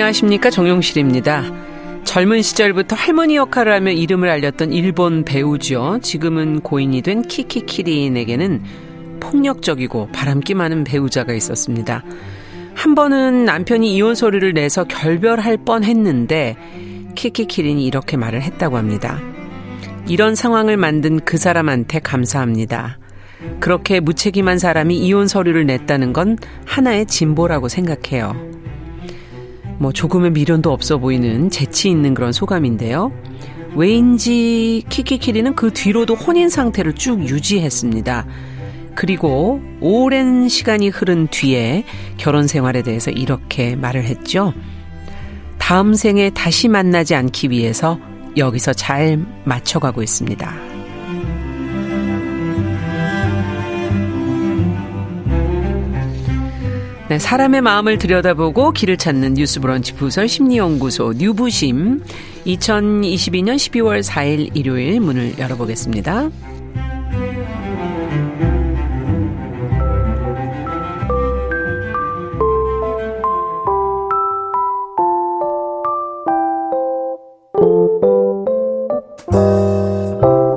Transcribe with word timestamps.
안녕하십니까 0.00 0.48
정용실입니다. 0.48 1.44
젊은 2.04 2.40
시절부터 2.40 2.96
할머니 2.96 3.36
역할을 3.36 3.70
하며 3.70 3.90
이름을 3.90 4.30
알렸던 4.30 4.72
일본 4.72 5.26
배우죠. 5.26 5.98
지금은 6.02 6.60
고인이 6.60 7.02
된 7.02 7.20
키키키린에게는 7.20 8.62
폭력적이고 9.20 10.08
바람기 10.10 10.54
많은 10.54 10.84
배우자가 10.84 11.34
있었습니다. 11.34 12.02
한 12.74 12.94
번은 12.94 13.44
남편이 13.44 13.94
이혼 13.94 14.14
소리를 14.14 14.54
내서 14.54 14.84
결별할 14.84 15.58
뻔 15.58 15.84
했는데 15.84 16.56
키키키린이 17.14 17.84
이렇게 17.84 18.16
말을 18.16 18.40
했다고 18.40 18.78
합니다. 18.78 19.20
이런 20.08 20.34
상황을 20.34 20.78
만든 20.78 21.20
그 21.20 21.36
사람한테 21.36 21.98
감사합니다. 21.98 22.98
그렇게 23.60 24.00
무책임한 24.00 24.58
사람이 24.58 24.96
이혼 24.96 25.28
서류를 25.28 25.66
냈다는 25.66 26.14
건 26.14 26.38
하나의 26.64 27.04
진보라고 27.04 27.68
생각해요. 27.68 28.59
뭐 29.80 29.92
조금의 29.92 30.32
미련도 30.32 30.70
없어 30.70 30.98
보이는 30.98 31.48
재치 31.48 31.88
있는 31.88 32.12
그런 32.12 32.32
소감인데요. 32.32 33.10
왜인지 33.74 34.84
키키키리는 34.90 35.54
그 35.54 35.72
뒤로도 35.72 36.14
혼인 36.16 36.50
상태를 36.50 36.92
쭉 36.92 37.26
유지했습니다. 37.26 38.26
그리고 38.94 39.58
오랜 39.80 40.50
시간이 40.50 40.90
흐른 40.90 41.28
뒤에 41.28 41.84
결혼 42.18 42.46
생활에 42.46 42.82
대해서 42.82 43.10
이렇게 43.10 43.74
말을 43.74 44.04
했죠. 44.04 44.52
다음 45.56 45.94
생에 45.94 46.28
다시 46.28 46.68
만나지 46.68 47.14
않기 47.14 47.48
위해서 47.48 47.98
여기서 48.36 48.74
잘 48.74 49.24
맞춰가고 49.44 50.02
있습니다. 50.02 50.69
네, 57.10 57.18
사람의 57.18 57.60
마음을 57.62 57.98
들여다보고 57.98 58.70
길을 58.70 58.96
찾는 58.96 59.34
뉴스브런치 59.34 59.94
부설 59.94 60.28
심리연구소 60.28 61.14
뉴부심. 61.16 62.04
2022년 62.46 63.56
12월 63.56 64.00
4일 64.00 64.56
일요일 64.56 65.00
문을 65.00 65.36
열어보겠습니다. 65.36 66.30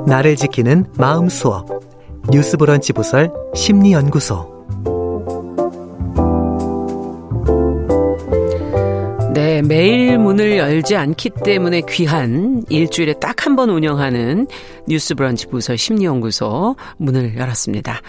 나를 0.06 0.36
지키는 0.36 0.86
마음 0.96 1.28
수업. 1.28 1.68
뉴스브런치 2.30 2.92
부설 2.92 3.32
심리연구소 3.56 4.53
매일 9.66 10.18
문을 10.18 10.58
열지 10.58 10.94
않기 10.96 11.30
때문에 11.44 11.82
귀한 11.88 12.64
일주일에 12.68 13.14
딱 13.14 13.46
한 13.46 13.56
번 13.56 13.70
운영하는 13.70 14.46
뉴스 14.88 15.14
브런치 15.14 15.46
부서 15.46 15.76
심리연구소 15.76 16.76
문을 16.96 17.36
열었습니다. 17.36 18.00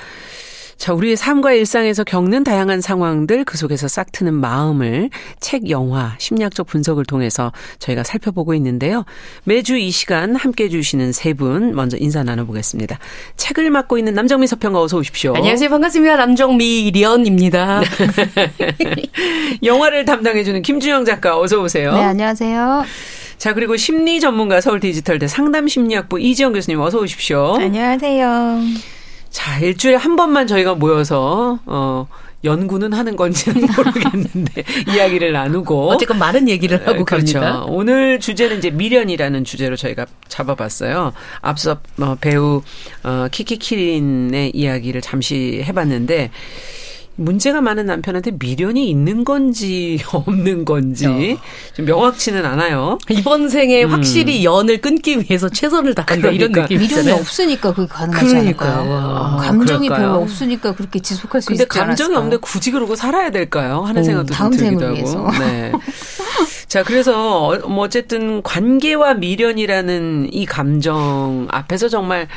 자, 0.85 0.93
우리의 0.93 1.15
삶과 1.17 1.53
일상에서 1.53 2.03
겪는 2.03 2.43
다양한 2.43 2.79
상황들 2.79 3.43
그 3.43 3.57
속에서 3.57 3.87
싹 3.87 4.11
트는 4.11 4.35
마음을 4.35 5.09
책, 5.39 5.71
영화, 5.71 6.13
심리학적 6.19 6.67
분석을 6.67 7.05
통해서 7.05 7.51
저희가 7.79 8.03
살펴보고 8.03 8.53
있는데요. 8.53 9.03
매주 9.45 9.77
이 9.77 9.89
시간 9.89 10.35
함께 10.35 10.65
해 10.65 10.69
주시는 10.69 11.11
세 11.11 11.33
분 11.33 11.73
먼저 11.73 11.97
인사 11.99 12.21
나눠보겠습니다. 12.23 12.99
책을 13.35 13.71
맡고 13.71 13.97
있는 13.97 14.13
남정미 14.13 14.45
서평가 14.45 14.79
어서 14.79 14.97
오십시오. 14.99 15.33
안녕하세요. 15.35 15.71
반갑습니다. 15.71 16.17
남정미 16.17 16.91
리언입니다. 16.93 17.81
영화를 19.63 20.05
담당해 20.05 20.43
주는 20.43 20.61
김주영 20.61 21.03
작가 21.05 21.39
어서 21.39 21.63
오세요. 21.63 21.93
네, 21.93 22.03
안녕하세요. 22.03 22.83
자, 23.39 23.55
그리고 23.55 23.75
심리 23.75 24.19
전문가 24.19 24.61
서울 24.61 24.79
디지털대 24.79 25.27
상담 25.27 25.67
심리학부 25.67 26.19
이지영 26.19 26.53
교수님 26.53 26.79
어서 26.79 26.99
오십시오. 26.99 27.55
안녕하세요. 27.59 28.59
자, 29.35 29.59
일주일에 29.59 29.97
한 29.97 30.15
번만 30.15 30.47
저희가 30.47 30.75
모여서, 30.75 31.59
어, 31.65 32.07
연구는 32.45 32.93
하는 32.93 33.17
건지는 33.17 33.67
모르겠는데 33.75 34.63
이야기를 34.95 35.33
나누고 35.33 35.89
어쨌건 35.89 36.19
많은 36.19 36.47
얘기를 36.47 36.87
하고 36.87 37.03
그렇죠. 37.03 37.39
갑니다. 37.41 37.65
오늘 37.67 38.19
주제는 38.21 38.59
이제 38.59 38.69
미련이라는 38.69 39.43
주제로 39.43 39.75
저희가 39.75 40.05
잡아봤어요. 40.29 41.11
앞서 41.41 41.79
어, 41.99 42.15
배우 42.21 42.61
어, 43.03 43.27
키키키린의 43.29 44.51
이야기를 44.53 45.01
잠시 45.01 45.63
해봤는데 45.65 46.31
문제가 47.17 47.61
많은 47.61 47.85
남편한테 47.85 48.31
미련이 48.37 48.89
있는 48.89 49.23
건지 49.23 49.99
없는 50.11 50.65
건지 50.65 51.37
어. 51.39 51.73
좀 51.73 51.85
명확치는 51.85 52.45
않아요. 52.45 52.97
이번 53.09 53.49
생에 53.49 53.83
음. 53.85 53.91
확실히 53.91 54.43
연을 54.43 54.81
끊기 54.81 55.17
위해서 55.19 55.49
최선을 55.49 55.95
다한다 55.95 56.29
그러니까. 56.29 56.31
이런 56.31 56.51
느낌 56.51 56.79
미련이 56.79 57.11
없으니까 57.11 57.73
그게 57.73 57.87
가능하지 57.87 58.25
그러니까요. 58.27 58.71
않을까요? 58.73 58.93
아, 58.97 59.37
감정이 59.37 59.87
그럴까요? 59.87 60.11
별로 60.11 60.23
없으니까 60.23 60.75
그렇게 60.75 60.99
지속할 60.99 61.41
수 61.41 61.53
있지 61.53 61.61
않을까요? 61.63 61.67
근데 61.67 61.85
감정이 61.87 62.15
없는데 62.15 62.37
굳이 62.37 62.71
그러고 62.71 62.95
살아야 62.95 63.29
될까요? 63.31 63.81
하는 63.81 64.01
오, 64.01 64.03
생각도 64.03 64.33
좀 64.33 64.51
들기도 64.51 64.85
하고. 64.85 65.31
네. 65.39 65.71
자, 66.75 66.83
그래서 66.83 67.47
어, 67.47 67.57
뭐 67.69 67.85
어쨌든 67.85 68.41
관계와 68.41 69.13
미련이라는 69.13 70.27
이 70.33 70.45
감정 70.45 71.47
앞에서 71.49 71.87
정말 71.87 72.27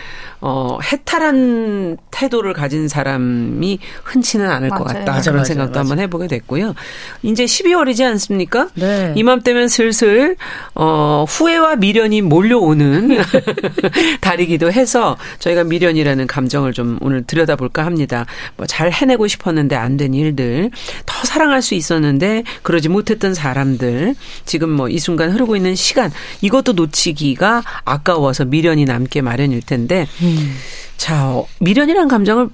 어 0.41 0.78
해탈한 0.81 1.97
태도를 2.12 2.53
가진 2.53 2.87
사람이 2.87 3.81
흔치는 4.04 4.49
않을 4.49 4.69
맞아요. 4.69 4.84
것 4.84 4.87
같다. 4.94 5.21
저런 5.21 5.38
맞아요. 5.38 5.44
생각도 5.44 5.72
맞아요. 5.72 5.81
한번 5.81 5.99
해보게 5.99 6.28
됐고요. 6.28 6.76
이제 7.25 7.44
12월이지 7.44 8.04
않습니까? 8.06 8.69
네. 8.75 9.12
이맘때면 9.16 9.66
슬슬 9.66 10.37
어 10.76 11.25
후회와 11.28 11.75
미련이 11.75 12.22
몰려오는 12.22 13.19
달이기도 14.20 14.70
해서 14.70 15.16
저희가 15.41 15.65
미련이라는 15.65 16.28
감정을 16.28 16.72
좀 16.72 16.99
오늘 17.00 17.25
들여다볼까 17.25 17.84
합니다. 17.84 18.25
뭐 18.56 18.69
잘 18.69 18.93
해내고 18.93 19.26
싶었는데 19.26 19.75
안 19.75 19.97
된 19.97 20.15
일들, 20.15 20.70
더 21.06 21.25
사랑할 21.25 21.60
수 21.60 21.75
있었는데 21.75 22.44
그러지 22.62 22.88
못했던 22.88 23.34
사람들, 23.34 24.15
지금 24.44 24.71
뭐 24.71 24.89
이 24.89 24.99
순간 24.99 25.31
흐르고 25.31 25.56
있는 25.56 25.75
시간 25.75 26.11
이것도 26.41 26.72
놓치기가 26.72 27.62
아까워서 27.84 28.44
미련이 28.44 28.84
남게 28.84 29.21
마련일 29.22 29.62
텐데 29.62 30.06
음. 30.22 30.55
자 30.97 31.41
미련이란 31.61 32.09
감정을 32.09 32.49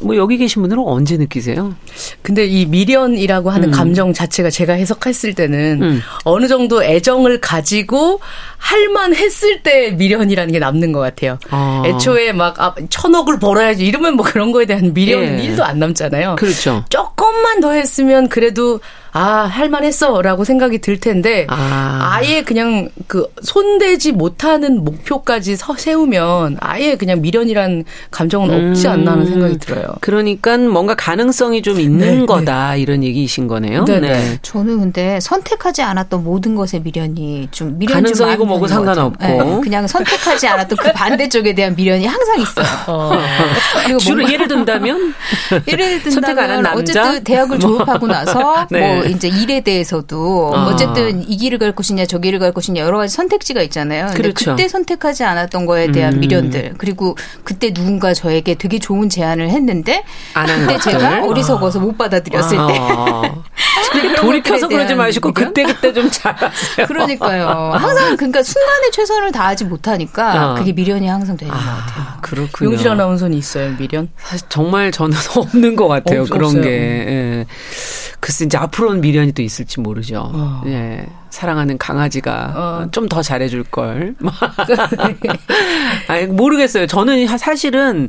뭐 0.00 0.16
여기 0.16 0.36
계신 0.36 0.62
분들은 0.62 0.82
언제 0.84 1.16
느끼세요? 1.16 1.74
근데 2.22 2.46
이 2.46 2.66
미련이라고 2.66 3.50
하는 3.50 3.68
음. 3.68 3.72
감정 3.72 4.12
자체가 4.12 4.50
제가 4.50 4.72
해석했을 4.74 5.34
때는 5.34 5.82
음. 5.82 6.00
어느 6.24 6.46
정도 6.46 6.82
애정을 6.84 7.40
가지고 7.40 8.20
할만 8.58 9.14
했을 9.14 9.62
때 9.62 9.90
미련이라는 9.92 10.52
게 10.52 10.58
남는 10.58 10.92
것 10.92 11.00
같아요. 11.00 11.38
아. 11.50 11.82
애초에 11.86 12.32
막 12.32 12.60
아, 12.60 12.74
천억을 12.88 13.38
벌어야지 13.38 13.84
이러면 13.84 14.14
뭐 14.14 14.24
그런 14.24 14.52
거에 14.52 14.66
대한 14.66 14.92
미련은 14.94 15.40
예. 15.44 15.48
1도 15.48 15.62
안 15.62 15.78
남잖아요. 15.78 16.36
그렇죠. 16.36 16.84
조금만 16.88 17.60
더 17.60 17.72
했으면 17.72 18.28
그래도 18.28 18.80
아, 19.16 19.46
할만했어라고 19.46 20.42
생각이 20.42 20.78
들 20.78 20.98
텐데 20.98 21.46
아. 21.48 22.20
예 22.24 22.42
그냥 22.42 22.88
그 23.06 23.28
손대지 23.42 24.12
못하는 24.12 24.82
목표까지 24.82 25.56
서, 25.56 25.74
세우면 25.76 26.56
아예 26.60 26.96
그냥 26.96 27.20
미련이란 27.20 27.84
감정은 28.10 28.70
없지 28.70 28.88
않나 28.88 29.12
하는 29.12 29.26
생각이 29.26 29.58
들어요. 29.58 29.84
그러니까 30.00 30.58
뭔가 30.58 30.94
가능성이 30.94 31.62
좀 31.62 31.78
있는 31.78 31.98
네, 31.98 32.16
네. 32.18 32.26
거다 32.26 32.72
네. 32.72 32.80
이런 32.80 33.04
얘기이신 33.04 33.46
거네요. 33.46 33.84
네, 33.84 34.00
네. 34.00 34.38
저는 34.42 34.80
근데 34.80 35.20
선택하지 35.20 35.82
않았던 35.82 36.24
모든 36.24 36.54
것에 36.56 36.80
미련이 36.80 37.48
좀 37.52 37.78
미련이 37.78 37.94
가능성이고 38.02 38.44
뭐고 38.44 38.66
상관없고 38.66 39.24
네, 39.24 39.38
그냥 39.62 39.86
선택하지 39.86 40.48
않았던 40.48 40.78
그 40.80 40.92
반대쪽에 40.92 41.54
대한 41.54 41.76
미련이 41.76 42.06
항상 42.06 42.40
있어요. 42.40 42.66
어. 42.88 43.12
그리고 43.84 43.98
주로 43.98 44.28
예를 44.28 44.48
든다면 44.48 45.14
예를 45.68 46.02
든다면 46.02 46.66
어쨌든 46.66 47.22
대학을 47.22 47.60
졸업하고 47.60 48.06
나서 48.08 48.66
네. 48.70 48.80
뭐 48.80 49.03
이제 49.08 49.28
일에 49.28 49.60
대해서도 49.60 50.52
아. 50.54 50.66
어쨌든 50.66 51.28
이 51.28 51.36
길을 51.36 51.58
갈 51.58 51.72
것이냐 51.72 52.06
저 52.06 52.18
길을 52.18 52.38
갈 52.38 52.52
것이냐 52.52 52.82
여러 52.82 52.98
가지 52.98 53.14
선택지가 53.14 53.62
있잖아요. 53.62 54.06
근데 54.06 54.22
그렇죠. 54.22 54.52
그때 54.52 54.68
선택하지 54.68 55.24
않았던 55.24 55.66
거에 55.66 55.92
대한 55.92 56.14
음. 56.14 56.20
미련들 56.20 56.74
그리고 56.78 57.16
그때 57.44 57.72
누군가 57.72 58.14
저에게 58.14 58.54
되게 58.54 58.78
좋은 58.78 59.08
제안을 59.08 59.48
했는데 59.50 60.04
그때 60.34 60.78
제가 60.78 61.24
어리석어서 61.24 61.80
못 61.80 61.96
받아들였을 61.96 62.58
아. 62.58 62.66
때. 62.66 63.32
돌이켜서 64.16 64.68
그러지 64.68 64.94
마시고 64.94 65.32
그때 65.32 65.64
그때 65.64 65.92
좀 65.92 66.10
잘하세요. 66.10 66.86
그러니까요. 66.86 67.72
항상 67.74 68.16
그러니까 68.16 68.42
순간에 68.42 68.90
최선을 68.90 69.32
다하지 69.32 69.64
못하니까 69.66 70.52
어. 70.52 70.54
그게 70.54 70.72
미련이 70.72 71.06
항상 71.06 71.36
되는 71.36 71.52
아, 71.52 71.56
것 71.56 71.64
같아요. 71.64 72.04
그렇군요. 72.22 72.70
용실 72.70 72.88
아나운서는 72.88 73.36
있어요 73.36 73.74
미련? 73.76 74.08
사실 74.18 74.46
정말 74.48 74.90
저는 74.90 75.16
없는 75.36 75.76
것 75.76 75.88
같아요. 75.88 76.22
없, 76.22 76.30
그런 76.30 76.46
없어요. 76.46 76.62
게. 76.62 76.70
예. 76.70 77.46
글쎄 78.20 78.46
이제 78.46 78.56
앞으로 78.56 78.90
는 78.94 79.00
미련이 79.00 79.32
또 79.32 79.42
있을지 79.42 79.80
모르죠. 79.80 80.30
어. 80.32 80.62
예. 80.66 81.06
사랑하는 81.30 81.78
강아지가 81.78 82.52
어. 82.54 82.90
좀더 82.92 83.22
잘해줄 83.22 83.64
걸. 83.64 84.14
아니 86.08 86.26
모르겠어요. 86.26 86.86
저는 86.86 87.26
사실은 87.36 88.08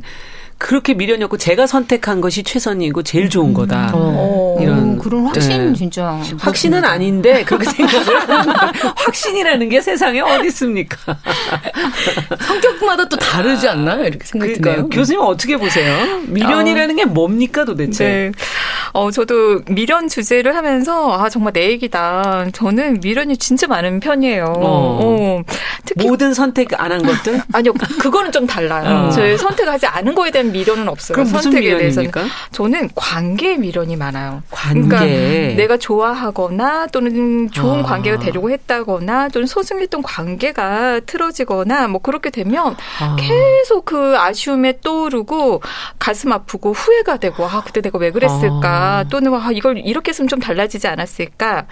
그렇게 0.58 0.94
미련이 0.94 1.22
없고 1.24 1.36
제가 1.36 1.66
선택한 1.66 2.20
것이 2.22 2.42
최선이고 2.42 3.02
제일 3.02 3.28
좋은 3.28 3.52
거다. 3.52 3.90
어. 3.94 4.56
이런 4.60 4.98
그런 4.98 5.26
확신 5.26 5.72
네. 5.72 5.78
진짜 5.78 6.18
확신은 6.38 6.82
아닌데 6.84 7.44
그렇게 7.44 7.66
생각을 7.70 8.16
확신이라는 8.96 9.68
게 9.68 9.80
세상에 9.82 10.20
어디 10.20 10.46
있습니까? 10.48 10.96
성격마다 12.46 13.08
또 13.08 13.16
다르지 13.16 13.68
않나요? 13.68 14.04
이렇게 14.04 14.24
생각이 14.24 14.54
드네요. 14.54 14.88
교수님 14.88 15.20
어떻게 15.20 15.56
보세요? 15.56 16.20
미련이라는 16.26 16.94
어. 16.94 16.96
게 16.96 17.04
뭡니까 17.04 17.64
도대체? 17.64 18.04
네. 18.04 18.32
어 18.92 19.10
저도 19.10 19.60
미련 19.68 20.08
주제를 20.08 20.56
하면서 20.56 21.12
아 21.18 21.28
정말 21.28 21.52
내 21.52 21.68
얘기다. 21.70 22.46
저는 22.52 23.00
미련이 23.02 23.36
진짜 23.36 23.66
많은 23.66 24.00
편이에요. 24.00 24.44
어. 24.56 24.98
어. 25.02 25.42
특히 25.84 26.06
모든 26.06 26.32
선택 26.34 26.68
안 26.80 26.86
한 26.86 27.02
것들? 27.02 27.42
아니요, 27.52 27.72
그거는 28.00 28.30
좀 28.32 28.46
달라요. 28.46 29.08
어. 29.08 29.10
저희 29.10 29.36
선택하지 29.36 29.86
않은 29.86 30.14
거에 30.14 30.30
대한 30.30 30.45
미련은 30.52 30.88
없어요. 30.88 31.14
그럼 31.14 31.28
무슨 31.32 31.50
선택에 31.50 31.76
대해서는 31.76 32.10
저는 32.52 32.90
관계에 32.94 33.56
미련이 33.56 33.96
많아요. 33.96 34.42
관계. 34.50 34.88
그러니까 34.88 35.56
내가 35.56 35.76
좋아하거나 35.76 36.88
또는 36.88 37.50
좋은 37.50 37.80
아. 37.80 37.82
관계가 37.82 38.18
되려고 38.18 38.50
했다거나 38.50 39.28
또는 39.28 39.46
소중했던 39.46 40.02
관계가 40.02 41.00
틀어지거나 41.06 41.88
뭐 41.88 42.00
그렇게 42.00 42.30
되면 42.30 42.76
아. 43.00 43.16
계속 43.18 43.84
그 43.84 44.16
아쉬움에 44.18 44.80
떠오르고 44.82 45.62
가슴 45.98 46.32
아프고 46.32 46.72
후회가 46.72 47.18
되고 47.18 47.44
아 47.44 47.62
그때 47.64 47.80
내가 47.80 47.98
왜 47.98 48.10
그랬을까 48.10 48.98
아. 48.98 49.04
또는 49.08 49.34
아 49.34 49.50
이걸 49.52 49.78
이렇게 49.78 50.10
했으면 50.10 50.28
좀 50.28 50.40
달라지지 50.40 50.86
않았을까. 50.88 51.66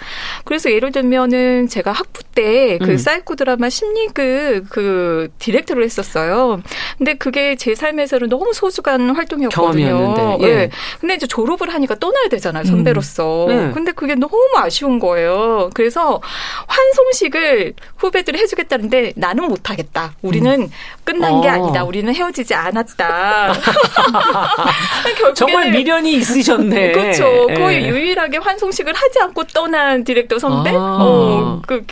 그래서 0.45 0.71
예를 0.71 0.93
들면은 0.93 1.69
제가 1.69 1.93
학부 1.93 2.23
때 2.35 2.68
그 2.68 2.93
음. 2.93 2.97
사이코 2.97 3.37
드라마 3.37 3.69
심리극 3.69 4.65
그 4.69 5.29
디렉터를 5.39 5.85
했었어요. 5.85 6.63
근데 6.99 7.15
그게 7.15 7.57
제 7.57 7.75
삶에서는 7.75 8.29
너무 8.29 8.53
소중한 8.53 9.11
활동이었거든요. 9.11 9.87
경험이었는데. 9.87 10.49
예. 10.49 10.55
네. 10.55 10.71
근데 11.01 11.15
이제 11.15 11.27
졸업을 11.27 11.73
하니까 11.73 11.95
떠나야 11.97 12.29
되잖아요. 12.29 12.65
선배로서. 12.65 13.47
음. 13.47 13.49
네. 13.49 13.73
근데 13.73 13.93
그게 13.93 14.15
너무 14.15 14.37
아쉬운 14.57 14.99
거예요. 14.99 15.71
그래서 15.75 16.21
환송식을 16.67 17.75
후배들이 17.97 18.39
해주겠다는데 18.41 19.13
나는 19.17 19.45
못하겠다. 19.49 20.15
우리는 20.23 20.63
음. 20.63 20.71
끝난 21.05 21.35
어. 21.35 21.41
게 21.41 21.49
아니다. 21.49 21.85
우리는 21.85 22.15
헤어지지 22.15 22.55
않았다. 22.55 23.55
정말 25.35 25.71
미련이 25.71 26.13
있으셨네. 26.15 26.93
그렇죠. 26.93 27.47
거의 27.49 27.83
예. 27.83 27.89
유일하게 27.89 28.39
환송식을 28.39 28.93
하지 28.95 29.21
않고 29.21 29.45
떠난 29.45 30.05
디렉터 30.05 30.39
선배. 30.39 30.71
아. 30.71 30.99
어, 31.01 31.63
그 31.67 31.85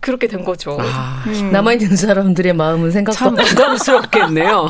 그렇게 0.00 0.28
된 0.28 0.44
거죠. 0.44 0.76
아, 0.80 1.24
음. 1.26 1.50
남아있는 1.52 1.96
사람들의 1.96 2.52
마음은 2.52 2.90
생각보다 2.92 3.42
부담스럽겠네요. 3.42 4.68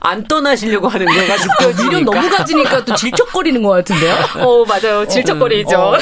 안 0.00 0.24
떠나시려고 0.24 0.88
하는 0.88 1.06
거가 1.06 1.36
느껴지니까. 1.36 1.82
미련 1.84 2.04
너무 2.04 2.30
가지니까 2.30 2.84
또 2.84 2.94
질척거리는 2.94 3.62
것 3.62 3.70
같은데요? 3.70 4.14
어, 4.38 4.64
맞아요. 4.64 5.06
질척거리죠. 5.06 5.76
어. 5.76 5.98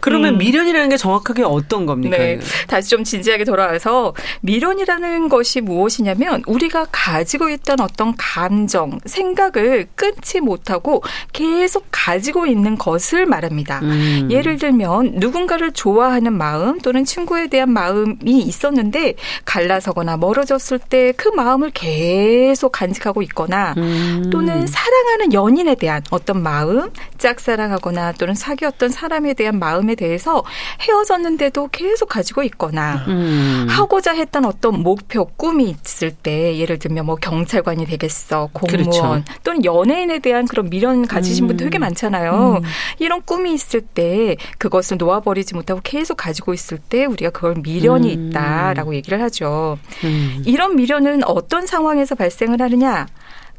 그러면 0.00 0.34
음. 0.34 0.38
미련이라는 0.38 0.90
게 0.90 0.96
정확하게 0.96 1.42
어떤 1.44 1.86
겁니까? 1.86 2.18
네. 2.18 2.38
다시 2.68 2.90
좀 2.90 3.04
진지하게 3.04 3.44
돌아와서 3.44 4.14
미련이라는 4.42 5.28
것이 5.28 5.60
무엇이냐면 5.60 6.42
우리가 6.46 6.86
가지고 6.92 7.48
있던 7.50 7.80
어떤 7.80 8.14
감정, 8.16 8.98
생각을 9.04 9.86
끊지 9.96 10.40
못하고 10.40 11.02
계속 11.32 11.86
가지고 11.90 12.46
있는 12.46 12.76
것을 12.76 13.26
말합니다. 13.26 13.80
음. 13.82 14.28
예를 14.30 14.58
들면 14.58 15.12
누군가를 15.14 15.72
좋아하는 15.72 16.32
마음 16.34 16.78
또는 16.80 17.04
친구에 17.04 17.48
대한 17.48 17.70
마음 17.70 17.93
마음이 17.94 18.40
있었는데 18.42 19.14
갈라서거나 19.44 20.16
멀어졌을 20.16 20.78
때 20.78 21.04
그 21.16 21.28
마음을 21.28 21.70
계속 21.70 22.72
간직하고 22.72 23.22
있거나 23.22 23.74
음. 23.76 24.28
또는 24.30 24.66
사랑하는 24.66 25.32
연인에 25.32 25.74
대한 25.74 26.02
어떤 26.10 26.42
마음, 26.42 26.90
짝사랑하거나 27.18 28.12
또는 28.12 28.34
사귀었던 28.34 28.90
사람에 28.90 29.34
대한 29.34 29.58
마음에 29.58 29.94
대해서 29.94 30.42
헤어졌는데도 30.80 31.68
계속 31.72 32.08
가지고 32.08 32.42
있거나 32.44 33.04
음. 33.08 33.66
하고자 33.68 34.12
했던 34.12 34.44
어떤 34.44 34.82
목표, 34.82 35.26
꿈이 35.36 35.70
있을 35.70 36.10
때 36.10 36.58
예를 36.58 36.78
들면 36.78 37.06
뭐 37.06 37.16
경찰관이 37.16 37.86
되겠어, 37.86 38.50
공무원 38.52 38.84
그렇죠. 38.84 39.22
또는 39.42 39.64
연예인에 39.64 40.18
대한 40.18 40.46
그런 40.46 40.68
미련 40.68 41.06
가지신 41.06 41.44
음. 41.44 41.48
분들 41.48 41.66
되게 41.66 41.78
많잖아요. 41.78 42.60
음. 42.62 42.68
이런 42.98 43.22
꿈이 43.22 43.54
있을 43.54 43.80
때 43.80 44.36
그것을 44.58 44.98
놓아버리지 44.98 45.54
못하고 45.54 45.80
계속 45.82 46.16
가지고 46.16 46.54
있을 46.54 46.78
때 46.78 47.04
우리가 47.04 47.30
그걸 47.30 47.54
미련 47.62 47.83
미련이 47.84 48.14
음. 48.14 48.28
있다라고 48.30 48.94
얘기를 48.94 49.20
하죠. 49.22 49.78
음. 50.04 50.42
이런 50.46 50.76
미련은 50.76 51.24
어떤 51.24 51.66
상황에서 51.66 52.14
발생을 52.14 52.60
하느냐? 52.60 53.06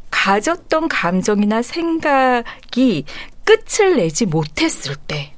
가졌던 0.09 0.87
감정이나 0.87 1.61
생각이 1.61 3.05
끝을 3.43 3.97
내지 3.97 4.25
못했을 4.25 4.95
때. 4.95 5.34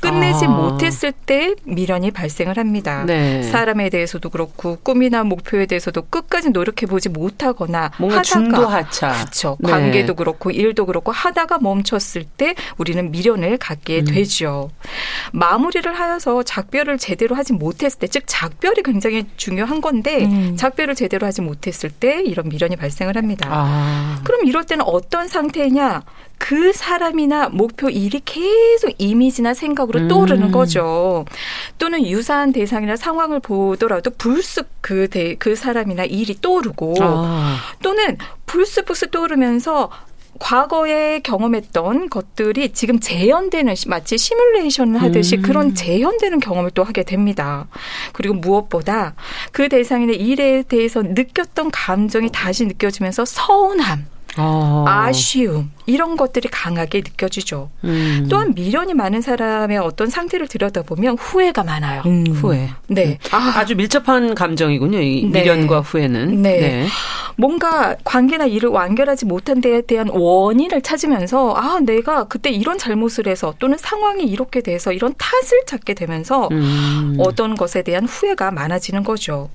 끝내지 0.00 0.46
아. 0.46 0.48
못했을 0.48 1.12
때 1.12 1.54
미련이 1.64 2.10
발생을 2.10 2.56
합니다. 2.56 3.04
네. 3.06 3.42
사람에 3.42 3.90
대해서도 3.90 4.30
그렇고 4.30 4.78
꿈이나 4.82 5.24
목표에 5.24 5.66
대해서도 5.66 6.02
끝까지 6.02 6.50
노력해 6.50 6.86
보지 6.86 7.08
못하거나 7.08 7.92
뭔가 7.98 8.18
하다가 8.18 8.22
중도하차. 8.22 9.12
그렇죠. 9.12 9.56
네. 9.60 9.70
관계도 9.70 10.14
그렇고 10.14 10.50
일도 10.50 10.86
그렇고 10.86 11.12
하다가 11.12 11.58
멈췄을 11.58 12.24
때 12.24 12.54
우리는 12.78 13.10
미련을 13.10 13.58
갖게 13.58 14.00
음. 14.00 14.04
되죠. 14.06 14.70
마무리를 15.32 15.92
하여서 15.92 16.42
작별을 16.42 16.98
제대로 16.98 17.36
하지 17.36 17.52
못했을 17.52 17.98
때, 17.98 18.06
즉 18.06 18.24
작별이 18.26 18.82
굉장히 18.82 19.26
중요한 19.36 19.80
건데 19.80 20.24
음. 20.24 20.56
작별을 20.56 20.94
제대로 20.94 21.26
하지 21.26 21.42
못했을 21.42 21.90
때 21.90 22.22
이런 22.22 22.48
미련이 22.48 22.76
발생을 22.76 23.16
합니다. 23.16 23.48
아. 23.50 24.20
그럼 24.24 24.44
이럴 24.44 24.64
때는 24.64 24.84
어떤 24.86 25.28
상태냐? 25.28 26.02
그 26.40 26.72
사람이나 26.72 27.50
목표 27.50 27.90
일이 27.90 28.20
계속 28.24 28.92
이미지나 28.96 29.52
생각으로 29.52 30.00
음. 30.00 30.08
떠오르는 30.08 30.50
거죠. 30.50 31.26
또는 31.78 32.04
유사한 32.06 32.50
대상이나 32.52 32.96
상황을 32.96 33.40
보더라도 33.40 34.10
불쑥 34.10 34.66
그, 34.80 35.06
대, 35.08 35.34
그 35.34 35.54
사람이나 35.54 36.04
일이 36.04 36.34
떠오르고 36.40 36.94
아. 37.00 37.58
또는 37.82 38.16
불쑥불쑥 38.46 39.10
떠오르면서 39.10 39.90
과거에 40.40 41.20
경험했던 41.20 42.08
것들이 42.08 42.72
지금 42.72 42.98
재현되는 42.98 43.74
마치 43.86 44.16
시뮬레이션을 44.16 45.02
하듯이 45.02 45.36
음. 45.36 45.42
그런 45.42 45.74
재현되는 45.74 46.40
경험을 46.40 46.70
또 46.70 46.84
하게 46.84 47.02
됩니다. 47.02 47.68
그리고 48.12 48.34
무엇보다 48.34 49.14
그 49.52 49.68
대상인의 49.68 50.16
일에 50.16 50.62
대해서 50.62 51.02
느꼈던 51.02 51.70
감정이 51.70 52.30
다시 52.32 52.64
느껴지면서 52.64 53.26
서운함, 53.26 54.06
어. 54.36 54.84
아쉬움 54.86 55.70
이런 55.86 56.16
것들이 56.16 56.48
강하게 56.48 56.98
느껴지죠. 56.98 57.70
음. 57.84 58.26
또한 58.30 58.54
미련이 58.54 58.94
많은 58.94 59.20
사람의 59.20 59.78
어떤 59.78 60.08
상태를 60.08 60.46
들여다보면 60.46 61.16
후회가 61.18 61.64
많아요. 61.64 62.02
음. 62.06 62.26
후회. 62.28 62.70
네. 62.86 63.18
음. 63.32 63.34
아. 63.34 63.64
주 63.64 63.76
밀접한 63.76 64.34
감정이군요. 64.34 65.00
이 65.00 65.26
네. 65.30 65.42
미련과 65.42 65.80
후회는. 65.80 66.42
네. 66.42 66.60
네. 66.60 66.86
뭔가 67.36 67.96
관계나 68.04 68.46
일을 68.46 68.70
완결하지 68.70 69.26
못한 69.26 69.60
데에 69.60 69.82
대한 69.82 70.08
원인을 70.10 70.82
찾으면서 70.82 71.54
아 71.54 71.80
내가 71.80 72.24
그때 72.24 72.50
이런 72.50 72.78
잘못을 72.78 73.26
해서 73.26 73.54
또는 73.58 73.78
상황이 73.78 74.24
이렇게 74.24 74.60
돼서 74.60 74.92
이런 74.92 75.14
탓을 75.16 75.64
찾게 75.66 75.94
되면서 75.94 76.48
음. 76.52 77.16
어떤 77.18 77.54
것에 77.54 77.82
대한 77.82 78.04
후회가 78.06 78.50
많아지는 78.50 79.04
거죠. 79.04 79.50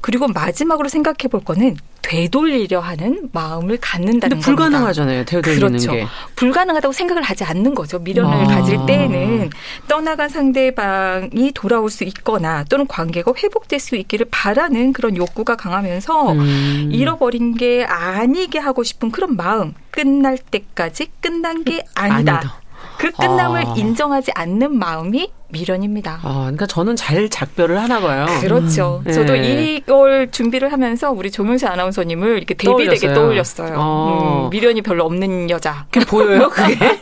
그리고 0.00 0.28
마지막으로 0.28 0.88
생각해 0.88 1.28
볼 1.30 1.40
거는 1.44 1.76
되돌리려 2.02 2.80
하는 2.80 3.28
마음을 3.32 3.78
갖는다는 3.80 4.36
근데 4.36 4.44
불가능하잖아요. 4.44 5.24
되돌리는 5.26 5.68
그렇죠. 5.68 5.92
게. 5.92 6.06
불가능하다고 6.36 6.92
생각을 6.92 7.22
하지 7.22 7.44
않는 7.44 7.74
거죠. 7.74 7.98
미련을 7.98 8.32
아. 8.32 8.46
가질 8.46 8.78
때에는 8.86 9.50
떠나간 9.86 10.28
상대방이 10.28 11.52
돌아올 11.52 11.90
수 11.90 12.04
있거나 12.04 12.64
또는 12.64 12.86
관계가 12.86 13.32
회복될 13.36 13.78
수 13.78 13.96
있기를 13.96 14.26
바라는 14.30 14.92
그런 14.92 15.16
욕구가 15.16 15.56
강하면서 15.56 16.32
음. 16.32 16.88
잃어버린 16.90 17.54
게 17.54 17.84
아니게 17.84 18.58
하고 18.58 18.82
싶은 18.82 19.10
그런 19.10 19.36
마음 19.36 19.74
끝날 19.90 20.38
때까지 20.38 21.08
끝난 21.20 21.64
게 21.64 21.84
아니다. 21.94 22.38
아니다. 22.38 22.59
그 23.00 23.10
끝남을 23.12 23.66
아. 23.66 23.74
인정하지 23.78 24.30
않는 24.34 24.78
마음이 24.78 25.32
미련입니다. 25.48 26.20
아, 26.22 26.40
그러니까 26.42 26.66
저는 26.66 26.96
잘 26.96 27.30
작별을 27.30 27.80
하나 27.80 27.98
봐요. 27.98 28.26
그렇죠. 28.42 29.02
음. 29.06 29.12
저도 29.12 29.32
네. 29.32 29.76
이걸 29.76 30.30
준비를 30.30 30.70
하면서 30.70 31.10
우리 31.10 31.30
정용실 31.30 31.66
아나운서님을 31.66 32.36
이렇게 32.36 32.52
대비되게 32.52 33.14
떠올렸어요. 33.14 33.74
어. 33.74 34.44
음, 34.44 34.50
미련이 34.50 34.82
별로 34.82 35.06
없는 35.06 35.48
여자. 35.48 35.86
그게 35.90 36.04
보여요, 36.04 36.50
그게? 36.50 36.76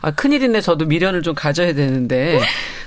아, 0.00 0.10
큰일이네. 0.16 0.62
저도 0.62 0.86
미련을 0.86 1.20
좀 1.20 1.34
가져야 1.34 1.74
되는데. 1.74 2.40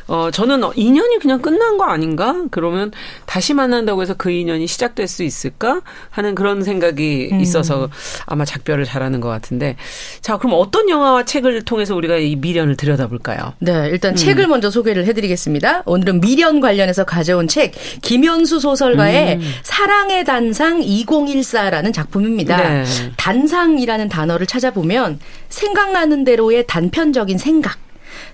어, 0.08 0.30
저는 0.32 0.62
인연이 0.76 1.18
그냥 1.20 1.42
끝난 1.42 1.78
거 1.78 1.86
아닌가? 1.86 2.44
그러면 2.52 2.92
다시 3.26 3.54
만난다고 3.54 4.02
해서 4.02 4.14
그 4.16 4.30
인연이 4.30 4.68
시작될 4.68 5.08
수 5.08 5.24
있을까? 5.24 5.82
하는 6.10 6.36
그런 6.36 6.64
생각이 6.64 7.30
음. 7.32 7.42
있어서 7.42 7.90
아마 8.26 8.46
작별을 8.46 8.86
잘하는 8.86 9.20
것 9.20 9.30
같은데. 9.30 9.76
자, 10.22 10.38
그럼 10.38 10.58
어떤 10.60 10.90
영화와 10.90 11.26
책을 11.26 11.64
통해서 11.64 11.96
우리가 11.96 12.18
이 12.18 12.36
미련을 12.36 12.78
들여다볼까요? 12.78 13.54
네, 13.60 13.90
일단 13.90 14.14
음. 14.14 14.16
책을 14.16 14.48
먼저 14.48 14.70
소개를 14.70 15.06
해드리겠습니다. 15.06 15.84
오늘은 15.86 16.22
미련 16.22 16.60
관련해서 16.60 17.04
가져온 17.04 17.48
책, 17.48 17.74
김현수 18.02 18.60
소설가의 18.60 19.36
음. 19.36 19.54
사랑의 19.64 20.24
단상 20.26 20.82
2014라는 20.82 21.94
작품입니다. 21.94 22.58
네. 22.58 22.86
단상이라는 23.18 24.10
단어를 24.10 24.46
찾아보면 24.46 25.20
생각나는 25.50 26.24
대로의 26.24 26.68
단편적인 26.68 27.38
생각, 27.38 27.78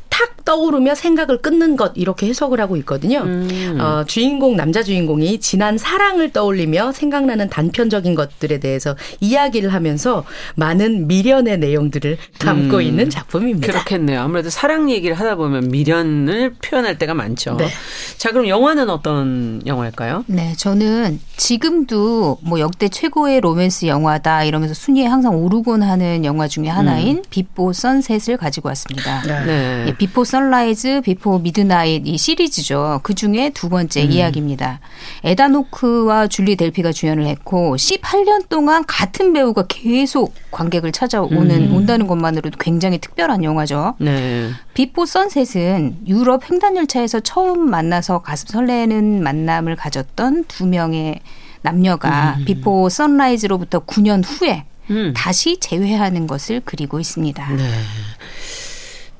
탁 0.09 0.40
떠오르며 0.45 0.95
생각을 0.95 1.41
끊는 1.41 1.75
것 1.75 1.93
이렇게 1.95 2.27
해석을 2.27 2.59
하고 2.59 2.77
있거든요. 2.77 3.19
음. 3.19 3.77
어, 3.79 4.03
주인공 4.05 4.55
남자 4.55 4.83
주인공이 4.83 5.39
지난 5.39 5.77
사랑을 5.77 6.31
떠올리며 6.31 6.91
생각나는 6.91 7.49
단편적인 7.49 8.15
것들에 8.15 8.59
대해서 8.59 8.95
이야기를 9.19 9.73
하면서 9.73 10.23
많은 10.55 11.07
미련의 11.07 11.59
내용들을 11.59 12.17
담고 12.39 12.77
음. 12.77 12.81
있는 12.81 13.09
작품입니다. 13.09 13.67
그렇겠네요. 13.67 14.21
아무래도 14.21 14.49
사랑 14.49 14.89
얘기를 14.89 15.15
하다 15.19 15.35
보면 15.35 15.69
미련을 15.69 16.55
표현할 16.61 16.97
때가 16.97 17.13
많죠. 17.13 17.55
네. 17.57 17.67
자, 18.17 18.31
그럼 18.31 18.47
영화는 18.47 18.89
어떤 18.89 19.61
영화일까요? 19.65 20.25
네, 20.27 20.53
저는 20.57 21.19
지금도 21.37 22.39
뭐 22.41 22.59
역대 22.59 22.89
최고의 22.89 23.41
로맨스 23.41 23.85
영화다 23.85 24.43
이러면서 24.43 24.73
순위에 24.73 25.05
항상 25.05 25.35
오르곤 25.35 25.83
하는 25.83 26.23
영화 26.25 26.47
중에 26.47 26.67
하나인 26.67 27.17
음. 27.17 27.23
비포 27.29 27.73
선셋을 27.73 28.37
가지고 28.37 28.69
왔습니다. 28.69 29.21
네. 29.23 29.45
네. 29.45 29.85
예, 29.87 29.95
비포 29.97 30.23
선라이즈, 30.31 31.01
비포 31.01 31.39
미드나잇 31.39 32.07
이 32.07 32.17
시리즈죠. 32.17 33.01
그 33.03 33.13
중에 33.13 33.49
두 33.49 33.67
번째 33.67 34.05
음. 34.05 34.11
이야기입니다. 34.11 34.79
에단 35.25 35.49
호크와 35.49 36.27
줄리 36.27 36.55
델피가 36.55 36.93
주연을 36.93 37.25
했고 37.27 37.75
18년 37.75 38.47
동안 38.47 38.85
같은 38.87 39.33
배우가 39.33 39.65
계속 39.67 40.33
관객을 40.51 40.93
찾아오는 40.93 41.51
음. 41.51 41.75
온다는 41.75 42.07
것만으로도 42.07 42.59
굉장히 42.59 42.97
특별한 42.99 43.43
영화죠. 43.43 43.95
네. 43.99 44.51
비포 44.73 45.05
선셋은 45.05 46.07
유럽 46.07 46.49
횡단열차에서 46.49 47.19
처음 47.19 47.69
만나서 47.69 48.19
가슴 48.19 48.47
설레는 48.47 49.21
만남을 49.21 49.75
가졌던 49.75 50.45
두 50.45 50.65
명의 50.65 51.19
남녀가 51.61 52.37
음. 52.39 52.45
비포 52.45 52.87
선라이즈로부터 52.87 53.79
9년 53.79 54.23
후에 54.25 54.63
음. 54.91 55.11
다시 55.13 55.57
재회하는 55.59 56.25
것을 56.25 56.61
그리고 56.63 57.01
있습니다. 57.01 57.49
네. 57.49 57.69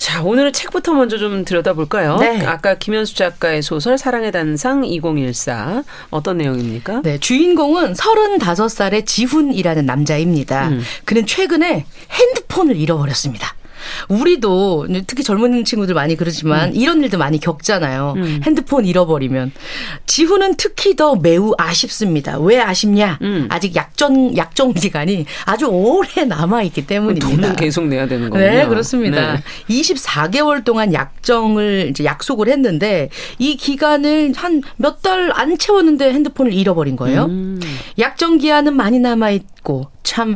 자, 0.02 0.24
오늘은 0.24 0.52
책부터 0.52 0.94
먼저 0.94 1.20
좀 1.20 1.46
들여다볼까요? 1.46 2.18
네. 2.18 2.44
아까 2.44 2.74
김연수 2.74 3.14
작가의 3.14 3.62
소설 3.62 4.00
사랑의 4.00 4.32
단상 4.32 4.84
2014 4.84 5.84
어떤 6.10 6.40
내용입니까? 6.40 7.02
네, 7.04 7.20
주인공은 7.20 7.94
35살의 7.94 9.06
지훈이라는 9.06 9.86
남자입니다. 9.86 10.70
음. 10.70 10.82
그는 11.06 11.28
최근에 11.28 11.86
핸드폰을 12.10 12.78
잃어버렸습니다. 12.78 13.54
우리도 14.10 14.88
특히 15.06 15.24
젊은 15.24 15.64
친구들 15.66 15.94
많이 15.94 16.16
그러지만 16.16 16.70
음. 16.70 16.76
이런 16.76 17.04
일도 17.04 17.20
많이 17.20 17.40
겪잖아요. 17.40 18.14
음. 18.18 18.42
핸드폰 18.44 18.86
잃어버리면 18.86 19.52
지훈은 20.16 20.56
특히 20.58 20.94
더 20.98 21.16
매우 21.16 21.54
아쉽습니다. 21.58 22.38
왜 22.38 22.60
아쉽냐? 22.60 23.18
음. 23.22 23.48
아직 23.50 23.74
약정 23.78 24.36
약정 24.36 24.74
기간이 24.74 25.26
아주 25.46 25.68
오래 25.68 26.26
남아 26.26 26.64
있기 26.64 26.86
때문입니다. 26.86 27.28
돈은 27.30 27.56
계속 27.56 27.86
내야 27.88 28.06
되는 28.10 28.30
거군요. 28.30 28.46
네, 28.46 28.68
그렇습니다. 28.68 29.36
네. 29.38 29.44
24개월 29.70 30.66
동안 30.66 30.92
약정을 30.94 31.88
이제 31.92 32.04
약속을 32.04 32.50
했는데 32.50 33.10
이 33.40 33.56
기간을 33.56 34.34
한 34.36 34.62
몇 34.78 35.02
달 35.02 35.32
안 35.34 35.58
채웠는데 35.58 36.12
핸드폰을 36.12 36.54
잃어버린 36.54 36.98
거예요. 36.98 37.26
음. 37.26 37.60
약정 37.98 38.38
기한은 38.40 38.76
많이 38.76 39.00
남아 39.00 39.30
있고 39.32 39.90
참 40.04 40.36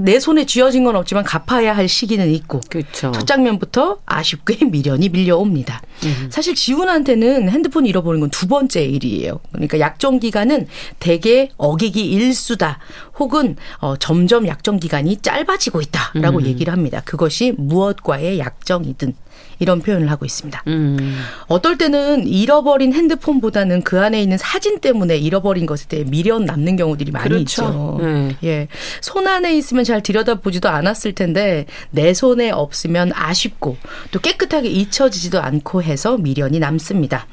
내 0.00 0.20
손에 0.20 0.46
쥐어진 0.46 0.84
건 0.84 0.94
없지만 0.94 1.24
갚아야 1.24 1.76
할 1.76 1.88
시기는 1.88 2.30
있고 2.34 2.60
그쵸. 2.70 3.10
첫 3.12 3.26
장면부터 3.26 3.98
아쉽게 4.06 4.66
미련이 4.70 5.08
밀려옵니다. 5.08 5.82
음. 6.04 6.28
사실 6.30 6.54
지훈한테는 6.54 7.48
핸드폰 7.50 7.84
잃어버린 7.84 8.20
건 8.20 8.28
두 8.30 8.46
번째 8.46 8.84
일이에요. 9.04 9.40
그러니까 9.52 9.80
약정 9.80 10.20
기간은 10.20 10.66
대개 10.98 11.50
어기기 11.56 12.04
일수다 12.06 12.78
혹은 13.18 13.56
어, 13.80 13.96
점점 13.96 14.46
약정 14.46 14.78
기간이 14.78 15.18
짧아지고 15.18 15.80
있다라고 15.80 16.38
음. 16.38 16.46
얘기를 16.46 16.72
합니다. 16.72 17.02
그것이 17.04 17.54
무엇과의 17.56 18.38
약정이든 18.38 19.14
이런 19.60 19.80
표현을 19.80 20.10
하고 20.10 20.24
있습니다. 20.24 20.62
음. 20.68 21.18
어떨 21.48 21.78
때는 21.78 22.26
잃어버린 22.26 22.92
핸드폰보다는 22.92 23.82
그 23.82 24.00
안에 24.00 24.22
있는 24.22 24.38
사진 24.38 24.78
때문에 24.80 25.16
잃어버린 25.16 25.66
것에 25.66 25.86
대해 25.88 26.04
미련 26.04 26.44
남는 26.44 26.76
경우들이 26.76 27.10
많이 27.10 27.28
그렇죠. 27.28 27.42
있죠. 27.42 27.98
네. 28.00 28.36
예. 28.44 28.68
손 29.00 29.26
안에 29.26 29.56
있으면 29.56 29.84
잘 29.84 30.02
들여다보지도 30.02 30.68
않았을 30.68 31.12
텐데 31.14 31.66
내 31.90 32.14
손에 32.14 32.50
없으면 32.50 33.12
아쉽고 33.14 33.76
또 34.12 34.20
깨끗하게 34.20 34.68
잊혀지지도 34.68 35.40
않고 35.40 35.82
해서 35.82 36.16
미련이 36.18 36.60
남습니다. 36.60 37.26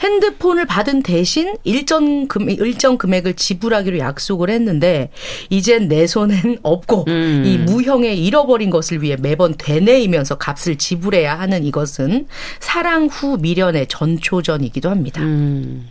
핸드폰을 0.00 0.66
받은 0.66 1.02
대신 1.02 1.56
일정 1.64 2.28
금 2.28 2.48
일정 2.48 2.98
금액을 2.98 3.34
지불하기로 3.34 3.98
약속을 3.98 4.50
했는데 4.50 5.10
이젠 5.48 5.88
내 5.88 6.06
손엔 6.06 6.58
없고 6.62 7.04
음. 7.08 7.42
이 7.46 7.58
무형에 7.58 8.14
잃어버린 8.14 8.70
것을 8.70 9.02
위해 9.02 9.16
매번 9.18 9.54
되뇌이면서 9.56 10.38
값을 10.38 10.76
지불해야 10.76 11.38
하는 11.38 11.64
이것은 11.64 12.26
사랑 12.58 13.06
후 13.06 13.38
미련의 13.38 13.86
전초전이기도 13.88 14.90
합니다. 14.90 15.22
음. 15.22 15.88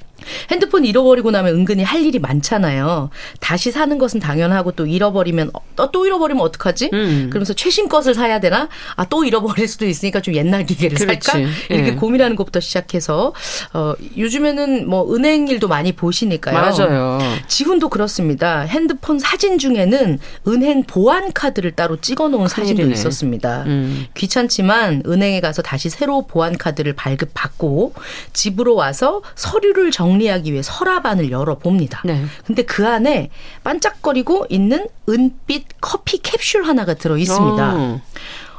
핸드폰 0.52 0.86
잃어버리고 0.86 1.32
나면 1.32 1.54
은근히 1.56 1.84
할 1.84 2.04
일이 2.04 2.20
많잖아요. 2.20 3.10
다시 3.40 3.72
사는 3.72 3.98
것은 3.98 4.20
당연하고 4.20 4.72
또 4.74 4.86
잃어버리면 4.86 5.52
또, 5.76 5.92
또 5.92 6.06
잃어버리면 6.06 6.44
어떡하지? 6.44 6.90
음. 6.94 7.28
그러면서 7.30 7.54
최신 7.54 7.88
것을 7.90 8.14
사야 8.14 8.40
되나? 8.40 8.70
아 8.96 9.06
또 9.10 9.24
잃어버릴 9.26 9.68
수도 9.68 9.88
있으니까 9.88 10.22
좀 10.22 10.36
옛날 10.36 10.66
기계를 10.68 10.96
그렇지. 10.98 11.20
살까? 11.32 11.40
이렇게 11.70 11.88
예. 11.90 11.96
고민하는 11.96 12.36
것부터 12.36 12.60
시작해서 12.60 13.34
어 13.74 13.94
요즘에는 14.18 14.88
뭐 14.88 15.14
은행 15.16 15.48
일도 15.48 15.68
많이 15.68 15.94
보시니까요. 15.94 16.54
맞아요. 16.54 17.20
지금도 17.48 17.90
그렇습니다. 17.90 18.62
핸드폰 18.62 19.18
사진 19.18 19.58
중에는 19.58 20.20
은행 20.48 20.84
보안 20.84 21.34
카드를 21.34 21.72
따로 21.72 22.00
찍어놓은 22.00 22.48
사진도 22.48 22.84
있었습니다. 22.92 23.64
음. 23.66 24.06
귀찮지만 24.14 25.02
은행에 25.08 25.42
가서 25.42 25.62
다시 25.64 25.90
새로 25.90 26.28
보안 26.28 26.56
카드를 26.58 26.94
발급받고 26.94 27.94
집으로 28.34 28.76
와서 28.76 29.22
서류를 29.36 29.90
정 29.92 30.19
정리하기 30.20 30.52
위해 30.52 30.62
서랍안을 30.62 31.32
열어봅니다. 31.32 32.02
네. 32.06 32.26
근데 32.46 32.64
그 32.64 32.86
안에 32.86 33.30
반짝거리고 33.64 34.48
있는 34.50 34.88
은빛 35.08 35.66
커피 35.82 36.20
캡슐 36.20 36.64
하나가 36.66 36.94
들어 36.94 37.18
있습니다. 37.18 37.74
어. 37.76 38.02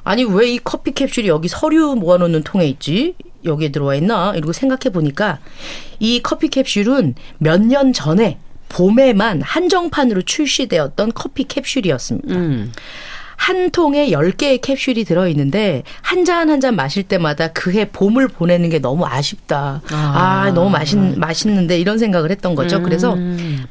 아니 0.02 0.24
왜 0.24 0.50
이 0.54 0.58
커피 0.64 0.92
캡슐이 0.92 1.28
여기 1.28 1.48
서류 1.48 1.94
모아놓는 1.94 2.42
통에 2.42 2.66
있지? 2.66 3.14
여기에 3.44 3.70
들어와 3.70 3.94
있나? 3.94 4.32
이러고 4.34 4.52
생각해 4.52 4.90
보니까 4.92 5.38
이 5.98 6.20
커피 6.22 6.48
캡슐은 6.48 7.14
몇 7.38 7.60
년 7.60 7.92
전에 7.92 8.38
봄에만 8.70 9.42
한정판으로 9.42 10.22
출시되었던 10.22 11.12
커피 11.14 11.44
캡슐이었습니다. 11.44 12.34
음. 12.34 12.72
한 13.40 13.70
통에 13.70 14.10
10개의 14.10 14.60
캡슐이 14.60 15.04
들어있는데 15.04 15.82
한 16.02 16.24
잔 16.26 16.50
한 16.50 16.60
잔 16.60 16.76
마실 16.76 17.04
때마다 17.04 17.48
그해 17.48 17.88
봄을 17.90 18.28
보내는 18.28 18.68
게 18.68 18.78
너무 18.80 19.06
아쉽다. 19.06 19.80
아, 19.90 19.96
아 20.46 20.50
너무 20.52 20.68
맛있, 20.68 20.96
맛있는데 20.98 21.78
이런 21.80 21.96
생각을 21.96 22.30
했던 22.30 22.54
거죠. 22.54 22.76
음. 22.76 22.82
그래서 22.82 23.16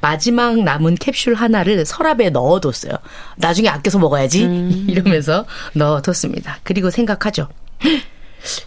마지막 0.02 0.58
남은 0.64 0.96
캡슐 0.96 1.36
하나를 1.36 1.86
서랍에 1.86 2.32
넣어뒀어요. 2.32 2.94
나중에 3.38 3.70
아껴서 3.70 4.00
먹어야지. 4.00 4.46
음. 4.46 4.86
이러면서 4.90 5.46
넣어뒀습니다. 5.76 6.58
그리고 6.64 6.90
생각하죠. 6.90 7.48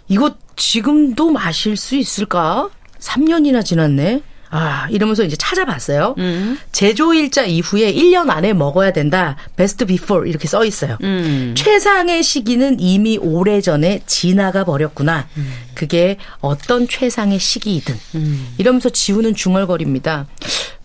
이거 0.07 0.37
지금도 0.55 1.31
마실 1.33 1.77
수 1.77 1.97
있을까? 1.97 2.69
3년이나 3.01 3.65
지났네. 3.65 4.23
아, 4.55 4.87
이러면서 4.91 5.25
이제 5.25 5.35
찾아봤어요. 5.35 6.15
음. 6.19 6.59
제조일자 6.73 7.45
이후에 7.45 7.91
1년 7.95 8.29
안에 8.29 8.53
먹어야 8.53 8.93
된다. 8.93 9.37
Best 9.57 9.87
before 9.87 10.27
이렇게 10.27 10.47
써 10.47 10.63
있어요. 10.67 10.99
음. 11.03 11.55
최상의 11.57 12.23
시기는 12.23 12.79
이미 12.79 13.17
오래전에 13.17 14.03
지나가 14.07 14.65
버렸구나. 14.65 15.27
음. 15.39 15.53
그게 15.75 16.19
어떤 16.41 16.87
최상의 16.87 17.39
시기이든. 17.39 17.99
음. 18.17 18.55
이러면서 18.59 18.91
지훈은 18.91 19.35
중얼거립니다. 19.35 20.27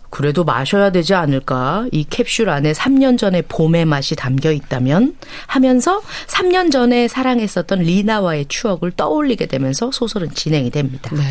그래도 0.08 0.44
마셔야 0.44 0.90
되지 0.90 1.12
않을까? 1.12 1.86
이 1.92 2.06
캡슐 2.08 2.48
안에 2.48 2.72
3년 2.72 3.18
전의 3.18 3.42
봄의 3.48 3.84
맛이 3.84 4.16
담겨 4.16 4.50
있다면 4.50 5.16
하면서 5.46 6.00
3년 6.28 6.72
전에 6.72 7.06
사랑했었던 7.06 7.80
리나와의 7.80 8.46
추억을 8.48 8.92
떠올리게 8.92 9.44
되면서 9.44 9.90
소설은 9.92 10.32
진행이 10.32 10.70
됩니다. 10.70 11.10
네. 11.14 11.22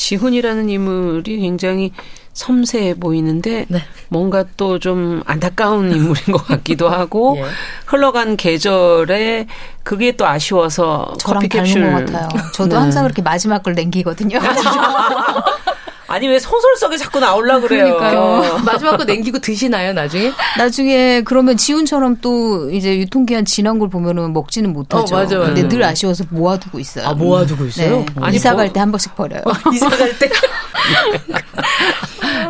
지훈이라는 0.00 0.70
인물이 0.70 1.40
굉장히 1.40 1.92
섬세해 2.32 2.94
보이는데 2.94 3.66
네. 3.68 3.82
뭔가 4.08 4.44
또 4.56 4.78
좀 4.78 5.22
안타까운 5.26 5.92
인물인 5.92 6.24
것 6.32 6.46
같기도 6.46 6.88
하고 6.88 7.36
예. 7.36 7.44
흘러간 7.84 8.38
계절에 8.38 9.46
그게 9.82 10.12
또 10.12 10.26
아쉬워서 10.26 11.12
커피 11.22 11.48
캡슐 11.48 11.82
것 11.92 12.06
같아요. 12.06 12.28
저도 12.54 12.70
네. 12.70 12.76
항상 12.76 13.02
그렇게 13.02 13.20
마지막 13.20 13.62
걸 13.62 13.74
남기거든요. 13.74 14.38
아니 16.12 16.26
왜 16.26 16.40
소설 16.40 16.74
속에 16.76 16.96
자꾸 16.96 17.20
나올라 17.20 17.60
그래요. 17.60 17.96
그러니까요. 17.96 18.58
마지막 18.64 18.96
거 18.96 19.04
남기고 19.04 19.38
드시나요 19.38 19.92
나중에? 19.92 20.32
나중에 20.58 21.22
그러면 21.24 21.56
지훈처럼 21.56 22.16
또 22.20 22.68
이제 22.70 22.98
유통기한 22.98 23.44
지난 23.44 23.78
걸 23.78 23.88
보면은 23.88 24.32
먹지는 24.32 24.72
못하죠. 24.72 25.14
어, 25.14 25.18
맞아, 25.20 25.38
맞아. 25.38 25.52
근데 25.54 25.68
늘 25.68 25.84
아쉬워서 25.84 26.24
모아두고 26.30 26.80
있어요. 26.80 27.06
아 27.06 27.14
모아두고 27.14 27.64
있어요? 27.66 27.98
네. 27.98 28.06
아니, 28.20 28.36
이사 28.36 28.56
갈 28.56 28.72
때 28.72 28.80
한 28.80 28.90
번씩 28.90 29.14
버려요. 29.14 29.42
어, 29.46 29.52
이사 29.72 29.88
갈 29.88 30.18
때. 30.18 30.28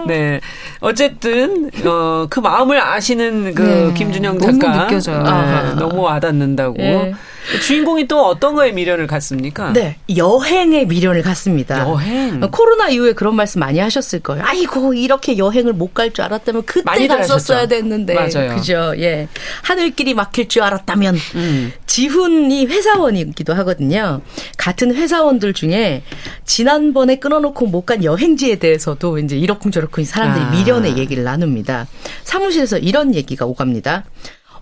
네. 0.07 0.41
어쨌든 0.81 1.71
어, 1.85 2.27
그 2.31 2.41
마음을 2.41 2.81
아시는 2.81 3.55
그 3.55 3.63
네. 3.63 3.95
김준영 3.95 4.39
작가 4.39 4.53
너무 4.73 4.85
느껴져요. 4.87 5.23
네. 5.23 5.75
너무 5.75 6.01
와닿는다고. 6.03 6.75
네. 6.79 7.13
주인공이 7.59 8.07
또 8.07 8.25
어떤 8.27 8.55
거에 8.55 8.73
미련을 8.73 9.07
갖습니까? 9.07 9.73
네, 9.73 9.97
여행에 10.17 10.85
미련을 10.85 11.23
갖습니다. 11.23 11.89
여행. 11.89 12.41
코로나 12.51 12.89
이후에 12.89 13.13
그런 13.13 13.35
말씀 13.37 13.61
많이 13.61 13.79
하셨을 13.79 14.21
거예요. 14.21 14.45
아이고 14.47 14.95
이렇게 14.95 15.37
여행을 15.39 15.73
못 15.73 15.95
갈 15.95 16.13
줄 16.13 16.25
알았다면 16.25 16.63
그때 16.65 17.07
갔었어야 17.09 17.67
됐는데. 17.67 18.15
맞아요. 18.15 18.55
그죠? 18.55 18.93
예, 18.99 19.29
하늘길이 19.63 20.15
막힐 20.15 20.49
줄 20.49 20.63
알았다면. 20.63 21.17
음. 21.35 21.73
지훈이 21.87 22.67
회사원이기도 22.67 23.55
하거든요. 23.55 24.21
같은 24.57 24.95
회사원들 24.95 25.53
중에 25.55 26.03
지난번에 26.45 27.17
끊어놓고 27.17 27.67
못 27.67 27.81
간 27.87 28.05
여행지에 28.05 28.57
대해서도 28.57 29.19
이제 29.19 29.37
이러쿵저러쿵 29.37 30.05
사람들이 30.05 30.45
아. 30.45 30.51
미련의 30.51 30.99
얘기를 30.99 31.25
나눕니다. 31.25 31.87
사무실에서 32.25 32.77
이런 32.79 33.15
얘기가 33.15 33.47
오갑니다. 33.47 34.05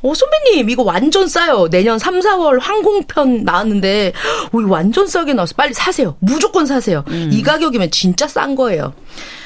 어, 0.03 0.13
선배님, 0.15 0.71
이거 0.71 0.83
완전 0.83 1.27
싸요. 1.29 1.69
내년 1.71 1.99
3, 1.99 2.21
4월 2.21 2.61
항공편 2.61 3.45
나왔는데, 3.45 4.13
오, 4.53 4.61
이거 4.61 4.71
완전 4.71 5.07
싸게 5.07 5.35
나왔어. 5.35 5.55
빨리 5.57 5.75
사세요. 5.75 6.17
무조건 6.21 6.67
사세요. 6.67 7.05
음. 7.09 7.31
이 7.33 7.43
가격이면 7.43 7.91
진짜 7.91 8.29
싼 8.29 8.55
거예요. 8.55 8.93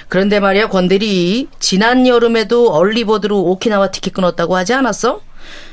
그런데 0.09 0.41
말이야, 0.41 0.69
권대리. 0.69 1.49
지난 1.59 2.07
여름에도 2.07 2.71
early 2.71 3.02
bird로 3.02 3.41
오키나와 3.45 3.91
티켓 3.91 4.13
끊었다고 4.13 4.57
하지 4.57 4.75
않았어? 4.75 5.21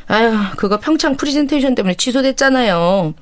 아휴, 0.08 0.56
그거 0.56 0.80
평창 0.80 1.18
프리젠테이션 1.18 1.76
때문에 1.76 1.96
취소됐잖아요. 1.96 3.14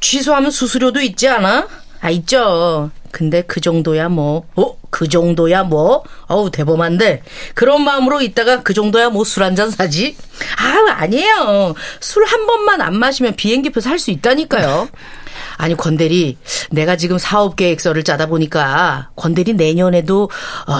취소하면 0.00 0.50
수수료도 0.50 1.00
있지 1.00 1.28
않아? 1.28 1.68
아, 2.00 2.10
있죠. 2.10 2.90
근데 3.10 3.42
그 3.42 3.60
정도야 3.60 4.08
뭐, 4.08 4.44
어? 4.56 4.76
그 4.90 5.08
정도야 5.08 5.64
뭐? 5.64 6.02
어우, 6.28 6.50
대범한데. 6.50 7.22
그런 7.54 7.82
마음으로 7.84 8.20
있다가 8.22 8.62
그 8.62 8.72
정도야 8.74 9.10
뭐 9.10 9.22
술 9.22 9.42
한 9.44 9.54
잔 9.54 9.70
사지? 9.70 10.16
아, 10.58 10.92
아니에요. 11.02 11.74
술 12.00 12.24
한 12.24 12.46
번만 12.46 12.80
안 12.80 12.96
마시면 12.96 13.36
비행기표 13.36 13.80
살 13.80 13.98
수 13.98 14.10
있다니까요. 14.10 14.88
아니 15.58 15.74
권 15.76 15.96
대리 15.96 16.38
내가 16.70 16.96
지금 16.96 17.18
사업 17.18 17.56
계획서를 17.56 18.04
짜다 18.04 18.26
보니까 18.26 19.10
권 19.16 19.34
대리 19.34 19.52
내년에도 19.52 20.30
어, 20.66 20.74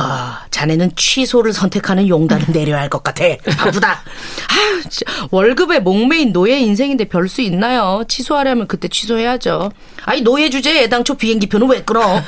자네는 0.51 0.93
취소를 0.97 1.53
선택하는 1.53 2.09
용단을 2.09 2.47
내려야 2.49 2.81
할 2.81 2.89
것 2.89 3.03
같아. 3.03 3.25
바쁘다. 3.59 3.93
아, 4.01 5.29
월급에 5.31 5.81
목매인 5.81 6.33
노예 6.33 6.59
인생인데 6.59 7.05
별 7.09 7.29
수 7.29 7.43
있나요? 7.43 8.05
취소하려면 8.09 8.67
그때 8.67 8.89
취소해야죠. 8.89 9.71
아니 10.07 10.23
노예 10.23 10.49
주제에 10.49 10.85
애당초 10.85 11.15
비행기표는 11.17 11.69
왜 11.69 11.83
끊어? 11.83 12.23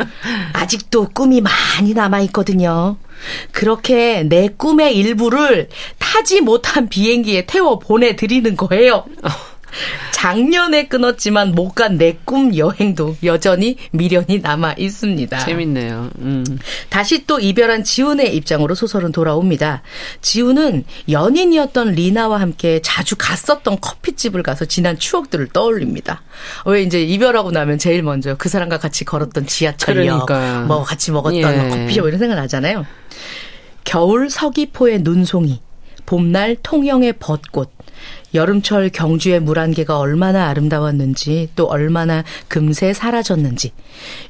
아직도 0.54 1.08
꿈이 1.12 1.42
많이 1.42 1.92
남아 1.92 2.20
있거든요. 2.22 2.96
그렇게 3.52 4.22
내 4.22 4.48
꿈의 4.48 4.96
일부를 4.96 5.68
타지 5.98 6.40
못한 6.40 6.88
비행기에 6.88 7.46
태워 7.46 7.78
보내드리는 7.78 8.56
거예요. 8.56 9.04
작년에 10.12 10.88
끊었지만 10.88 11.54
못 11.54 11.74
간 11.74 11.98
내 11.98 12.16
꿈 12.24 12.56
여행도 12.56 13.16
여전히 13.24 13.76
미련이 13.92 14.38
남아 14.40 14.74
있습니다. 14.78 15.38
재밌네요. 15.38 16.10
음. 16.20 16.44
다시 16.88 17.26
또 17.26 17.38
이별한 17.38 17.84
지훈의 17.84 18.34
입장으로 18.36 18.74
소설은 18.74 19.12
돌아옵니다. 19.12 19.82
지훈은 20.22 20.84
연인이었던 21.10 21.92
리나와 21.92 22.40
함께 22.40 22.80
자주 22.82 23.14
갔었던 23.18 23.80
커피집을 23.80 24.42
가서 24.42 24.64
지난 24.64 24.98
추억들을 24.98 25.48
떠올립니다. 25.52 26.22
왜 26.64 26.82
이제 26.82 27.02
이별하고 27.02 27.50
나면 27.50 27.78
제일 27.78 28.02
먼저 28.02 28.36
그 28.36 28.48
사람과 28.48 28.78
같이 28.78 29.04
걸었던 29.04 29.46
지하철역, 29.46 30.26
그러니까. 30.26 30.60
뭐 30.66 30.82
같이 30.82 31.10
먹었던 31.12 31.36
예. 31.42 31.68
커피숍 31.68 32.06
이런 32.06 32.18
생각 32.18 32.36
나잖아요. 32.36 32.86
겨울 33.84 34.30
서귀포의 34.30 35.00
눈송이, 35.02 35.60
봄날 36.06 36.56
통영의 36.62 37.14
벚꽃, 37.18 37.70
여름철 38.34 38.90
경주의 38.90 39.40
물안개가 39.40 39.98
얼마나 39.98 40.48
아름다웠는지 40.48 41.50
또 41.56 41.66
얼마나 41.66 42.24
금세 42.48 42.92
사라졌는지 42.92 43.72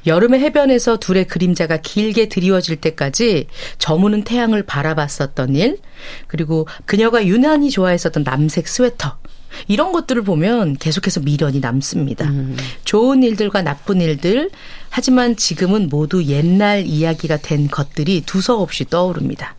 여름의 0.05 0.39
해변에서 0.41 0.97
둘의 0.97 1.27
그림자가 1.27 1.77
길게 1.77 2.29
드리워질 2.29 2.77
때까지 2.77 3.47
저무는 3.77 4.23
태양을 4.23 4.63
바라봤었던 4.63 5.55
일 5.55 5.79
그리고 6.27 6.67
그녀가 6.85 7.25
유난히 7.25 7.69
좋아했었던 7.69 8.23
남색 8.23 8.67
스웨터 8.67 9.17
이런 9.67 9.91
것들을 9.91 10.23
보면 10.23 10.77
계속해서 10.77 11.21
미련이 11.21 11.59
남습니다. 11.59 12.25
음. 12.25 12.55
좋은 12.83 13.23
일들과 13.23 13.61
나쁜 13.61 14.01
일들, 14.01 14.49
하지만 14.89 15.35
지금은 15.35 15.89
모두 15.89 16.25
옛날 16.25 16.85
이야기가 16.85 17.37
된 17.37 17.67
것들이 17.67 18.21
두서없이 18.25 18.85
떠오릅니다. 18.85 19.55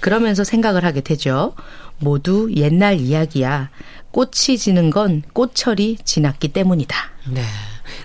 그러면서 0.00 0.44
생각을 0.44 0.84
하게 0.84 1.00
되죠. 1.00 1.54
모두 2.02 2.52
옛날 2.56 3.00
이야기야. 3.00 3.70
꽃이 4.10 4.58
지는 4.58 4.90
건 4.90 5.22
꽃철이 5.32 5.98
지났기 6.04 6.48
때문이다. 6.48 6.96
네. 7.30 7.42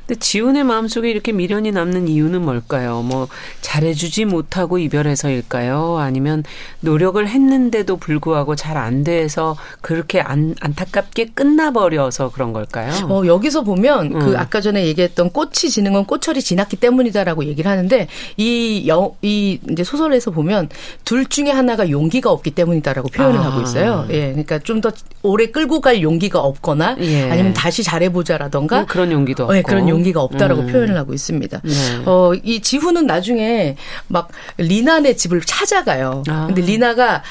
근데 0.07 0.19
지훈의 0.19 0.63
마음속에 0.63 1.09
이렇게 1.09 1.33
미련이 1.33 1.71
남는 1.71 2.07
이유는 2.07 2.41
뭘까요? 2.41 3.01
뭐 3.01 3.27
잘해주지 3.61 4.25
못하고 4.25 4.77
이별해서일까요? 4.79 5.97
아니면 5.99 6.43
노력을 6.79 7.27
했는데도 7.27 7.97
불구하고 7.97 8.55
잘 8.55 8.77
안 8.77 9.03
돼서 9.03 9.57
그렇게 9.81 10.21
안, 10.21 10.53
안타깝게 10.61 11.31
끝나버려서 11.33 12.29
그런 12.31 12.53
걸까요? 12.53 12.91
어, 13.09 13.25
여기서 13.25 13.63
보면 13.63 14.13
그 14.13 14.15
음. 14.17 14.19
그 14.27 14.37
아까 14.37 14.61
전에 14.61 14.85
얘기했던 14.85 15.31
꽃이 15.31 15.69
지는 15.71 15.93
건 15.93 16.05
꽃철이 16.05 16.41
지났기 16.43 16.75
때문이다라고 16.77 17.45
얘기를 17.45 17.69
하는데 17.71 18.07
이, 18.37 18.85
여, 18.87 19.15
이 19.23 19.59
이제 19.71 19.83
소설에서 19.83 20.29
보면 20.31 20.69
둘 21.05 21.25
중에 21.25 21.49
하나가 21.49 21.89
용기가 21.89 22.29
없기 22.29 22.51
때문이다라고 22.51 23.09
표현을 23.09 23.39
아. 23.39 23.45
하고 23.45 23.61
있어요. 23.61 24.05
예, 24.11 24.27
그러니까 24.27 24.59
좀 24.59 24.77
더 24.81 24.91
오래 25.23 25.47
끌고 25.47 25.81
갈 25.81 26.03
용기가 26.03 26.39
없거나 26.39 26.97
예. 26.99 27.31
아니면 27.31 27.53
다시 27.53 27.81
잘해보자라던가 27.83 28.77
뭐 28.77 28.85
그런 28.85 29.11
용기도 29.11 29.43
없고. 29.43 29.57
예, 29.57 29.61
그런 29.63 29.89
용기 29.89 29.96
가 30.13 30.21
없다라고 30.21 30.61
음. 30.61 30.67
표현을 30.67 30.97
하고 30.97 31.13
있습니다. 31.13 31.61
네. 31.63 31.71
어, 32.05 32.33
이 32.43 32.61
지훈은 32.61 33.05
나중에 33.05 33.75
막 34.07 34.29
리나네 34.57 35.15
집을 35.15 35.41
찾아가요. 35.41 36.23
아. 36.29 36.45
근데 36.47 36.61
리나가 36.61 37.23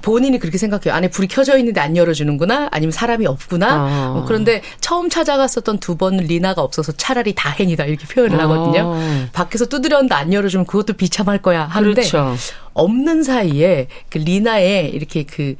본인이 0.00 0.38
그렇게 0.38 0.56
생각해요. 0.56 0.94
안에 0.94 1.08
불이 1.08 1.28
켜져 1.28 1.58
있는데 1.58 1.80
안 1.80 1.96
열어주는구나? 1.96 2.68
아니면 2.70 2.92
사람이 2.92 3.26
없구나? 3.26 3.66
아. 3.68 4.14
어, 4.16 4.24
그런데 4.26 4.62
처음 4.80 5.10
찾아갔었던 5.10 5.78
두 5.78 5.96
번은 5.96 6.24
리나가 6.24 6.62
없어서 6.62 6.92
차라리 6.92 7.34
다행이다. 7.34 7.84
이렇게 7.84 8.06
표현을 8.06 8.40
아. 8.40 8.44
하거든요. 8.44 8.94
밖에서 9.32 9.66
두드렸는데 9.66 10.14
안 10.14 10.32
열어주면 10.32 10.66
그것도 10.66 10.94
비참할 10.94 11.42
거야. 11.42 11.64
하는데 11.64 12.00
그렇죠. 12.00 12.34
없는 12.72 13.22
사이에 13.22 13.88
그 14.08 14.18
리나의 14.18 14.90
이렇게 14.90 15.24
그 15.24 15.54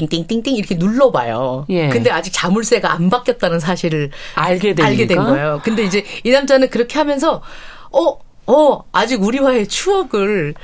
띵띵띵띵 0.00 0.56
이렇게 0.56 0.74
눌러봐요. 0.74 1.66
예. 1.68 1.88
근데 1.88 2.10
아직 2.10 2.32
자물쇠가 2.32 2.92
안 2.92 3.10
바뀌었다는 3.10 3.60
사실을 3.60 4.10
알게, 4.34 4.74
되니까? 4.74 4.86
알게 4.86 5.06
된 5.06 5.18
거예요. 5.18 5.60
근데 5.62 5.82
이제 5.84 6.04
이 6.24 6.30
남자는 6.30 6.70
그렇게 6.70 6.98
하면서 6.98 7.42
어, 7.90 8.18
어, 8.46 8.84
아직 8.92 9.22
우리와의 9.22 9.68
추억을 9.68 10.54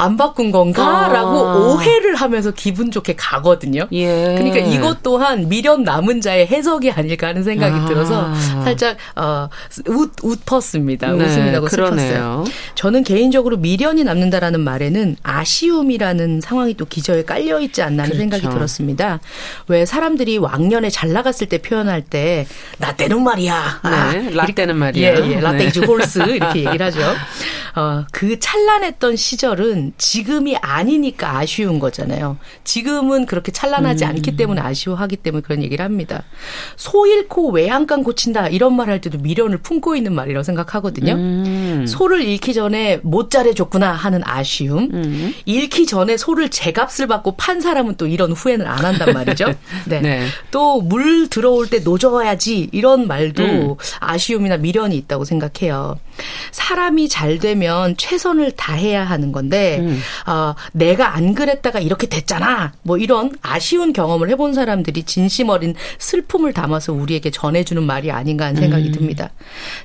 안 0.00 0.16
바꾼 0.16 0.50
건가라고 0.50 1.48
아. 1.48 1.56
오해를 1.56 2.14
하면서 2.16 2.50
기분 2.50 2.90
좋게 2.90 3.14
가거든요. 3.16 3.86
예. 3.92 4.34
그러니까 4.38 4.58
이것 4.58 5.02
또한 5.02 5.48
미련 5.48 5.82
남은 5.82 6.20
자의 6.20 6.46
해석이 6.46 6.90
아닐까 6.90 7.28
하는 7.28 7.42
생각이 7.42 7.74
아. 7.80 7.84
들어서 7.86 8.34
살짝 8.64 8.96
어, 9.16 9.48
웃 9.86 10.12
웃었습니다. 10.22 11.12
네, 11.12 11.24
웃음이 11.24 11.50
나고 11.52 11.66
그러네요. 11.66 11.96
슬펐어요. 12.08 12.44
저는 12.74 13.04
개인적으로 13.04 13.56
미련이 13.56 14.04
남는다라는 14.04 14.60
말에는 14.60 15.16
아쉬움이라는 15.22 16.40
상황이 16.40 16.74
또 16.74 16.84
기저에 16.84 17.24
깔려 17.24 17.60
있지 17.60 17.82
않나 17.82 18.04
하는 18.04 18.16
그렇죠. 18.16 18.18
생각이 18.18 18.54
들었습니다. 18.54 19.20
왜 19.68 19.84
사람들이 19.84 20.38
왕년에 20.38 20.90
잘 20.90 21.12
나갔을 21.12 21.48
때 21.48 21.58
표현할 21.58 22.02
때 22.02 22.46
나 22.78 22.94
때는 22.96 23.22
말이야. 23.22 23.80
아, 23.82 24.12
네, 24.12 24.30
라떼는 24.30 24.76
말이야. 24.76 25.18
예, 25.18 25.30
예, 25.32 25.40
latte 25.40 25.64
is 25.66 25.80
horse 25.80 26.20
이렇게 26.30 26.64
얘기를 26.64 26.86
하죠. 26.86 27.00
어, 27.76 28.04
그 28.12 28.38
찬란했던 28.38 29.16
시절은 29.16 29.89
지금이 29.96 30.56
아니니까 30.56 31.38
아쉬운 31.38 31.78
거잖아요. 31.78 32.36
지금은 32.64 33.24
그렇게 33.24 33.50
찬란하지 33.50 34.04
음. 34.04 34.10
않기 34.10 34.36
때문에 34.36 34.60
아쉬워하기 34.60 35.16
때문에 35.16 35.40
그런 35.42 35.62
얘기를 35.62 35.82
합니다. 35.84 36.24
소 36.76 37.06
잃고 37.06 37.50
외양간 37.50 38.04
고친다 38.04 38.48
이런 38.48 38.76
말 38.76 38.90
할 38.90 39.00
때도 39.00 39.18
미련을 39.18 39.58
품고 39.58 39.96
있는 39.96 40.12
말이라고 40.14 40.42
생각하거든요. 40.42 41.12
음. 41.12 41.84
소를 41.86 42.22
잃기 42.22 42.52
전에 42.52 42.98
못 43.02 43.30
잘해줬구나 43.30 43.92
하는 43.92 44.20
아쉬움. 44.24 44.90
음. 44.92 45.34
잃기 45.44 45.86
전에 45.86 46.16
소를 46.16 46.48
제값을 46.50 47.06
받고 47.06 47.36
판 47.36 47.60
사람은 47.60 47.94
또 47.96 48.06
이런 48.06 48.32
후회는 48.32 48.66
안 48.66 48.84
한단 48.84 49.14
말이죠. 49.14 49.46
네. 49.86 50.00
네. 50.00 50.26
또물 50.50 51.28
들어올 51.28 51.68
때 51.70 51.78
노져야지 51.78 52.70
이런 52.72 53.06
말도 53.06 53.42
음. 53.42 53.74
아쉬움이나 54.00 54.56
미련이 54.56 54.96
있다고 54.96 55.24
생각해요. 55.24 55.98
사람이 56.52 57.08
잘 57.08 57.38
되면 57.38 57.96
최선을 57.96 58.52
다해야 58.52 59.04
하는 59.04 59.32
건데 59.32 59.78
음. 59.80 60.00
어, 60.26 60.54
내가 60.72 61.14
안 61.14 61.34
그랬다가 61.34 61.80
이렇게 61.80 62.08
됐잖아. 62.08 62.72
뭐 62.82 62.98
이런 62.98 63.32
아쉬운 63.42 63.92
경험을 63.92 64.30
해본 64.30 64.54
사람들이 64.54 65.04
진심 65.04 65.48
어린 65.48 65.74
슬픔을 65.98 66.52
담아서 66.52 66.92
우리에게 66.92 67.30
전해주는 67.30 67.82
말이 67.82 68.10
아닌가 68.10 68.46
하는 68.46 68.60
생각이 68.60 68.88
음. 68.88 68.92
듭니다. 68.92 69.30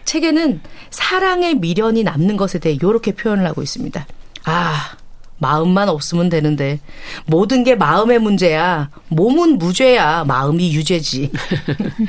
책에는 0.05 0.61
사랑의 0.89 1.55
미련이 1.55 2.03
남는 2.03 2.37
것에 2.37 2.59
대해 2.59 2.75
이렇게 2.75 3.11
표현을 3.13 3.45
하고 3.45 3.61
있습니다. 3.61 4.05
아, 4.45 4.97
마음만 5.37 5.89
없으면 5.89 6.29
되는데 6.29 6.79
모든 7.25 7.63
게 7.63 7.75
마음의 7.75 8.19
문제야. 8.19 8.89
몸은 9.09 9.57
무죄야. 9.57 10.23
마음이 10.25 10.73
유죄지. 10.73 11.31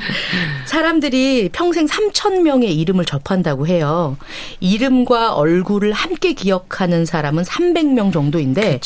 사람들이 0.65 1.49
평생 1.51 1.85
3천 1.85 2.41
명의 2.41 2.73
이름을 2.75 3.05
접한다고 3.05 3.67
해요. 3.67 4.17
이름과 4.59 5.33
얼굴을 5.33 5.91
함께 5.91 6.33
기억하는 6.33 7.05
사람은 7.05 7.43
300명 7.43 8.13
정도인데. 8.13 8.79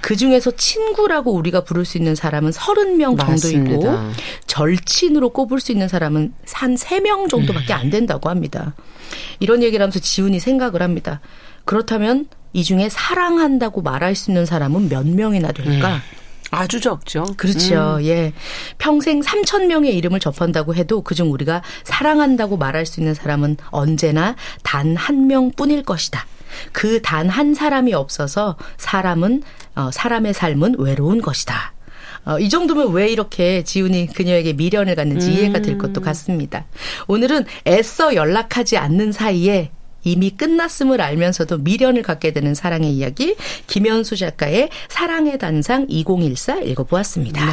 그 0.00 0.16
중에서 0.16 0.52
친구라고 0.52 1.32
우리가 1.32 1.64
부를 1.64 1.84
수 1.84 1.98
있는 1.98 2.14
사람은 2.14 2.50
30명 2.50 3.18
정도이고 3.18 3.82
맞습니다. 3.82 4.10
절친으로 4.46 5.30
꼽을 5.30 5.60
수 5.60 5.72
있는 5.72 5.88
사람은 5.88 6.32
한 6.52 6.74
3명 6.76 7.28
정도밖에 7.28 7.72
안 7.72 7.90
된다고 7.90 8.28
합니다. 8.30 8.74
이런 9.40 9.62
얘기를 9.62 9.82
하면서 9.82 9.98
지훈이 9.98 10.38
생각을 10.38 10.82
합니다. 10.82 11.20
그렇다면 11.64 12.26
이 12.52 12.64
중에 12.64 12.88
사랑한다고 12.88 13.82
말할 13.82 14.14
수 14.14 14.30
있는 14.30 14.46
사람은 14.46 14.88
몇 14.88 15.06
명이나 15.06 15.52
될까? 15.52 15.96
음. 15.96 16.00
아주 16.52 16.80
적죠. 16.80 17.24
그렇죠. 17.36 17.98
음. 18.00 18.04
예. 18.06 18.32
평생 18.78 19.20
3천 19.20 19.66
명의 19.66 19.96
이름을 19.96 20.18
접한다고 20.18 20.74
해도 20.74 21.00
그중 21.02 21.30
우리가 21.32 21.62
사랑한다고 21.84 22.56
말할 22.56 22.86
수 22.86 22.98
있는 23.00 23.14
사람은 23.14 23.56
언제나 23.70 24.34
단 24.64 24.96
한 24.96 25.28
명뿐일 25.28 25.84
것이다. 25.84 26.26
그 26.72 27.00
단 27.02 27.28
한 27.28 27.54
사람이 27.54 27.94
없어서 27.94 28.56
사람은 28.78 29.44
어, 29.76 29.90
사람의 29.92 30.34
삶은 30.34 30.74
외로운 30.78 31.22
것이다. 31.22 31.72
어, 32.24 32.40
이 32.40 32.48
정도면 32.48 32.90
왜 32.92 33.08
이렇게 33.08 33.62
지훈이 33.62 34.08
그녀에게 34.08 34.54
미련을 34.54 34.96
갖는지 34.96 35.28
음. 35.28 35.32
이해가 35.32 35.60
될 35.60 35.78
것도 35.78 36.00
같습니다. 36.00 36.64
오늘은 37.06 37.44
애써 37.68 38.16
연락하지 38.16 38.76
않는 38.76 39.12
사이에 39.12 39.70
이미 40.04 40.30
끝났음을 40.30 41.00
알면서도 41.00 41.58
미련을 41.58 42.02
갖게 42.02 42.32
되는 42.32 42.54
사랑의 42.54 42.92
이야기 42.92 43.36
김현수 43.66 44.16
작가의 44.16 44.70
사랑의 44.88 45.38
단상 45.38 45.86
2014 45.88 46.60
읽어보았습니다. 46.60 47.44
네. 47.44 47.52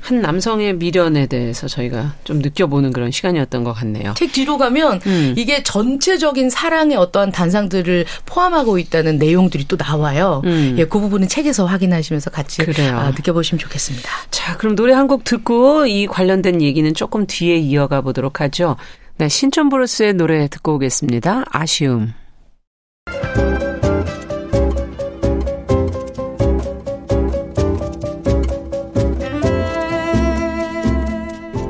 한 0.00 0.22
남성의 0.22 0.76
미련에 0.76 1.26
대해서 1.26 1.68
저희가 1.68 2.14
좀 2.24 2.38
느껴보는 2.38 2.90
그런 2.92 3.10
시간이었던 3.10 3.64
것 3.64 3.74
같네요. 3.74 4.14
책 4.16 4.32
뒤로 4.32 4.56
가면 4.56 5.00
음. 5.06 5.34
이게 5.36 5.62
전체적인 5.62 6.48
사랑의 6.48 6.96
어떠한 6.96 7.32
단상들을 7.32 8.06
포함하고 8.24 8.78
있다는 8.78 9.18
내용들이 9.18 9.68
또 9.68 9.76
나와요. 9.76 10.40
음. 10.46 10.74
예, 10.78 10.86
그 10.86 11.00
부분은 11.00 11.28
책에서 11.28 11.66
확인하시면서 11.66 12.30
같이 12.30 12.62
아, 12.92 13.10
느껴보시면 13.10 13.58
좋겠습니다. 13.58 14.08
자, 14.30 14.56
그럼 14.56 14.74
노래 14.74 14.94
한 14.94 15.06
곡 15.10 15.24
듣고 15.24 15.86
이 15.86 16.06
관련된 16.06 16.62
얘기는 16.62 16.94
조금 16.94 17.26
뒤에 17.26 17.56
이어가 17.56 18.00
보도록 18.00 18.40
하죠. 18.40 18.76
네, 19.20 19.28
신촌 19.28 19.68
브루스의 19.68 20.14
노래 20.14 20.48
듣고 20.48 20.76
오겠습니다. 20.76 21.44
아쉬움. 21.50 22.14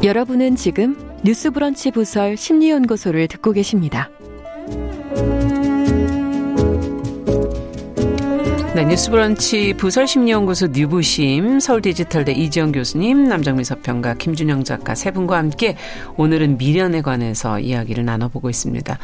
여러분은 0.05 0.55
지금 0.55 0.97
뉴스브런치 1.25 1.91
부설 1.91 2.37
심리연구소를 2.37 3.27
듣고 3.27 3.51
계십니다. 3.51 4.09
네, 8.81 8.87
뉴스브런치 8.87 9.75
부설심리연구소 9.75 10.69
뉴부심 10.69 11.61
서울디지털대 11.61 12.33
이지영 12.33 12.73
교수님, 12.73 13.29
남정미 13.29 13.63
서평가 13.63 14.15
김준영 14.15 14.65
작가 14.65 14.95
세 14.95 15.11
분과 15.11 15.37
함께 15.37 15.77
오늘은 16.17 16.57
미련에 16.57 17.03
관해서 17.03 17.61
이야기를 17.61 18.07
나눠보고 18.07 18.49
있습니다. 18.49 18.99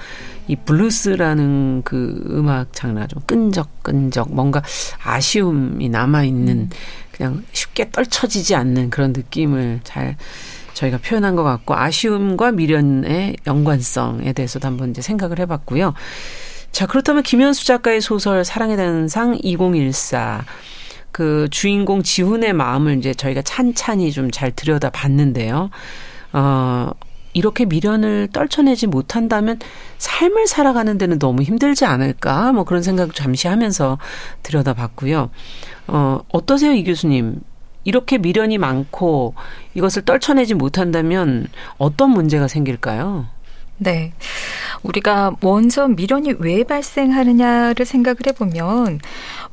이 0.49 0.57
블루스라는 0.57 1.83
그 1.85 2.25
음악 2.31 2.73
장르가 2.73 3.07
좀 3.07 3.21
끈적끈적 3.27 4.35
뭔가 4.35 4.63
아쉬움이 5.05 5.91
남아있는 5.91 6.71
그냥 7.13 7.45
쉽게 7.53 7.91
떨쳐지지 7.91 8.55
않는 8.55 8.89
그런 8.89 9.13
느낌을 9.13 9.81
잘 9.85 10.17
저희가 10.73 10.97
표현한 11.05 11.37
것 11.37 11.43
같고 11.43 11.75
아쉬움과 11.75 12.53
미련의 12.53 13.37
연관성에 13.47 14.33
대해서도 14.33 14.67
한번 14.67 14.93
이제 14.93 15.03
생각을 15.03 15.39
해봤고요. 15.39 15.93
자, 16.77 16.85
그렇다면 16.85 17.23
김현수 17.23 17.65
작가의 17.65 18.03
소설 18.03 18.45
사랑에 18.45 18.77
대한 18.77 19.09
상 19.09 19.39
2014. 19.43 20.45
그 21.11 21.49
주인공 21.51 22.03
지훈의 22.03 22.53
마음을 22.53 22.99
이제 22.99 23.15
저희가 23.15 23.41
찬찬히 23.41 24.13
좀 24.13 24.31
잘 24.31 24.53
들여다 24.55 24.91
봤는데요. 24.91 25.71
어, 26.35 26.91
이렇게 27.33 27.65
미련을 27.65 28.29
떨쳐내지 28.31 28.89
못한다면 28.89 29.59
삶을 29.97 30.49
살아가는 30.49 30.99
데는 30.99 31.19
너무 31.19 31.41
힘들지 31.41 31.87
않을까? 31.87 32.53
뭐 32.53 32.65
그런 32.65 32.83
생각 32.83 33.15
잠시 33.15 33.49
하면서 33.49 33.97
들여다 34.43 34.75
봤고요. 34.75 35.31
어, 35.87 36.19
어떠세요, 36.31 36.75
이 36.75 36.85
교수님? 36.85 37.41
이렇게 37.85 38.19
미련이 38.19 38.59
많고 38.59 39.33
이것을 39.73 40.05
떨쳐내지 40.05 40.53
못한다면 40.53 41.47
어떤 41.79 42.11
문제가 42.11 42.49
생길까요? 42.49 43.29
네. 43.79 44.13
우리가 44.83 45.37
먼저 45.41 45.89
미련이 45.89 46.35
왜 46.39 46.65
발생하느냐를 46.65 47.85
생각을 47.85 48.19
해보면 48.27 49.01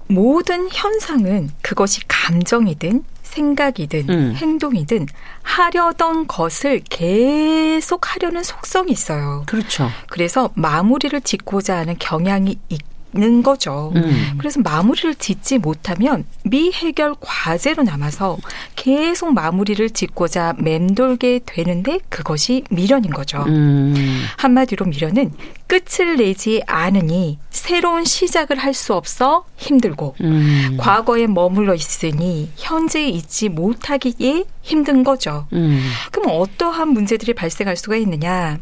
모든 0.07 0.69
현상은 0.71 1.49
그것이 1.61 2.01
감정이든 2.07 3.03
생각이든 3.23 4.09
음. 4.09 4.33
행동이든 4.35 5.07
하려던 5.41 6.27
것을 6.27 6.81
계속 6.87 8.13
하려는 8.13 8.43
속성이 8.43 8.91
있어요. 8.91 9.43
그렇죠. 9.47 9.89
그래서 10.07 10.51
마무리를 10.53 11.19
짓고자 11.21 11.77
하는 11.77 11.95
경향이 11.97 12.59
있고 12.69 12.92
는 13.15 13.43
거죠. 13.43 13.91
음. 13.95 14.33
그래서 14.39 14.59
마무리를 14.61 15.13
짓지 15.15 15.59
못하면 15.59 16.25
미해결 16.43 17.15
과제로 17.19 17.83
남아서 17.83 18.37
계속 18.75 19.33
마무리를 19.33 19.87
짓고자 19.91 20.55
맴돌게 20.57 21.41
되는데 21.45 21.99
그것이 22.09 22.63
미련인 22.71 23.11
거죠. 23.11 23.43
음. 23.47 24.23
한마디로 24.37 24.87
미련은 24.87 25.31
끝을 25.67 26.17
내지 26.17 26.61
않으니 26.67 27.39
새로운 27.49 28.03
시작을 28.05 28.57
할 28.57 28.73
수 28.73 28.95
없어 28.95 29.45
힘들고 29.55 30.15
음. 30.21 30.77
과거에 30.79 31.27
머물러 31.27 31.75
있으니 31.75 32.49
현재에 32.57 33.07
있지 33.09 33.49
못하기에 33.49 34.45
힘든 34.63 35.03
거죠. 35.03 35.45
음. 35.53 35.79
그럼 36.11 36.31
어떠한 36.31 36.89
문제들이 36.89 37.33
발생할 37.33 37.77
수가 37.77 37.95
있느냐? 37.97 38.57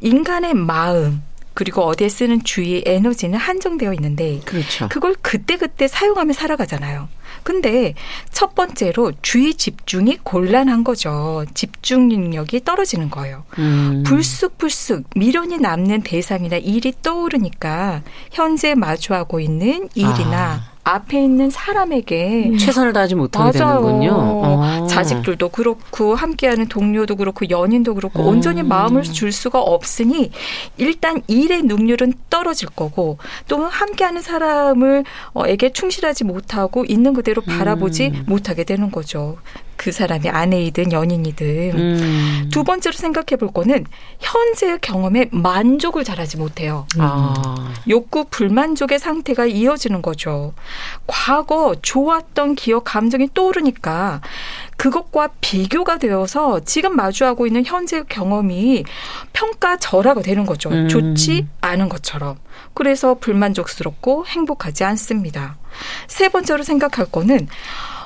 인간의 0.00 0.54
마음 0.54 1.22
그리고 1.54 1.82
어디에 1.82 2.08
쓰는 2.08 2.42
주의 2.44 2.82
에너지는 2.84 3.38
한정되어 3.38 3.94
있는데 3.94 4.40
그렇죠. 4.44 4.88
그걸 4.88 5.14
그때그때 5.22 5.88
사용하며 5.88 6.32
살아가잖아요. 6.32 7.08
근데 7.42 7.94
첫 8.30 8.54
번째로 8.54 9.12
주의 9.22 9.54
집중이 9.54 10.18
곤란한 10.22 10.84
거죠. 10.84 11.44
집중 11.54 12.08
능력이 12.08 12.64
떨어지는 12.64 13.10
거예요. 13.10 13.44
음. 13.58 14.02
불쑥불쑥 14.06 15.04
미련이 15.16 15.58
남는 15.58 16.02
대상이나 16.02 16.56
일이 16.56 16.92
떠오르니까 17.02 18.02
현재 18.30 18.74
마주하고 18.74 19.40
있는 19.40 19.88
일이나 19.94 20.62
아. 20.68 20.74
앞에 20.84 21.24
있는 21.24 21.48
사람에게 21.48 22.50
음. 22.50 22.58
최선을 22.58 22.92
다하지 22.92 23.14
못하게 23.14 23.58
맞아요. 23.58 23.80
되는군요. 23.80 24.12
어. 24.12 24.86
자식들도 24.86 25.48
그렇고 25.48 26.14
함께하는 26.14 26.68
동료도 26.68 27.16
그렇고 27.16 27.48
연인도 27.48 27.94
그렇고 27.94 28.22
음. 28.22 28.28
온전히 28.28 28.62
마음을 28.62 29.02
줄 29.02 29.32
수가 29.32 29.60
없으니 29.60 30.30
일단 30.76 31.22
일의 31.26 31.62
능률은 31.62 32.12
떨어질 32.28 32.68
거고 32.68 33.16
또 33.48 33.64
함께하는 33.64 34.20
사람을 34.20 35.04
에게 35.46 35.72
충실하지 35.72 36.24
못하고 36.24 36.84
있는 36.84 37.14
그 37.14 37.22
대로 37.24 37.42
바라보지 37.42 38.12
음. 38.14 38.24
못하게 38.26 38.62
되는 38.64 38.90
거죠. 38.90 39.38
그 39.76 39.90
사람이 39.90 40.28
아내이든 40.28 40.92
연인이든 40.92 41.46
음. 41.74 42.50
두 42.52 42.62
번째로 42.64 42.94
생각해 42.94 43.36
볼 43.38 43.52
거는 43.52 43.84
현재의 44.20 44.78
경험에 44.80 45.28
만족을 45.32 46.04
잘하지 46.04 46.36
못해요. 46.36 46.86
아. 46.98 47.72
욕구 47.88 48.24
불만족의 48.30 48.98
상태가 48.98 49.46
이어지는 49.46 50.00
거죠. 50.00 50.54
과거 51.06 51.74
좋았던 51.82 52.54
기억 52.54 52.84
감정이 52.84 53.30
떠오르니까 53.34 54.20
그것과 54.84 55.30
비교가 55.40 55.96
되어서 55.96 56.60
지금 56.60 56.94
마주하고 56.94 57.46
있는 57.46 57.64
현재 57.64 58.02
경험이 58.06 58.84
평가절하가 59.32 60.20
되는 60.20 60.44
거죠. 60.44 60.68
음. 60.68 60.88
좋지 60.88 61.46
않은 61.62 61.88
것처럼. 61.88 62.36
그래서 62.74 63.14
불만족스럽고 63.14 64.26
행복하지 64.26 64.84
않습니다. 64.84 65.56
세 66.06 66.28
번째로 66.28 66.62
생각할 66.64 67.06
거는 67.06 67.48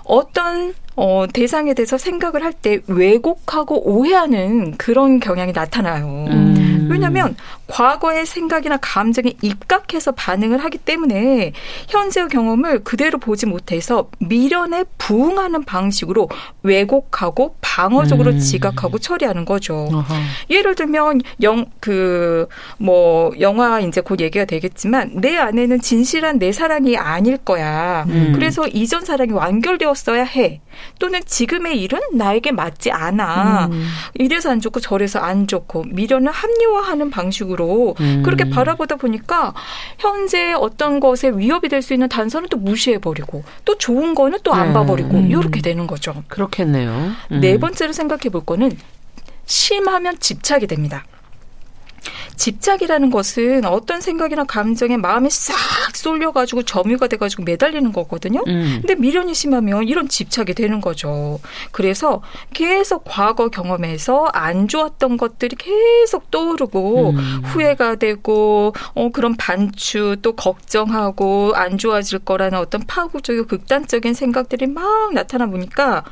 어떤 0.04 0.72
어, 0.94 1.26
대상에 1.32 1.74
대해서 1.74 1.98
생각을 1.98 2.44
할 2.44 2.52
때 2.52 2.78
왜곡하고 2.86 3.88
오해하는 3.88 4.76
그런 4.76 5.18
경향이 5.18 5.52
나타나요. 5.52 6.26
음. 6.28 6.88
왜냐하면 6.90 7.36
과거의 7.68 8.26
생각이나 8.26 8.78
감정에 8.80 9.32
입각해서 9.42 10.12
반응을 10.12 10.58
하기 10.64 10.78
때문에 10.78 11.52
현재의 11.88 12.28
경험을 12.28 12.82
그대로 12.84 13.18
보지 13.18 13.46
못해서 13.46 14.08
미련에 14.18 14.84
부응하는 14.98 15.64
방식으로 15.64 16.28
왜곡하고 16.62 17.56
방어적으로 17.60 18.32
음. 18.32 18.38
지각하고 18.38 18.98
처리하는 18.98 19.44
거죠. 19.44 19.88
어허. 19.92 20.14
예를 20.50 20.74
들면 20.74 21.20
영 21.42 21.66
그 21.80 22.48
뭐 22.78 23.32
영화 23.40 23.80
이제 23.80 24.00
곧 24.00 24.20
얘기가 24.20 24.44
되겠지만 24.44 25.12
내 25.20 25.36
안에는 25.36 25.80
진실한 25.80 26.38
내 26.38 26.52
사랑이 26.52 26.96
아닐 26.96 27.36
거야. 27.36 28.04
음. 28.08 28.32
그래서 28.34 28.66
이전 28.68 29.04
사랑이 29.04 29.32
완결되었어야 29.32 30.24
해. 30.24 30.60
또는 30.98 31.20
지금의 31.24 31.80
일은 31.80 31.98
나에게 32.12 32.52
맞지 32.52 32.90
않아. 32.92 33.66
음. 33.72 33.88
이래서 34.14 34.50
안 34.50 34.60
좋고 34.60 34.80
저래서 34.80 35.18
안 35.18 35.46
좋고 35.46 35.84
미련을 35.88 36.30
합리화하는 36.30 37.10
방식으로 37.10 37.57
음. 38.00 38.22
그렇게 38.24 38.48
바라보다 38.48 38.96
보니까 38.96 39.54
현재 39.98 40.52
어떤 40.52 41.00
것에 41.00 41.30
위협이 41.30 41.68
될 41.68 41.78
수 41.82 41.94
있는 41.94 42.08
단서는 42.08 42.48
또 42.48 42.56
무시해버리고 42.58 43.44
또 43.64 43.78
좋은 43.78 44.14
거는 44.14 44.40
또안 44.42 44.68
네. 44.68 44.72
봐버리고 44.74 45.16
음. 45.16 45.30
이렇게 45.30 45.60
되는 45.62 45.86
거죠. 45.86 46.22
그렇겠네요. 46.28 47.12
네 47.40 47.54
음. 47.54 47.60
번째로 47.60 47.92
생각해 47.92 48.30
볼 48.30 48.44
거는 48.44 48.76
심하면 49.46 50.18
집착이 50.18 50.66
됩니다. 50.66 51.04
집착이라는 52.36 53.10
것은 53.10 53.64
어떤 53.64 54.00
생각이나 54.00 54.44
감정에 54.44 54.96
마음이 54.96 55.30
싹 55.30 55.56
쏠려가지고 55.94 56.62
점유가 56.62 57.08
돼가지고 57.08 57.42
매달리는 57.44 57.92
거거든요. 57.92 58.42
음. 58.46 58.78
근데 58.80 58.94
미련이 58.94 59.34
심하면 59.34 59.86
이런 59.88 60.08
집착이 60.08 60.54
되는 60.54 60.80
거죠. 60.80 61.40
그래서 61.72 62.22
계속 62.54 63.04
과거 63.04 63.48
경험에서 63.48 64.26
안 64.32 64.68
좋았던 64.68 65.16
것들이 65.16 65.56
계속 65.56 66.30
떠오르고 66.30 67.10
음. 67.10 67.42
후회가 67.44 67.96
되고 67.96 68.72
어 68.94 69.10
그런 69.12 69.36
반추 69.36 70.16
또 70.22 70.32
걱정하고 70.32 71.52
안 71.54 71.78
좋아질 71.78 72.20
거라는 72.20 72.58
어떤 72.58 72.82
파국적이고 72.86 73.46
극단적인 73.46 74.14
생각들이 74.14 74.66
막 74.66 75.12
나타나 75.12 75.46
보니까 75.46 76.04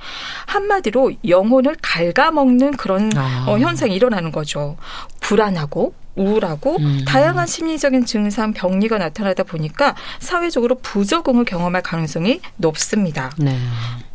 한마디로 0.47 1.13
영혼을 1.29 1.77
갉아먹는 1.81 2.77
그런 2.77 3.11
아. 3.17 3.47
어, 3.49 3.59
현상이 3.59 3.95
일어나는 3.95 4.33
거죠. 4.33 4.77
불안하고 5.21 5.86
우울하고 6.17 6.77
음. 6.79 7.05
다양한 7.07 7.47
심리적인 7.47 8.07
증상, 8.07 8.53
병리가 8.53 8.99
나타나다 8.99 9.43
보니까 9.43 9.95
사회적으로 10.19 10.77
부적응을 10.77 11.45
경험할 11.45 11.83
가능성이 11.83 12.41
높습니다. 12.57 13.31
네. 13.39 13.57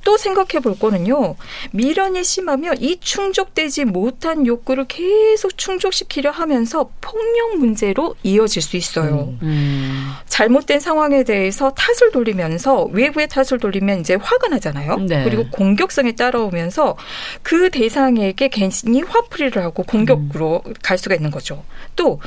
또 0.04 0.18
생각해 0.18 0.62
볼 0.62 0.78
거는요. 0.78 1.36
미련이 1.72 2.24
심하면 2.24 2.76
이 2.80 3.00
충족되지 3.00 3.86
못한 3.86 4.46
욕구를 4.46 4.86
계속 4.88 5.58
충족시키려 5.58 6.32
하면서 6.32 6.90
폭력 7.02 7.58
문제로 7.58 8.16
이어질 8.24 8.62
수 8.62 8.78
있어요. 8.78 9.36
음. 9.42 9.48
음. 9.52 10.12
잘못된 10.28 10.80
상황에 10.80 11.24
대해서 11.24 11.72
탓을 11.72 12.12
돌리면서 12.12 12.86
외부의 12.86 13.28
탓을 13.28 13.60
돌리면 13.60 14.00
이제 14.00 14.16
화가 14.16 14.48
나잖아요. 14.48 14.98
네. 14.98 15.24
그리고 15.24 15.50
공격성이 15.52 16.16
따라오면서 16.16 16.98
그 17.44 17.70
대상에게 17.70 18.50
괜히 18.50 19.02
화풀이를 19.02 19.64
하고 19.64 19.84
공격으로 19.84 20.62
음. 20.66 20.74
갈 20.82 20.98
수가 20.98 21.16
있는 21.16 21.32
거죠. 21.32 21.64
또 21.96 22.20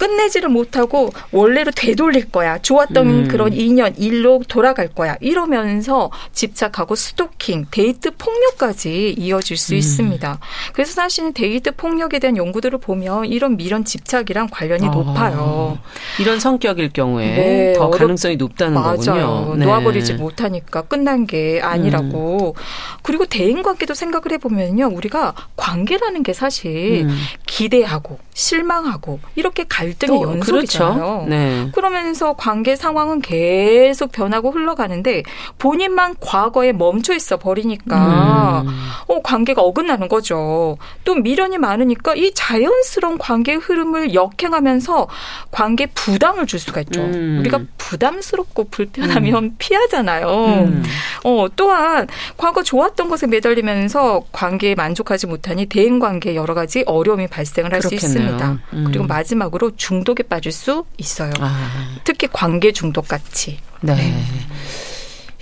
끝내지를 0.00 0.48
못하고 0.48 1.12
원래로 1.30 1.72
되돌릴 1.72 2.30
거야. 2.30 2.56
좋았던 2.58 3.06
음. 3.06 3.28
그런 3.28 3.52
인연, 3.52 3.94
일로 3.98 4.40
돌아갈 4.48 4.88
거야. 4.88 5.16
이러면서 5.20 6.10
집착하고 6.32 6.94
스토킹, 6.94 7.66
데이트 7.70 8.12
폭력까지 8.16 9.14
이어질 9.18 9.58
수 9.58 9.74
음. 9.74 9.76
있습니다. 9.76 10.38
그래서 10.72 10.92
사실은 10.92 11.34
데이트 11.34 11.72
폭력에 11.72 12.18
대한 12.18 12.38
연구들을 12.38 12.78
보면 12.78 13.26
이런 13.26 13.58
미련 13.58 13.84
집착이랑 13.84 14.48
관련이 14.50 14.86
아. 14.86 14.90
높아요. 14.90 15.78
이런 16.18 16.40
성격일 16.40 16.94
경우에 16.94 17.26
네, 17.26 17.72
더 17.74 17.90
가능성이 17.90 18.36
높다는 18.36 18.80
맞아요. 18.80 18.96
거군요. 18.96 19.56
네. 19.56 19.66
놓아버리지 19.66 20.14
못하니까 20.14 20.82
끝난 20.82 21.26
게 21.26 21.60
아니라고. 21.62 22.54
음. 22.56 22.62
그리고 23.02 23.26
대인 23.26 23.62
관계도 23.62 23.92
생각을 23.92 24.32
해보면요. 24.32 24.86
우리가 24.94 25.34
관계라는 25.56 26.22
게 26.22 26.32
사실 26.32 27.04
음. 27.06 27.18
기대하고 27.46 28.18
실망하고 28.40 29.20
이렇게 29.34 29.64
갈등의 29.68 30.22
연속이잖아요. 30.22 30.94
그렇죠. 30.94 31.26
네. 31.28 31.70
그러면서 31.74 32.32
관계 32.32 32.74
상황은 32.74 33.20
계속 33.20 34.12
변하고 34.12 34.50
흘러가는데 34.50 35.22
본인만 35.58 36.16
과거에 36.20 36.72
멈춰 36.72 37.14
있어 37.14 37.36
버리니까 37.36 38.62
음. 38.66 38.68
어 39.08 39.20
관계가 39.22 39.60
어긋나는 39.62 40.08
거죠. 40.08 40.78
또 41.04 41.14
미련이 41.14 41.58
많으니까 41.58 42.14
이 42.14 42.32
자연스러운 42.34 43.18
관계의 43.18 43.58
흐름을 43.58 44.14
역행하면서 44.14 45.08
관계 45.50 45.86
부담을 45.86 46.46
줄 46.46 46.58
수가 46.58 46.80
있죠. 46.82 47.00
음. 47.02 47.38
우리가 47.40 47.60
부담스럽고 47.76 48.68
불편하면 48.70 49.44
음. 49.44 49.54
피하잖아요. 49.58 50.28
음. 50.28 50.82
어 51.24 51.46
또한 51.56 52.08
과거 52.36 52.62
좋았던 52.62 53.08
것에 53.10 53.26
매달리면서 53.26 54.24
관계에 54.32 54.74
만족하지 54.74 55.26
못하니 55.26 55.66
대인 55.66 55.98
관계에 55.98 56.34
여러 56.34 56.54
가지 56.54 56.84
어려움이 56.86 57.26
발생을 57.26 57.72
할 57.72 57.80
수 57.80 57.94
있습니다. 57.94 58.29
음. 58.72 58.84
그리고 58.86 59.04
마지막으로 59.06 59.76
중독에 59.76 60.22
빠질 60.22 60.52
수 60.52 60.84
있어요. 60.96 61.32
아. 61.40 61.96
특히 62.04 62.28
관계 62.32 62.72
중독 62.72 63.08
같이. 63.08 63.58
네. 63.80 63.94
네. 63.94 64.24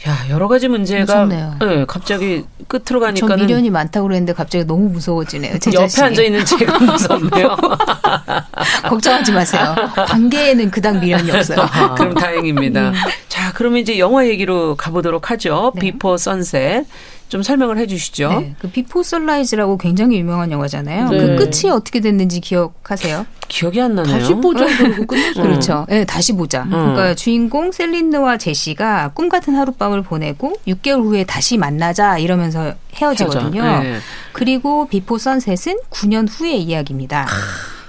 야 0.07 0.16
여러 0.31 0.46
가지 0.46 0.68
문제가 0.68 1.01
무섭네요. 1.24 1.57
네, 1.61 1.85
갑자기 1.87 2.44
끝으로 2.68 3.01
가니까 3.01 3.37
미련이 3.37 3.68
많다고 3.70 4.07
그랬는데 4.07 4.33
갑자기 4.33 4.64
너무 4.64 4.88
무서워지네요. 4.90 5.59
제 5.59 5.72
옆에 5.72 6.03
앉아 6.03 6.22
있는 6.22 6.44
제가 6.44 6.79
무섭네요. 6.85 7.57
걱정하지 8.88 9.33
마세요. 9.33 9.74
관계에는 10.07 10.70
그닥 10.70 11.01
미련이 11.01 11.33
없어요. 11.33 11.59
아, 11.61 11.94
그럼 11.94 12.14
다행입니다. 12.14 12.90
음. 12.90 12.94
자, 13.29 13.53
그러면 13.55 13.81
이제 13.81 13.98
영화 13.98 14.27
얘기로 14.27 14.77
가보도록 14.77 15.33
하죠. 15.33 15.72
네. 15.74 15.81
비포 15.81 16.16
선셋. 16.16 16.87
좀 17.29 17.43
설명을 17.43 17.79
해 17.79 17.87
주시죠. 17.87 18.29
네, 18.41 18.55
그 18.59 18.69
비포 18.69 19.03
선라이즈라고 19.03 19.77
굉장히 19.77 20.19
유명한 20.19 20.51
영화잖아요. 20.51 21.11
네. 21.11 21.19
그 21.19 21.37
끝이 21.37 21.71
어떻게 21.71 22.01
됐는지 22.01 22.41
기억하세요? 22.41 23.27
기억이 23.49 23.81
안 23.81 23.95
나네요. 23.95 24.19
다시 24.19 24.35
보자 24.35 24.64
그러고 24.64 25.07
끝났어요. 25.07 25.43
그렇죠. 25.43 25.87
네, 25.88 26.05
다시 26.05 26.33
보자. 26.33 26.62
음. 26.64 26.71
그러니까 26.71 27.14
주인공 27.14 27.73
셀린느와 27.73 28.38
제시가 28.38 29.12
꿈 29.14 29.29
같은 29.29 29.55
하룻밤을 29.55 30.03
보내고 30.03 30.55
6개월 30.67 31.03
후에 31.05 31.25
다시 31.25 31.59
만나자 31.59 32.19
이러면서 32.19 32.75
헤어지거든요. 32.95 33.62
네. 33.83 33.99
그리고 34.33 34.88
비포 34.88 35.19
선셋은 35.19 35.81
9년 35.91 36.27
후의 36.31 36.62
이야기입니다. 36.62 37.27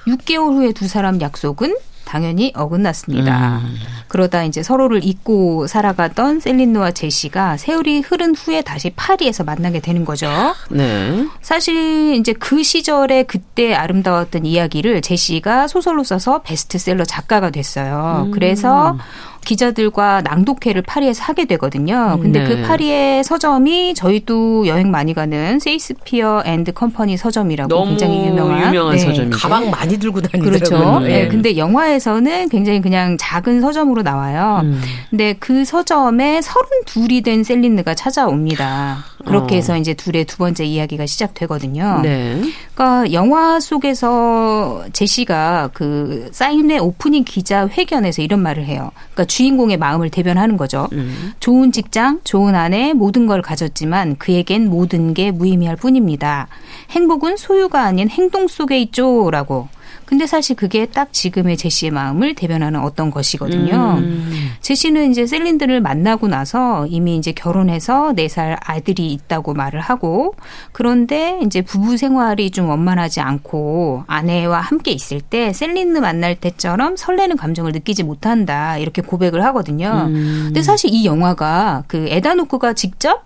6개월 0.08 0.56
후에 0.56 0.72
두 0.74 0.88
사람 0.88 1.22
약속은 1.22 1.76
당연히 2.10 2.52
어긋났습니다. 2.56 3.62
음. 3.64 3.76
그러다 4.08 4.44
이제 4.44 4.64
서로를 4.64 5.04
잊고 5.04 5.68
살아가던 5.68 6.40
셀린느와 6.40 6.90
제시가 6.90 7.58
세월이 7.58 8.00
흐른 8.00 8.34
후에 8.34 8.64
다시 8.64 8.90
파리에서 8.96 9.44
만나게 9.44 9.80
되는 9.80 10.06
거죠. 10.06 10.28
네. 10.72 11.28
사실 11.42 12.16
이제 12.16 12.34
그 12.34 12.64
시절에 12.64 13.24
그때 13.24 13.76
아름다웠던 13.76 14.48
이야기를 14.48 15.04
제시가 15.04 15.68
소설로 15.68 16.04
써서 16.04 16.42
베스트셀러 16.42 17.06
작가가 17.06 17.52
됐어요. 17.52 18.24
음. 18.26 18.32
그래서 18.32 18.98
기자들과 19.46 20.22
낭독회를 20.22 20.82
파리에서 20.84 21.24
하게 21.24 21.46
되거든요. 21.46 22.18
근데 22.22 22.44
그 22.44 22.50
네. 22.50 22.56
그 22.56 22.68
파리의 22.68 23.24
서점이 23.24 23.94
저희도 23.96 24.68
여행 24.68 24.92
많이 24.92 25.14
가는 25.14 25.60
셰익스피어 25.60 26.44
앤드 26.46 26.74
컴퍼니 26.74 27.18
서점이라고 27.18 27.86
굉장히 27.86 28.28
유명한, 28.28 28.68
유명한 28.68 28.96
네. 28.96 29.00
서점이죠. 29.00 29.38
가방 29.38 29.70
많이 29.70 29.98
들고 29.98 30.22
다니더라고요. 30.22 30.80
그렇죠. 30.80 31.00
네. 31.00 31.08
네. 31.08 31.28
근데 31.28 31.58
영화에서는 31.58 32.50
굉장히 32.50 32.82
그냥 32.82 33.18
작은 33.20 33.62
서점으로 33.62 34.02
나와요. 34.02 34.62
음. 34.64 34.82
근데 35.10 35.34
그 35.40 35.66
서점에 35.66 36.42
서른 36.42 36.68
둘이 36.86 37.22
된 37.22 37.44
셀린느가 37.44 37.96
찾아옵니다. 37.96 39.06
그렇게 39.26 39.58
해서 39.58 39.74
어. 39.74 39.78
이제 39.78 39.94
둘의 39.94 40.26
두 40.26 40.38
번째 40.38 40.66
이야기가 40.66 41.06
시작되거든요. 41.06 42.00
네. 42.04 42.42
그러니까 42.74 43.12
영화 43.12 43.60
속에서 43.60 44.86
제시가 44.94 45.72
그 45.74 46.30
사인회 46.32 46.78
오프닝 46.78 47.26
기자 47.26 47.68
회견에서 47.68 48.22
이런 48.22 48.42
말을 48.42 48.66
해요. 48.66 48.92
그러니까 49.14 49.26
주인공의 49.30 49.78
마음을 49.78 50.10
대변하는 50.10 50.58
거죠. 50.58 50.90
음. 50.92 51.32
좋은 51.40 51.72
직장, 51.72 52.20
좋은 52.26 52.56
아내, 52.56 52.92
모든 52.92 53.28
걸 53.28 53.42
가졌지만 53.42 54.18
그에겐 54.18 54.70
모든 54.70 55.14
게 55.14 55.32
무의미할 55.32 55.78
뿐입니다. 55.78 56.48
행복은 56.92 57.38
소유가 57.38 57.84
아닌 57.84 58.10
행동 58.10 58.48
속에 58.48 58.80
있죠라고 58.82 59.70
근데 60.10 60.26
사실 60.26 60.56
그게 60.56 60.88
딱 60.88 61.14
지금의 61.14 61.56
제시의 61.56 61.92
마음을 61.92 62.34
대변하는 62.34 62.80
어떤 62.80 63.12
것이거든요. 63.12 63.98
음. 64.00 64.50
제시는 64.60 65.12
이제 65.12 65.28
셀린드를 65.28 65.82
만나고 65.82 66.28
나서 66.28 66.88
이미 66.88 67.16
이제 67.16 67.32
결혼해서 67.32 68.14
네 68.14 68.28
살 68.28 68.58
아들이 68.64 69.12
있다고 69.14 69.54
말을 69.54 69.80
하고 69.82 70.34
그런데 70.72 71.40
이제 71.44 71.62
부부 71.62 71.98
생활이 71.98 72.50
좀 72.50 72.70
원만하지 72.70 73.22
않고 73.22 74.04
아내와 74.08 74.62
함께 74.62 74.92
있을 74.92 75.22
때 75.22 75.54
셀린드 75.54 76.00
만날 76.00 76.36
때처럼 76.36 76.96
설레는 76.96 77.38
감정을 77.38 77.72
느끼지 77.72 78.02
못한다 78.04 78.78
이렇게 78.80 79.04
고백을 79.04 79.44
하거든요. 79.46 80.06
음. 80.08 80.44
근데 80.48 80.64
사실 80.64 80.90
이 80.92 81.06
영화가 81.06 81.84
그 81.88 82.08
에다노크가 82.10 82.74
직접 82.74 83.26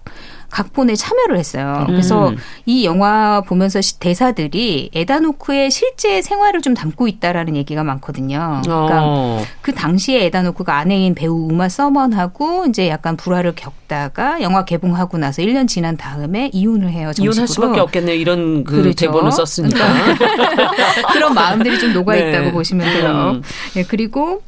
각본에 0.54 0.96
참여를 0.96 1.40
했어요. 1.40 1.84
그래서 1.88 2.30
음. 2.30 2.38
이 2.68 2.86
영화 2.86 3.42
보면서 3.42 3.80
대사들이 4.00 4.92
에다노크의 4.94 5.72
실제 5.72 6.22
생활을 6.22 6.62
좀 6.62 6.76
담고 6.76 7.08
있다라는 7.08 7.56
얘기가 7.56 7.84
많거든요. 7.84 8.62
그러니까 8.64 9.00
어. 9.02 9.44
그 9.64 9.74
당시에 9.74 10.26
에다노크가 10.26 10.78
아내인 10.78 11.16
배우 11.16 11.48
우마 11.50 11.70
서먼하고 11.70 12.68
이제 12.68 12.88
약간 12.88 13.18
불화를 13.18 13.56
겪다가 13.56 14.44
영화 14.44 14.64
개봉하고 14.64 15.18
나서 15.18 15.42
1년 15.42 15.68
지난 15.68 15.98
다음에 15.98 16.52
이혼을 16.54 16.92
해요. 16.92 17.12
정식으로. 17.14 17.32
이혼할 17.34 17.48
수밖에 17.48 17.80
없겠네요. 17.80 18.16
이런 18.16 18.64
그 18.64 18.84
그렇죠. 18.84 19.08
대본을 19.08 19.32
썼으니까. 19.32 19.80
그런 21.14 21.34
마음들이 21.34 21.80
좀 21.80 21.94
녹아 21.94 22.16
있다고 22.16 22.46
네. 22.46 22.52
보시면 22.52 22.94
돼요. 22.94 23.32
음. 23.38 23.42
네, 23.74 23.84
그리고 23.88 24.44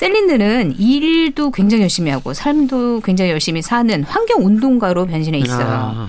셀린느는 0.00 0.76
일도 0.78 1.50
굉장히 1.50 1.82
열심히 1.82 2.10
하고 2.10 2.32
삶도 2.32 3.02
굉장히 3.04 3.32
열심히 3.32 3.60
사는 3.60 4.02
환경 4.04 4.46
운동가로 4.46 5.04
변신해 5.04 5.36
있어요. 5.38 5.66
아. 5.68 6.08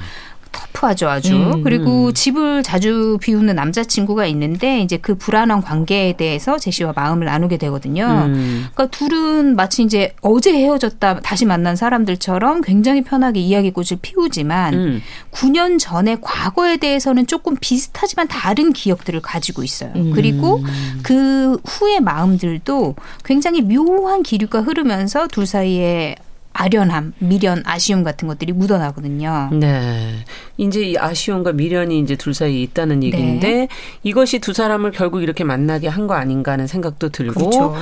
터프하죠, 0.82 1.10
아주. 1.10 1.36
음, 1.36 1.64
그리고 1.64 2.08
음. 2.08 2.14
집을 2.14 2.64
자주 2.64 3.18
비우는 3.22 3.56
남자친구가 3.56 4.26
있는데 4.28 4.82
이제 4.82 4.98
그 4.98 5.16
불안한 5.16 5.62
관계에 5.62 6.14
대해서 6.14 6.58
제시와 6.58 6.94
마음을 6.96 7.26
나누게 7.26 7.58
되거든요. 7.58 8.06
음. 8.26 8.68
그러니까 8.74 8.88
둘은 8.88 9.56
마치 9.56 9.84
이제 9.84 10.14
어제 10.22 10.54
헤어졌다 10.54 11.22
다시 11.22 11.46
만난 11.46 11.76
사람들처럼 11.76 12.62
굉장히 12.62 13.04
편하게 13.04 13.40
이야기꽃을 13.40 14.00
피우지만 14.02 14.74
음. 14.74 15.02
9년 15.32 15.80
전의 15.80 16.18
과거에 16.22 16.78
대해서는 16.78 17.28
조금 17.28 17.56
비슷하지만 17.60 18.28
다른 18.28 18.74
기억들을 18.74 19.22
가지고 19.22 19.64
있어요. 19.64 19.92
음. 19.96 20.12
그리고 20.14 20.64
그 21.04 21.58
후의 21.66 22.02
마음들도 22.02 22.96
굉장히 23.24 23.62
묘한 23.62 24.24
기류가 24.24 24.62
흐르면서 24.62 25.28
둘 25.28 25.46
사이에 25.46 26.16
아련함, 26.54 27.14
미련, 27.20 27.64
아쉬움 27.66 28.04
같은 28.04 28.28
것들이 28.28 28.52
묻어나거든요. 28.54 29.50
네. 29.54 30.18
이제 30.58 30.82
이 30.82 30.98
아쉬움과 30.98 31.54
미련이 31.54 32.00
이제 32.00 32.16
둘 32.16 32.34
사이에 32.34 32.62
있다는 32.62 33.04
얘기인데 33.04 33.48
네. 33.52 33.68
이것이 34.04 34.40
두 34.40 34.54
사람을 34.54 34.92
결국 34.92 35.24
이렇게 35.24 35.44
만나게 35.44 35.88
한 35.88 36.08
거 36.08 36.16
아닌가 36.16 36.52
하는 36.54 36.68
생각도 36.68 37.10
들고 37.10 37.40
그렇죠. 37.40 37.76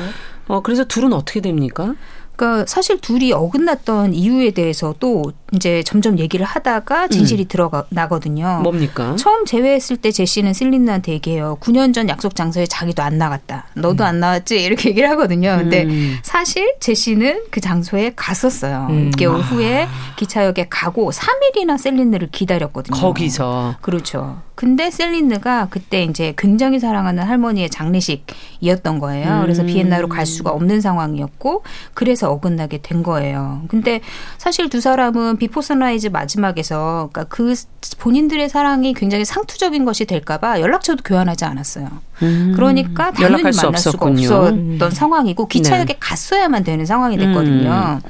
어 0.47 0.61
그래서 0.61 0.83
둘은 0.83 1.13
어떻게 1.13 1.41
됩니까? 1.41 1.95
그러니까 2.39 2.65
사실 2.65 3.01
둘이 3.01 3.33
어긋났던 3.33 4.13
이유에 4.13 4.51
대해서도 4.51 5.33
이제 5.53 5.83
점점 5.83 6.17
얘기를 6.19 6.45
하다가 6.45 7.09
진실이 7.09 7.43
음. 7.43 7.47
들어가 7.49 7.83
나거든요. 7.89 8.61
뭡니까? 8.63 9.15
처음 9.17 9.45
제외했을 9.45 9.97
때 9.97 10.09
제시는 10.11 10.53
실린나한테 10.53 11.11
얘기해요. 11.13 11.57
9년 11.59 11.93
전 11.93 12.07
약속 12.07 12.35
장소에 12.35 12.65
자기도 12.65 13.03
안 13.03 13.17
나갔다. 13.17 13.67
너도 13.75 14.05
음. 14.05 14.07
안 14.07 14.19
나왔지? 14.21 14.61
이렇게 14.61 14.89
얘기를 14.89 15.09
하거든요. 15.09 15.57
근데 15.57 15.83
음. 15.83 16.17
사실 16.23 16.75
제시는 16.79 17.43
그 17.51 17.59
장소에 17.59 18.13
갔었어요. 18.15 18.87
음. 18.89 19.11
6개월 19.11 19.41
후에 19.41 19.87
기차역에 20.15 20.67
가고 20.69 21.11
3일이나 21.11 21.77
셀린느를 21.77 22.29
기다렸거든요. 22.31 22.97
거기서. 22.97 23.75
그렇죠. 23.81 24.41
근데 24.59 24.91
셀린느가 24.91 25.67
그때 25.69 26.03
이제 26.03 26.33
굉장히 26.37 26.79
사랑하는 26.79 27.23
할머니의 27.23 27.69
장례식이었던 27.69 28.99
거예요. 28.99 29.39
그래서 29.41 29.63
음. 29.63 29.67
비엔나로 29.67 30.09
갈 30.09 30.25
수가 30.25 30.51
없는 30.51 30.81
상황이었고 30.81 31.63
그래서 31.93 32.28
어긋나게 32.29 32.79
된 32.81 33.03
거예요. 33.03 33.61
근데 33.67 34.01
사실 34.37 34.69
두 34.69 34.81
사람은 34.81 35.37
비포 35.37 35.61
선라이즈 35.61 36.07
마지막에서 36.07 37.09
그러니까 37.11 37.23
그 37.35 37.55
본인들의 37.99 38.49
사랑이 38.49 38.93
굉장히 38.93 39.25
상투적인 39.25 39.85
것이 39.85 40.05
될까봐 40.05 40.61
연락처도 40.61 41.03
교환하지 41.03 41.45
않았어요. 41.45 41.89
음. 42.21 42.53
그러니까 42.55 43.11
당연히 43.11 43.43
만날 43.43 43.53
수가 43.53 43.67
없었던 43.69 44.17
음. 44.19 44.79
상황이고 44.91 45.47
기차역에 45.47 45.93
네. 45.93 45.99
갔어야만 45.99 46.63
되는 46.63 46.85
상황이 46.85 47.17
됐거든요. 47.17 48.01
음. 48.03 48.09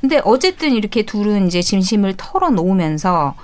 근데 0.00 0.20
어쨌든 0.24 0.72
이렇게 0.72 1.02
둘은 1.04 1.48
이제 1.48 1.60
진심을 1.60 2.14
털어놓으면서 2.16 3.34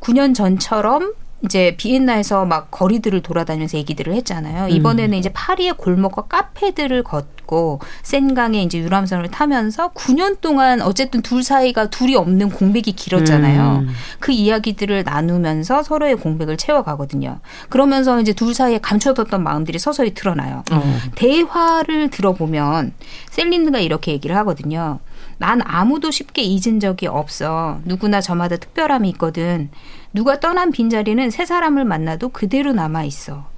9년 0.00 0.34
전처럼 0.34 1.12
이제 1.44 1.74
비엔나에서 1.76 2.46
막 2.46 2.70
거리들을 2.70 3.20
돌아다니면서 3.20 3.76
얘기들을 3.78 4.14
했잖아요. 4.14 4.68
이번에는 4.68 5.12
음. 5.12 5.18
이제 5.18 5.30
파리의 5.30 5.74
골목과 5.74 6.22
카페들을 6.22 7.02
걷고 7.02 7.80
센강에 8.02 8.62
이제 8.62 8.78
유람선을 8.78 9.28
타면서 9.28 9.90
9년 9.92 10.40
동안 10.40 10.80
어쨌든 10.80 11.20
둘 11.20 11.42
사이가 11.42 11.90
둘이 11.90 12.16
없는 12.16 12.48
공백이 12.50 12.92
길었잖아요. 12.92 13.82
음. 13.82 13.88
그 14.20 14.32
이야기들을 14.32 15.04
나누면서 15.04 15.82
서로의 15.82 16.16
공백을 16.16 16.56
채워가거든요. 16.56 17.40
그러면서 17.68 18.20
이제 18.20 18.32
둘 18.32 18.54
사이에 18.54 18.78
감춰뒀던 18.78 19.42
마음들이 19.42 19.78
서서히 19.78 20.14
드러나요. 20.14 20.62
어. 20.72 20.98
대화를 21.14 22.08
들어보면 22.08 22.94
셀린느가 23.30 23.80
이렇게 23.80 24.12
얘기를 24.12 24.34
하거든요. 24.36 25.00
난 25.38 25.60
아무도 25.64 26.10
쉽게 26.10 26.42
잊은 26.42 26.80
적이 26.80 27.06
없어. 27.08 27.80
누구나 27.84 28.20
저마다 28.20 28.56
특별함이 28.56 29.08
있거든. 29.10 29.70
누가 30.12 30.40
떠난 30.40 30.70
빈자리는 30.70 31.30
새 31.30 31.44
사람을 31.44 31.84
만나도 31.84 32.30
그대로 32.30 32.72
남아 32.72 33.04
있어. 33.04 33.54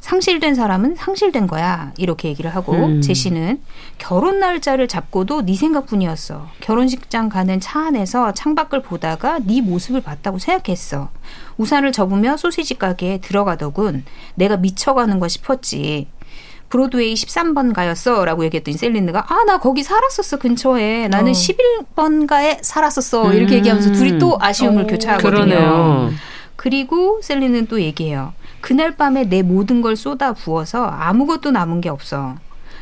상실된 0.00 0.54
사람은 0.54 0.94
상실된 0.94 1.48
거야. 1.48 1.92
이렇게 1.98 2.28
얘기를 2.28 2.54
하고 2.54 2.72
음. 2.72 3.00
제시는 3.00 3.60
결혼 3.98 4.38
날짜를 4.38 4.86
잡고도 4.86 5.44
네 5.44 5.54
생각뿐이었어. 5.54 6.46
결혼식장 6.60 7.28
가는 7.28 7.58
차 7.58 7.86
안에서 7.86 8.32
창밖을 8.32 8.82
보다가 8.82 9.40
네 9.40 9.60
모습을 9.60 10.00
봤다고 10.00 10.38
생각했어. 10.38 11.10
우산을 11.56 11.90
접으며 11.92 12.36
소시지 12.36 12.76
가게에 12.78 13.18
들어가더군. 13.18 14.04
내가 14.36 14.56
미쳐가는 14.56 15.18
거 15.18 15.26
싶었지. 15.26 16.06
브로드웨이 16.68 17.14
13번 17.14 17.72
가였어. 17.72 18.24
라고 18.24 18.44
얘기했더니 18.44 18.76
셀린느가, 18.76 19.26
아, 19.28 19.44
나 19.44 19.58
거기 19.58 19.82
살았었어, 19.82 20.38
근처에. 20.38 21.08
나는 21.08 21.32
어. 21.32 21.34
11번가에 21.34 22.58
살았었어. 22.62 23.32
이렇게 23.32 23.54
음. 23.54 23.58
얘기하면서 23.58 23.92
둘이 23.92 24.18
또 24.18 24.36
아쉬움을 24.40 24.84
어. 24.84 24.86
교차하거든요. 24.86 25.30
그러네요. 25.44 26.10
그리고 26.56 27.20
셀린은 27.22 27.66
또 27.68 27.80
얘기해요. 27.80 28.32
그날 28.60 28.96
밤에 28.96 29.24
내 29.24 29.42
모든 29.42 29.80
걸 29.80 29.96
쏟아 29.96 30.32
부어서 30.32 30.84
아무것도 30.84 31.52
남은 31.52 31.80
게 31.80 31.88
없어. 31.88 32.34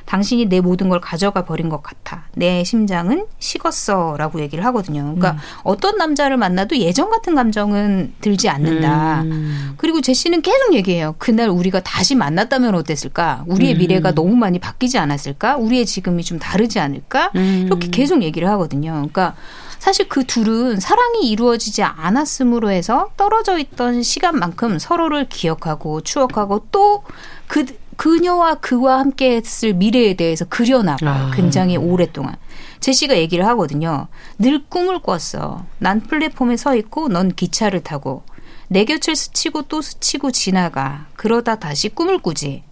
당신이 0.07 0.47
내 0.47 0.61
모든 0.61 0.89
걸 0.89 1.01
가져가 1.01 1.45
버린 1.45 1.69
것 1.69 1.83
같아. 1.83 2.25
내 2.35 2.65
심장은 2.65 3.27
식었어. 3.39 4.17
라고 4.17 4.41
얘기를 4.41 4.65
하거든요. 4.67 5.03
그러니까 5.03 5.33
음. 5.33 5.37
어떤 5.65 5.99
남자를 5.99 6.37
만나도 6.37 6.79
예전 6.79 7.11
같은 7.11 7.35
감정은 7.35 8.15
들지 8.21 8.49
않는다. 8.49 9.23
음. 9.23 9.75
그리고 9.77 10.01
제시는 10.01 10.43
계속 10.43 10.75
얘기해요. 10.75 11.17
그날 11.19 11.49
우리가 11.49 11.81
다시 11.81 12.15
만났다면 12.15 12.75
어땠을까? 12.77 13.45
우리의 13.49 13.75
음. 13.75 13.79
미래가 13.79 14.13
너무 14.13 14.37
많이 14.37 14.59
바뀌지 14.59 14.97
않았을까? 14.99 15.57
우리의 15.57 15.85
지금이 15.85 16.23
좀 16.23 16.39
다르지 16.39 16.79
않을까? 16.79 17.33
음. 17.35 17.65
이렇게 17.67 17.89
계속 17.89 18.23
얘기를 18.23 18.49
하거든요. 18.49 18.93
그러니까 18.93 19.35
사실 19.79 20.09
그 20.09 20.25
둘은 20.25 20.81
사랑이 20.81 21.29
이루어지지 21.29 21.83
않았음으로 21.83 22.71
해서 22.71 23.11
떨어져 23.17 23.59
있던 23.59 24.03
시간만큼 24.03 24.79
서로를 24.79 25.29
기억하고 25.29 26.01
추억하고 26.01 26.67
또그 26.71 27.67
그녀와 27.97 28.57
그와 28.57 28.99
함께 29.01 29.37
했을 29.37 29.75
미래에 29.75 30.15
대해서 30.15 30.45
그려나봐요. 30.45 31.11
아. 31.11 31.31
굉장히 31.35 31.77
오랫동안. 31.77 32.37
제시가 32.81 33.17
얘기를 33.17 33.47
하거든요. 33.49 34.07
늘 34.39 34.65
꿈을 34.69 35.01
꿨어. 35.01 35.65
난 35.79 36.01
플랫폼에 36.01 36.57
서 36.57 36.77
있고 36.77 37.09
넌 37.09 37.31
기차를 37.35 37.81
타고 37.83 38.23
내 38.69 38.85
곁을 38.85 39.17
스치고 39.17 39.63
또 39.63 39.81
스치고 39.81 40.31
지나가. 40.31 41.07
그러다 41.17 41.57
다시 41.57 41.89
꿈을 41.89 42.19
꾸지. 42.19 42.63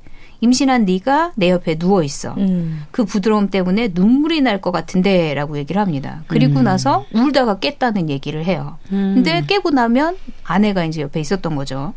임신한 0.41 0.85
네가 0.85 1.33
내 1.37 1.49
옆에 1.49 1.77
누워 1.77 2.03
있어. 2.03 2.35
음. 2.37 2.85
그 2.91 3.05
부드러움 3.07 3.49
때문에 3.49 3.91
눈물이 3.95 4.43
날 4.43 4.61
것 4.61 4.73
같은데라고 4.73 5.57
얘기를 5.57 5.81
합니다. 5.81 6.23
그리고 6.27 6.59
음. 6.59 6.65
나서 6.65 7.07
울다가 7.15 7.59
깼다는 7.61 8.11
얘기를 8.11 8.45
해요. 8.45 8.77
음. 8.93 9.13
근데 9.15 9.43
깨고 9.47 9.71
나면 9.71 10.17
아내가 10.45 10.85
이제 10.85 11.01
옆에 11.01 11.19
있었던 11.21 11.57
거죠. 11.57 11.95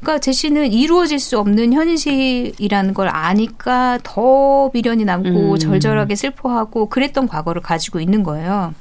그러니까 0.00 0.20
제시는 0.20 0.72
이루어질 0.72 1.18
수 1.18 1.38
없는 1.38 1.72
현실이라는 1.72 2.94
걸 2.94 3.08
아니까 3.08 3.98
더 4.02 4.70
미련이 4.72 5.04
남고 5.04 5.52
음. 5.52 5.58
절절하게 5.58 6.14
슬퍼하고 6.14 6.88
그랬던 6.88 7.26
과거를 7.26 7.62
가지고 7.62 8.00
있는 8.00 8.22
거예요. 8.22 8.74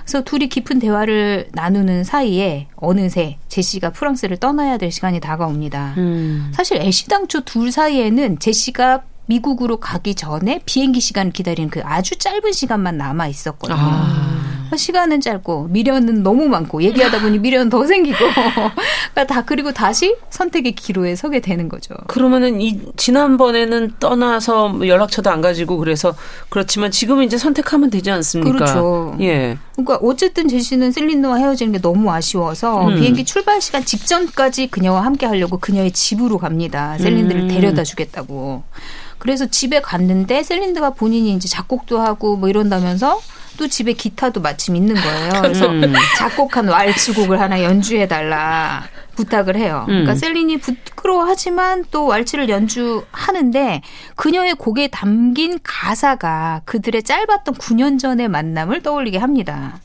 그래서 0.00 0.22
둘이 0.22 0.48
깊은 0.48 0.78
대화를 0.78 1.48
나누는 1.52 2.04
사이에 2.04 2.68
어느새 2.76 3.38
제시가 3.48 3.90
프랑스를 3.90 4.36
떠나야 4.36 4.78
될 4.78 4.90
시간이 4.92 5.20
다가옵니다. 5.20 5.94
음. 5.98 6.52
사실 6.54 6.78
애시당초 6.78 7.40
둘 7.40 7.72
사이에는 7.72 8.38
제시가 8.38 9.02
미국으로 9.30 9.76
가기 9.76 10.16
전에 10.16 10.60
비행기 10.66 11.00
시간 11.00 11.30
기다리는 11.30 11.70
그 11.70 11.80
아주 11.84 12.18
짧은 12.18 12.50
시간만 12.52 12.98
남아 12.98 13.28
있었거든요. 13.28 13.78
아. 13.78 14.76
시간은 14.76 15.20
짧고 15.20 15.68
미련은 15.70 16.22
너무 16.22 16.46
많고 16.46 16.82
얘기하다 16.82 17.20
보니 17.20 17.38
미련은 17.40 17.70
더 17.70 17.84
생기고 17.86 18.18
그러니까 18.18 19.26
다 19.26 19.42
그리고 19.44 19.72
다시 19.72 20.16
선택의 20.30 20.72
기로에 20.72 21.16
서게 21.16 21.40
되는 21.40 21.68
거죠. 21.68 21.94
그러면은 22.06 22.60
이 22.60 22.80
지난번에는 22.96 23.94
떠나서 23.98 24.68
뭐 24.68 24.86
연락처도 24.86 25.30
안 25.30 25.40
가지고 25.40 25.76
그래서 25.78 26.14
그렇지만 26.48 26.90
지금은 26.90 27.24
이제 27.24 27.36
선택하면 27.36 27.90
되지 27.90 28.10
않습니까? 28.10 28.52
그렇죠. 28.52 29.16
예. 29.20 29.58
그러니까 29.84 30.06
어쨌든 30.06 30.48
제시는 30.48 30.92
셀린느와 30.92 31.36
헤어지는 31.36 31.72
게 31.72 31.80
너무 31.80 32.10
아쉬워서 32.10 32.88
음. 32.88 32.96
비행기 32.96 33.24
출발 33.24 33.60
시간 33.60 33.84
직전까지 33.84 34.68
그녀와 34.68 35.04
함께 35.04 35.26
하려고 35.26 35.58
그녀의 35.58 35.92
집으로 35.92 36.38
갑니다. 36.38 36.96
셀린드를 36.98 37.42
음. 37.42 37.48
데려다 37.48 37.84
주겠다고. 37.84 38.62
그래서 39.18 39.46
집에 39.46 39.80
갔는데 39.80 40.42
셀린드가 40.42 40.90
본인이 40.90 41.34
이제 41.34 41.48
작곡도 41.48 42.00
하고 42.00 42.36
뭐 42.36 42.48
이런다면서 42.48 43.20
또 43.60 43.68
집에 43.68 43.92
기타도 43.92 44.40
마침 44.40 44.74
있는 44.74 44.94
거예요. 44.94 45.32
그래서 45.42 45.66
음. 45.68 45.92
작곡한 46.16 46.66
왈츠곡을 46.66 47.38
하나 47.38 47.62
연주해 47.62 48.08
달라 48.08 48.84
부탁을 49.16 49.56
해요. 49.56 49.84
음. 49.90 49.92
그러니까 49.92 50.14
셀린이 50.14 50.56
부끄러워하지만 50.56 51.84
또 51.90 52.06
왈츠를 52.06 52.48
연주하는데 52.48 53.82
그녀의 54.16 54.54
곡에 54.54 54.88
담긴 54.88 55.58
가사가 55.62 56.62
그들의 56.64 57.02
짧았던 57.02 57.56
9년 57.56 57.98
전의 57.98 58.28
만남을 58.28 58.82
떠올리게 58.82 59.18
합니다. 59.18 59.78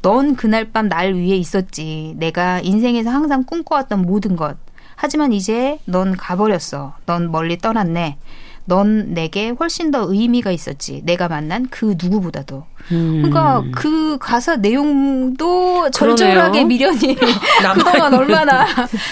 넌 0.00 0.34
그날 0.34 0.72
밤 0.72 0.88
날 0.88 1.12
위에 1.12 1.36
있었지. 1.36 2.14
내가 2.16 2.60
인생에서 2.60 3.10
항상 3.10 3.44
꿈꿔왔던 3.44 4.00
모든 4.00 4.34
것. 4.34 4.56
하지만 4.96 5.34
이제 5.34 5.78
넌 5.84 6.16
가버렸어. 6.16 6.94
넌 7.04 7.30
멀리 7.30 7.58
떠났네. 7.58 8.16
넌 8.64 9.12
내게 9.12 9.50
훨씬 9.50 9.90
더 9.90 10.06
의미가 10.10 10.52
있었지. 10.52 11.02
내가 11.04 11.28
만난 11.28 11.68
그 11.68 11.96
누구보다도. 12.02 12.64
음. 12.92 13.22
그러니까 13.22 13.62
그 13.72 14.18
가사 14.18 14.56
내용도 14.56 15.90
절절하게 15.90 16.64
미련이 16.64 17.16
그동안 17.74 18.14
얼마나 18.14 18.66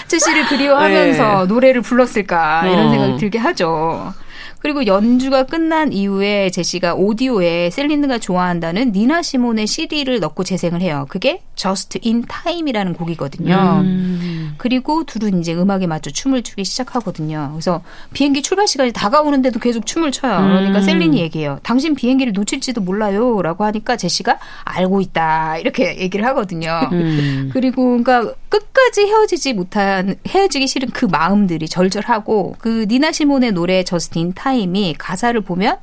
제시를 0.07 0.45
그리워하면서 0.47 1.39
네. 1.41 1.45
노래를 1.47 1.81
불렀을까 1.81 2.67
이런 2.67 2.87
어. 2.87 2.91
생각이 2.91 3.17
들게 3.17 3.39
하죠. 3.39 4.13
그리고 4.63 4.85
연주가 4.85 5.43
끝난 5.43 5.91
이후에 5.91 6.49
제시가 6.49 6.95
오디오에 6.95 7.69
셀린느가 7.69 8.17
좋아한다는 8.17 8.93
니나 8.93 9.21
시몬의 9.21 9.67
CD를 9.67 10.21
넣고 10.21 10.45
재생을 10.45 10.79
해요. 10.79 11.05
그게 11.09 11.41
Just 11.55 11.99
in 12.05 12.23
Time이라는 12.23 12.93
곡이거든요. 12.93 13.81
음. 13.83 14.55
그리고 14.57 15.03
둘은 15.03 15.41
이제 15.41 15.53
음악에 15.53 15.85
맞춰 15.85 16.11
춤을 16.11 16.43
추기 16.43 16.63
시작하거든요. 16.63 17.49
그래서 17.51 17.81
비행기 18.13 18.41
출발 18.41 18.65
시간이 18.65 18.93
다가오는데도 18.93 19.59
계속 19.59 19.85
춤을 19.85 20.13
춰요. 20.13 20.37
그러니까 20.37 20.79
음. 20.79 20.81
셀린이 20.81 21.19
얘기해요. 21.19 21.59
당신 21.61 21.93
비행기를 21.93 22.31
놓칠지도 22.31 22.79
몰라요. 22.79 23.41
라고 23.41 23.65
하니까 23.65 23.97
제시가 23.97 24.39
알고 24.63 25.01
있다. 25.01 25.57
이렇게 25.57 25.99
얘기를 25.99 26.25
하거든요. 26.27 26.87
음. 26.93 27.49
그리고 27.51 28.01
그러니까 28.01 28.33
끝까지 28.47 29.07
헤어지지 29.07 29.53
못한, 29.53 30.15
헤어지기 30.25 30.67
싫은 30.67 30.91
그 30.91 31.05
마음들이 31.05 31.67
절절하고 31.67 32.55
그 32.59 32.85
니나 32.87 33.11
시몬의 33.11 33.51
노래 33.51 33.83
Just 33.83 34.17
in 34.17 34.31
Time 34.33 34.52
Time이 34.53 34.95
가사를 34.97 35.39
보면 35.41 35.77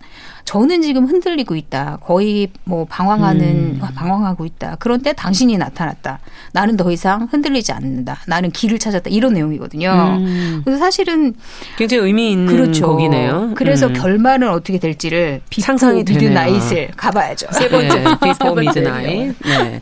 저는 0.45 0.83
지금 0.83 1.07
흔들리고 1.07 1.55
있다. 1.57 1.99
거의 2.01 2.49
뭐 2.65 2.87
방황하는 2.87 3.43
음. 3.43 3.81
방황하고 3.95 4.47
있다. 4.47 4.77
그런데 4.79 5.13
당신이 5.13 5.59
나타났다. 5.59 6.21
나는 6.53 6.77
더 6.77 6.91
이상 6.91 7.29
흔들리지 7.31 7.73
않는다. 7.73 8.19
나는 8.27 8.51
길을 8.51 8.79
찾았다. 8.79 9.11
이런 9.11 9.35
내용이거든요. 9.35 10.19
음. 10.19 10.63
그래서 10.65 10.79
사실은 10.79 11.35
굉장히 11.77 12.05
의미 12.05 12.33
있는 12.33 12.47
그렇죠. 12.47 12.87
곡이네요. 12.89 13.53
그래서 13.55 13.89
음. 13.89 13.93
결말은 13.93 14.49
어떻게 14.49 14.79
될지를 14.79 15.43
상상이 15.51 16.05
되는 16.05 16.33
Night을 16.33 16.91
가봐야죠. 16.97 17.49
세 17.53 17.69
번째 17.69 18.05
Before 18.23 18.55
Midnight. 18.55 19.35
네. 19.45 19.81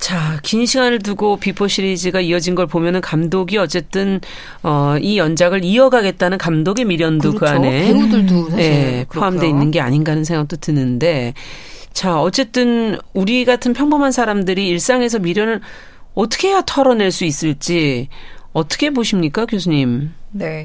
자, 0.00 0.40
긴 0.42 0.64
시간을 0.64 0.98
두고 1.00 1.36
Before 1.36 1.68
시리즈가 1.68 2.20
이어진 2.20 2.54
걸 2.54 2.66
보면은 2.66 3.02
감독이 3.02 3.58
어쨌든 3.58 4.20
어, 4.62 4.96
이 5.00 5.18
연작을 5.18 5.62
이어가겠다는 5.62 6.38
감독의 6.38 6.86
미련도 6.86 7.32
그 7.32 7.38
그렇죠. 7.38 7.60
그 7.60 7.66
안에 7.68 7.92
배우들도 7.92 8.50
사실 8.50 8.64
예, 8.64 9.06
포함되어 9.08 9.48
있는 9.48 9.70
게 9.70 9.80
아닌가 9.80 10.12
하는 10.12 10.24
생각도 10.24 10.56
드는데 10.56 11.34
자, 11.92 12.20
어쨌든 12.20 12.98
우리 13.12 13.44
같은 13.44 13.74
평범한 13.74 14.10
사람들이 14.10 14.68
일상에서 14.68 15.18
미련을 15.18 15.60
어떻게 16.14 16.48
해야 16.48 16.62
털어낼 16.62 17.12
수 17.12 17.26
있을지 17.26 18.08
어떻게 18.52 18.90
보십니까, 18.90 19.44
교수님? 19.44 20.12
네. 20.32 20.62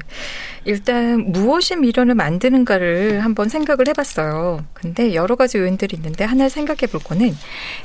일단 0.66 1.30
무엇이 1.30 1.76
미련을 1.76 2.16
만드는가를 2.16 3.24
한번 3.24 3.48
생각을 3.48 3.86
해봤어요. 3.88 4.64
근데 4.72 5.14
여러 5.14 5.36
가지 5.36 5.58
요인들이 5.58 5.96
있는데 5.96 6.24
하나 6.24 6.48
생각해 6.48 6.90
볼 6.90 7.00
거는 7.00 7.36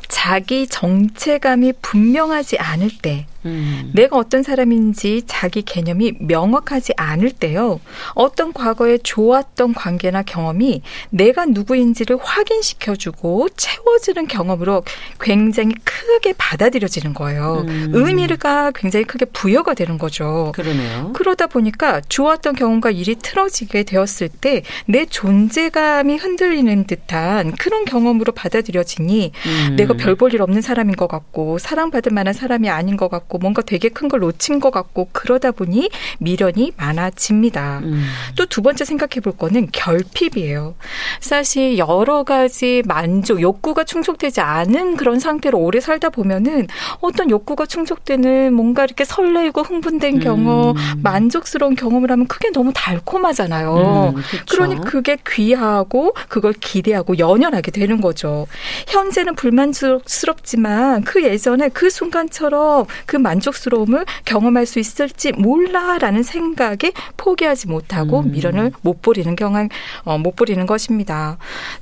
자기 0.07 0.67
정체감이 0.67 1.73
분명하지 1.81 2.57
않을 2.57 2.89
때 3.01 3.27
음. 3.45 3.91
내가 3.93 4.17
어떤 4.17 4.43
사람인지 4.43 5.23
자기 5.25 5.61
개념이 5.61 6.13
명확하지 6.19 6.93
않을 6.97 7.31
때요. 7.31 7.79
어떤 8.13 8.53
과거에 8.53 8.97
좋았던 8.99 9.73
관계나 9.73 10.23
경험이 10.23 10.81
내가 11.09 11.45
누구인지를 11.45 12.17
확인시켜주고 12.21 13.49
채워지는 13.49 14.27
경험으로 14.27 14.83
굉장히 15.19 15.73
크게 15.83 16.33
받아들여지는 16.37 17.13
거예요. 17.13 17.65
음. 17.67 17.91
의미가 17.93 18.71
굉장히 18.71 19.05
크게 19.05 19.25
부여가 19.25 19.73
되는 19.73 19.97
거죠. 19.97 20.51
그러네요. 20.55 21.11
그러다 21.13 21.47
보니까 21.47 22.01
좋았던 22.01 22.55
경험 22.55 22.70
과 22.79 22.89
일이 22.91 23.15
틀어지게 23.15 23.83
되었을 23.83 24.29
때 24.29 24.63
내 24.85 25.05
존재감이 25.05 26.15
흔들리는 26.17 26.85
듯한 26.85 27.51
그런 27.53 27.85
경험으로 27.85 28.31
받아들여지니 28.31 29.31
음. 29.69 29.75
내가 29.75 29.93
별 29.95 30.15
볼 30.15 30.33
일 30.33 30.41
없는 30.41 30.61
사람인 30.61 30.95
것 30.95 31.07
같고 31.07 31.57
사랑받을 31.57 32.11
만한 32.13 32.33
사람이 32.33 32.69
아닌 32.69 32.95
것 32.97 33.09
같고 33.09 33.37
뭔가 33.39 33.61
되게 33.61 33.89
큰 33.89 34.07
걸 34.07 34.19
놓친 34.21 34.59
것 34.59 34.71
같고 34.71 35.09
그러다 35.13 35.51
보니 35.51 35.89
미련이 36.19 36.73
많아집니다. 36.77 37.79
음. 37.83 38.03
또두 38.35 38.61
번째 38.61 38.83
생각해 38.85 39.21
볼 39.23 39.33
거는 39.37 39.69
결핍이에요. 39.71 40.75
사실 41.19 41.77
여러 41.77 42.23
가지 42.23 42.83
만족, 42.85 43.41
욕구가 43.41 43.83
충족되지 43.85 44.41
않은 44.41 44.97
그런 44.97 45.19
상태로 45.19 45.57
오래 45.59 45.79
살다 45.79 46.09
보면은 46.09 46.67
어떤 46.99 47.29
욕구가 47.29 47.65
충족되는 47.65 48.53
뭔가 48.53 48.83
이렇게 48.83 49.05
설레고 49.05 49.61
흥분된 49.61 50.19
경험, 50.19 50.75
음. 50.75 51.01
만족스러운 51.03 51.75
경험을 51.75 52.11
하면 52.11 52.27
그게 52.27 52.51
너무 52.61 52.71
달콤하잖아요. 52.75 54.13
음, 54.15 54.21
그러니 54.47 54.81
그게 54.81 55.17
귀하고 55.27 56.13
그걸 56.29 56.53
기대하고 56.53 57.17
연연하게 57.17 57.71
되는 57.71 58.01
거죠. 58.01 58.45
현재는 58.87 59.33
불만족스럽지만 59.35 61.03
그 61.03 61.23
예전에 61.23 61.69
그 61.69 61.89
순간처럼 61.89 62.85
그 63.07 63.15
만족스러움을 63.15 64.05
경험할 64.25 64.67
수 64.67 64.77
있을지 64.77 65.31
몰라라는 65.31 66.21
생각에 66.21 66.93
포기하지 67.17 67.67
못하고 67.67 68.19
음. 68.19 68.31
미련을 68.31 68.71
못 68.81 69.01
버리는 69.01 69.35
경향 69.35 69.69
어, 70.03 70.19
못 70.19 70.35
버리는 70.35 70.63
것입니다. 70.67 71.37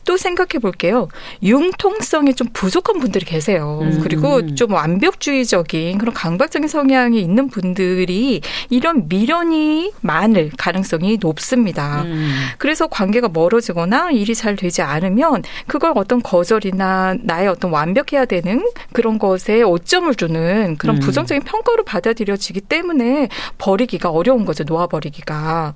또 0.05 0.15
생각해 0.15 0.59
볼게요. 0.61 1.09
융통성이 1.43 2.33
좀 2.35 2.47
부족한 2.53 2.99
분들이 2.99 3.25
계세요. 3.25 3.79
음. 3.81 3.99
그리고 4.01 4.55
좀 4.55 4.71
완벽주의적인 4.71 5.97
그런 5.97 6.13
강박적인 6.13 6.69
성향이 6.69 7.19
있는 7.19 7.49
분들이 7.49 8.39
이런 8.69 9.09
미련이 9.09 9.91
많을 10.01 10.51
가 10.57 10.68
능성이 10.71 11.17
높습니다. 11.21 12.01
음. 12.03 12.33
그래서 12.57 12.87
관계가 12.87 13.29
멀어지거나 13.31 14.11
일이 14.11 14.33
잘 14.33 14.55
되지 14.55 14.81
않으면 14.81 15.43
그걸 15.67 15.93
어떤 15.95 16.21
거절이나 16.21 17.17
나의 17.21 17.47
어떤 17.47 17.71
완벽해야 17.71 18.25
되는 18.25 18.65
그런 18.93 19.19
것에 19.19 19.61
오점을 19.61 20.13
주는 20.15 20.75
그런 20.77 20.97
음. 20.97 20.99
부정 20.99 21.19
부정적인 21.19 21.43
평가로 21.43 21.83
받아들여지기 21.83 22.61
때문에 22.61 23.29
버리기가 23.57 24.09
어려운 24.09 24.45
거죠. 24.45 24.63
놓아버리기가. 24.63 25.73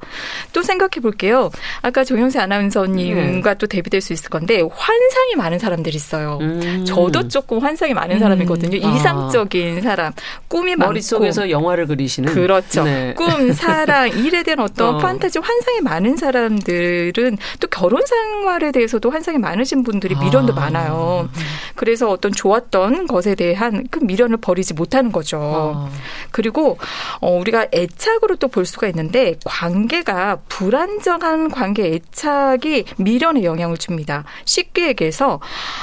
또 0.54 0.64
생각해 0.64 1.02
볼게요. 1.02 1.52
아까 1.82 2.04
정영세 2.04 2.39
아나운서님과 2.39 3.54
네. 3.54 3.58
또 3.58 3.68
대비될 3.68 4.02
수 4.02 4.14
있을 4.14 4.30
건데 4.30 4.62
환상이 4.62 5.36
많은 5.36 5.60
사람들이 5.60 5.96
있어요. 5.96 6.39
음. 6.41 6.86
저도 6.86 7.28
조금 7.28 7.60
환상이 7.60 7.94
많은 7.94 8.18
음. 8.18 8.20
사람이거든요. 8.20 8.88
아. 8.88 8.96
이상적인 8.96 9.82
사람. 9.82 10.14
꿈이 10.48 10.76
머릿속에서. 10.76 11.50
영화를 11.50 11.88
그리시는. 11.88 12.34
그렇죠. 12.34 12.84
네. 12.84 13.14
꿈, 13.16 13.52
사랑, 13.54 14.10
일에 14.10 14.44
대한 14.44 14.60
어떤 14.74 14.96
어. 14.96 14.98
판타지, 15.00 15.40
환상이 15.40 15.82
많은 15.82 16.16
사람들은 16.18 17.38
또 17.60 17.68
결혼 17.68 18.06
생활에 18.06 18.72
대해서도 18.72 19.10
환상이 19.10 19.38
많으신 19.40 19.84
분들이 19.84 20.16
미련도 20.16 20.54
아. 20.54 20.56
많아요. 20.56 21.30
그래서 21.76 22.10
어떤 22.10 22.32
좋았던 22.32 23.08
것에 23.08 23.36
대한 23.36 23.86
그 23.92 24.00
미련을 24.00 24.38
버리지 24.38 24.74
못하는 24.74 25.12
거죠. 25.12 25.40
아. 25.40 25.90
그리고 26.32 26.78
어, 27.20 27.32
우리가 27.38 27.68
애착으로 27.74 28.38
또 28.38 28.54
볼 28.54 28.66
수가 28.66 28.88
있는데 28.88 29.36
관계가 29.44 30.38
불안정한 30.48 31.50
관계 31.50 31.88
애착이 31.88 32.86
미련에 32.98 33.44
영향을 33.44 33.78
줍니다. 33.78 34.24
쉽게 34.46 34.90
얘기해서 34.90 35.42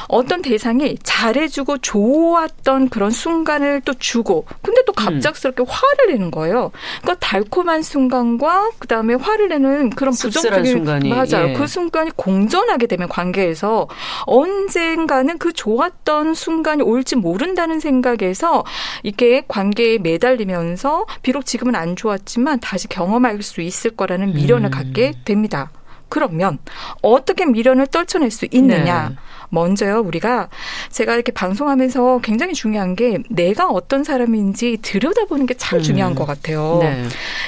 어떤 0.08 0.40
대상이 0.40 0.96
잘해주고 1.02 1.78
좋았던 1.78 2.90
그런 2.90 3.10
순간을 3.10 3.82
또 3.84 3.92
주고 3.94 4.46
근데 4.62 4.82
또 4.86 4.92
음. 4.92 5.04
갑작스럽게 5.04 5.64
음. 5.64 5.66
화를 5.68 6.12
내는 6.12 6.30
거예요. 6.30 6.70
그러니까 7.02 7.26
달콤한 7.26 7.82
순간과 7.82 8.70
그다음에 8.80 9.14
화를 9.14 9.48
내는 9.48 9.90
그런 9.90 10.12
부정적인 10.14 10.64
순간이 10.64 11.10
맞아요. 11.10 11.50
예. 11.50 11.52
그 11.52 11.66
순간이 11.66 12.10
공존하게 12.16 12.86
되면 12.86 13.08
관계에서 13.08 13.86
언젠가는 14.26 15.38
그 15.38 15.52
좋았던 15.52 16.34
순간이 16.34 16.82
올지 16.82 17.14
모른다는 17.14 17.78
생각에서 17.78 18.64
이게 19.02 19.44
관계에 19.46 19.98
매달리면서 19.98 21.06
비록 21.22 21.44
지금은 21.44 21.74
안 21.74 21.94
좋았지만 21.94 22.60
다시 22.60 22.88
경험할 22.88 23.42
수 23.42 23.60
있을 23.60 23.92
거라는 23.92 24.32
미련을 24.32 24.70
음. 24.70 24.70
갖게 24.70 25.12
됩니다. 25.24 25.70
그러면 26.10 26.58
어떻게 27.00 27.46
미련을 27.46 27.86
떨쳐낼 27.86 28.30
수 28.30 28.46
있느냐? 28.50 29.08
네. 29.08 29.16
먼저요, 29.50 30.00
우리가 30.00 30.48
제가 30.90 31.14
이렇게 31.14 31.32
방송하면서 31.32 32.20
굉장히 32.22 32.54
중요한 32.54 32.94
게 32.94 33.18
내가 33.28 33.68
어떤 33.68 34.04
사람인지 34.04 34.78
들여다보는 34.80 35.46
게참 35.46 35.78
음. 35.78 35.82
중요한 35.82 36.14
것 36.14 36.24
같아요. 36.24 36.78
네. 36.80 37.04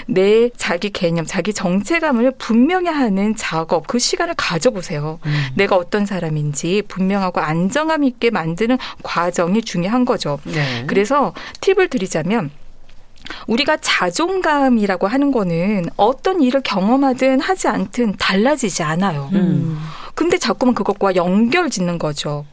내 0.07 0.51
자기 0.57 0.91
개념, 0.91 1.25
자기 1.25 1.53
정체감을 1.53 2.33
분명히 2.39 2.89
하는 2.89 3.35
작업, 3.37 3.87
그 3.87 3.99
시간을 3.99 4.35
가져보세요. 4.37 5.21
음. 5.25 5.47
내가 5.55 5.77
어떤 5.77 6.05
사람인지 6.05 6.83
분명하고 6.89 7.41
안정감 7.41 8.05
있게 8.05 8.31
만드는 8.31 8.79
과정이 9.03 9.63
중요한 9.63 10.05
거죠. 10.05 10.41
네. 10.45 10.85
그래서 10.87 11.33
팁을 11.61 11.89
드리자면 11.89 12.51
우리가 13.47 13.79
자존감이라고 13.79 15.07
하는 15.07 15.33
거는 15.33 15.87
어떤 15.97 16.41
일을 16.41 16.61
경험하든 16.63 17.41
하지 17.41 17.69
않든 17.69 18.17
달라지지 18.19 18.83
않아요. 18.83 19.31
음. 19.33 19.79
근데 20.15 20.37
자꾸만 20.37 20.75
그것과 20.75 21.17
연결 21.17 21.71
짓는 21.71 21.97
거죠. 21.97 22.45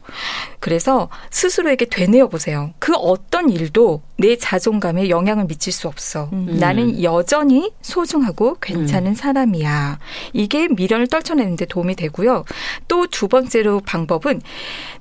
그래서 0.60 1.10
스스로에게 1.30 1.84
되뇌어 1.90 2.28
보세요. 2.28 2.72
그 2.78 2.94
어떤 2.94 3.50
일도 3.50 4.00
내 4.16 4.36
자존감에 4.36 5.10
영향을 5.10 5.46
미칠 5.46 5.70
수 5.70 5.86
없어. 5.86 6.30
음. 6.32 6.56
나는 6.58 7.02
여전히 7.02 7.70
소중하고 7.82 8.56
괜찮은 8.62 9.10
음. 9.10 9.14
사람이야. 9.14 9.98
이게 10.32 10.68
미련을 10.68 11.08
떨쳐내는데 11.08 11.66
도움이 11.66 11.96
되고요. 11.96 12.44
또 12.88 13.06
두 13.10 13.28
번째로 13.28 13.80
방법은 13.80 14.40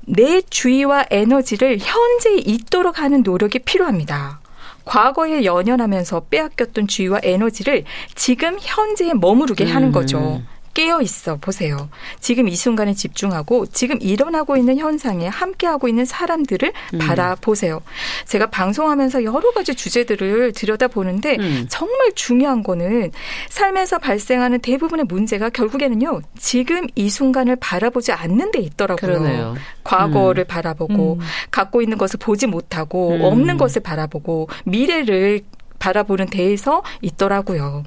내 0.01 0.41
주의와 0.41 1.05
에너지를 1.09 1.77
현재에 1.79 2.37
있도록 2.45 2.99
하는 2.99 3.23
노력이 3.23 3.59
필요합니다. 3.59 4.41
과거에 4.89 5.45
연연하면서 5.45 6.23
빼앗겼던 6.31 6.87
주의와 6.87 7.19
에너지를 7.21 7.83
지금 8.15 8.57
현재에 8.59 9.13
머무르게 9.13 9.65
하는 9.65 9.91
거죠. 9.91 10.41
음. 10.69 10.73
깨어 10.73 11.01
있어 11.01 11.35
보세요. 11.37 11.89
지금 12.19 12.47
이 12.47 12.55
순간에 12.55 12.93
집중하고 12.93 13.65
지금 13.67 13.97
일어나고 14.01 14.57
있는 14.57 14.77
현상에 14.77 15.27
함께하고 15.27 15.87
있는 15.87 16.05
사람들을 16.05 16.71
음. 16.93 16.99
바라보세요. 16.99 17.81
제가 18.25 18.47
방송하면서 18.47 19.23
여러 19.23 19.51
가지 19.51 19.75
주제들을 19.75 20.53
들여다보는데 20.53 21.37
음. 21.39 21.65
정말 21.69 22.13
중요한 22.13 22.63
거는 22.63 23.11
삶에서 23.49 23.97
발생하는 23.99 24.59
대부분의 24.59 25.05
문제가 25.05 25.49
결국에는요. 25.49 26.21
지금 26.37 26.87
이 26.95 27.09
순간을 27.09 27.57
바라보지 27.57 28.11
않는 28.11 28.51
데 28.51 28.59
있더라고요. 28.59 29.19
그러네요. 29.19 29.55
과거를 29.83 30.43
음. 30.43 30.47
바라보고 30.47 31.13
음. 31.13 31.19
갖고 31.51 31.81
있는 31.81 31.97
것을 31.97 32.19
보지 32.19 32.47
못하고 32.47 33.11
음. 33.11 33.21
없는 33.21 33.57
것을 33.57 33.81
바라보고 33.81 34.47
미래를 34.65 35.41
바라보는 35.79 36.27
데에서 36.27 36.83
있더라고요. 37.01 37.83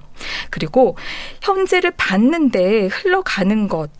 그리고 0.50 0.96
현재를 1.40 1.92
봤는데 1.96 2.86
흘러가는 2.86 3.68
것, 3.68 3.90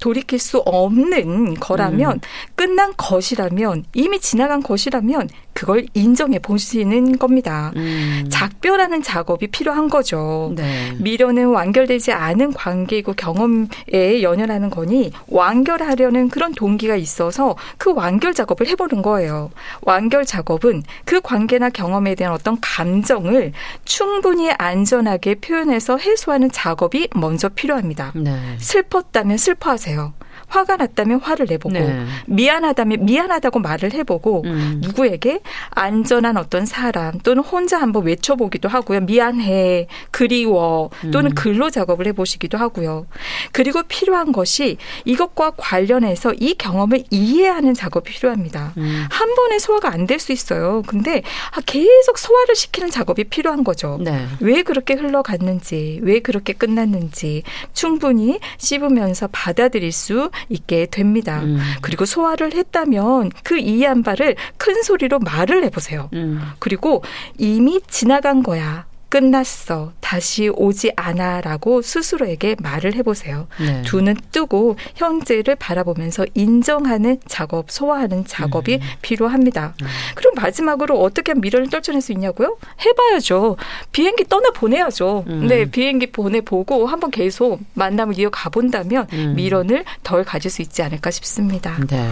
돌이킬 0.00 0.38
수 0.38 0.58
없는 0.58 1.54
거라면 1.54 2.12
음. 2.12 2.20
끝난 2.54 2.94
것이라면 2.96 3.84
이미 3.94 4.20
지나간 4.20 4.62
것이라면 4.62 5.28
그걸 5.52 5.86
인정해 5.94 6.38
보시는 6.38 7.18
겁니다. 7.18 7.72
음. 7.74 8.26
작별하는 8.30 9.02
작업이 9.02 9.48
필요한 9.48 9.88
거죠. 9.88 10.52
네. 10.54 10.92
미련은 10.98 11.48
완결되지 11.48 12.12
않은 12.12 12.52
관계이고 12.52 13.14
경험에 13.14 14.22
연연하는 14.22 14.70
거니 14.70 15.10
완결하려는 15.26 16.28
그런 16.28 16.54
동기가 16.54 16.94
있어서 16.94 17.56
그 17.76 17.92
완결 17.92 18.34
작업을 18.34 18.68
해보는 18.68 19.02
거예요. 19.02 19.50
완결 19.82 20.24
작업은 20.24 20.84
그 21.04 21.20
관계나 21.20 21.70
경험에 21.70 22.14
대한 22.14 22.32
어떤 22.32 22.56
감정 22.60 23.17
을 23.26 23.52
충분히 23.84 24.50
안전하게 24.50 25.36
표현해서 25.36 25.98
해소하는 25.98 26.50
작업이 26.50 27.08
먼저 27.14 27.48
필요합니다. 27.48 28.12
네. 28.14 28.56
슬펐다면 28.58 29.36
슬퍼하세요. 29.36 30.14
화가 30.48 30.76
났다면 30.76 31.20
화를 31.20 31.46
내보고 31.48 31.72
네. 31.74 32.04
미안하다면 32.26 33.04
미안하다고 33.04 33.60
말을 33.60 33.92
해보고 33.94 34.42
음. 34.44 34.80
누구에게 34.82 35.40
안전한 35.70 36.36
어떤 36.36 36.66
사람 36.66 37.18
또는 37.20 37.42
혼자 37.42 37.80
한번 37.80 38.04
외쳐보기도 38.04 38.68
하고요. 38.68 39.00
미안해, 39.00 39.86
그리워 40.10 40.90
또는 41.12 41.30
음. 41.30 41.34
글로 41.34 41.70
작업을 41.70 42.06
해보시기도 42.08 42.58
하고요. 42.58 43.06
그리고 43.52 43.82
필요한 43.84 44.32
것이 44.32 44.76
이것과 45.04 45.52
관련해서 45.56 46.34
이 46.34 46.54
경험을 46.54 47.04
이해하는 47.10 47.74
작업이 47.74 48.10
필요합니다. 48.12 48.72
음. 48.76 49.06
한 49.10 49.34
번에 49.34 49.58
소화가 49.58 49.92
안 49.92 50.06
될 50.06 50.18
수 50.18 50.32
있어요. 50.32 50.82
근데 50.86 51.22
아, 51.54 51.60
계속 51.66 52.18
소화를 52.18 52.56
시키는 52.56 52.90
작업이 52.90 53.24
필요한 53.24 53.62
거죠. 53.62 53.98
네. 54.00 54.26
왜 54.40 54.62
그렇게 54.62 54.94
흘러갔는지, 54.94 56.00
왜 56.02 56.20
그렇게 56.20 56.52
끝났는지 56.54 57.42
충분히 57.74 58.40
씹으면서 58.58 59.28
받아들일 59.30 59.92
수 59.92 60.30
있게 60.48 60.86
됩니다. 60.90 61.40
음. 61.42 61.58
그리고 61.80 62.04
소화를 62.04 62.54
했다면 62.54 63.30
그 63.42 63.58
이해한 63.58 64.02
바를 64.02 64.36
큰 64.56 64.82
소리로 64.82 65.18
말을 65.20 65.64
해보세요. 65.64 66.08
음. 66.14 66.40
그리고 66.58 67.02
이미 67.38 67.80
지나간 67.86 68.42
거야. 68.42 68.87
끝났어. 69.08 69.92
다시 70.00 70.48
오지 70.48 70.92
않아. 70.96 71.40
라고 71.40 71.80
스스로에게 71.82 72.56
말을 72.60 72.94
해보세요. 72.94 73.46
네. 73.60 73.82
두 73.82 73.98
눈 74.02 74.16
뜨고 74.32 74.76
현재를 74.96 75.56
바라보면서 75.56 76.26
인정하는 76.34 77.18
작업, 77.26 77.70
소화하는 77.70 78.24
작업이 78.26 78.74
음. 78.76 78.80
필요합니다. 79.02 79.74
음. 79.82 79.86
그럼 80.14 80.34
마지막으로 80.36 81.00
어떻게 81.00 81.34
미련을 81.34 81.68
떨쳐낼 81.70 82.00
수 82.00 82.12
있냐고요? 82.12 82.56
해봐야죠. 82.84 83.56
비행기 83.92 84.24
떠나 84.28 84.50
보내야죠. 84.50 85.24
음. 85.26 85.46
네, 85.46 85.64
비행기 85.64 86.12
보내보고 86.12 86.86
한번 86.86 87.10
계속 87.10 87.60
만남을 87.74 88.18
이어가 88.18 88.50
본다면 88.50 89.06
음. 89.12 89.34
미련을 89.36 89.84
덜 90.02 90.22
가질 90.24 90.50
수 90.50 90.62
있지 90.62 90.82
않을까 90.82 91.10
싶습니다. 91.10 91.76
네. 91.88 92.10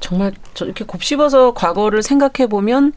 정말 0.00 0.32
이렇게 0.60 0.84
곱씹어서 0.84 1.52
과거를 1.54 2.02
생각해 2.02 2.48
보면 2.48 2.92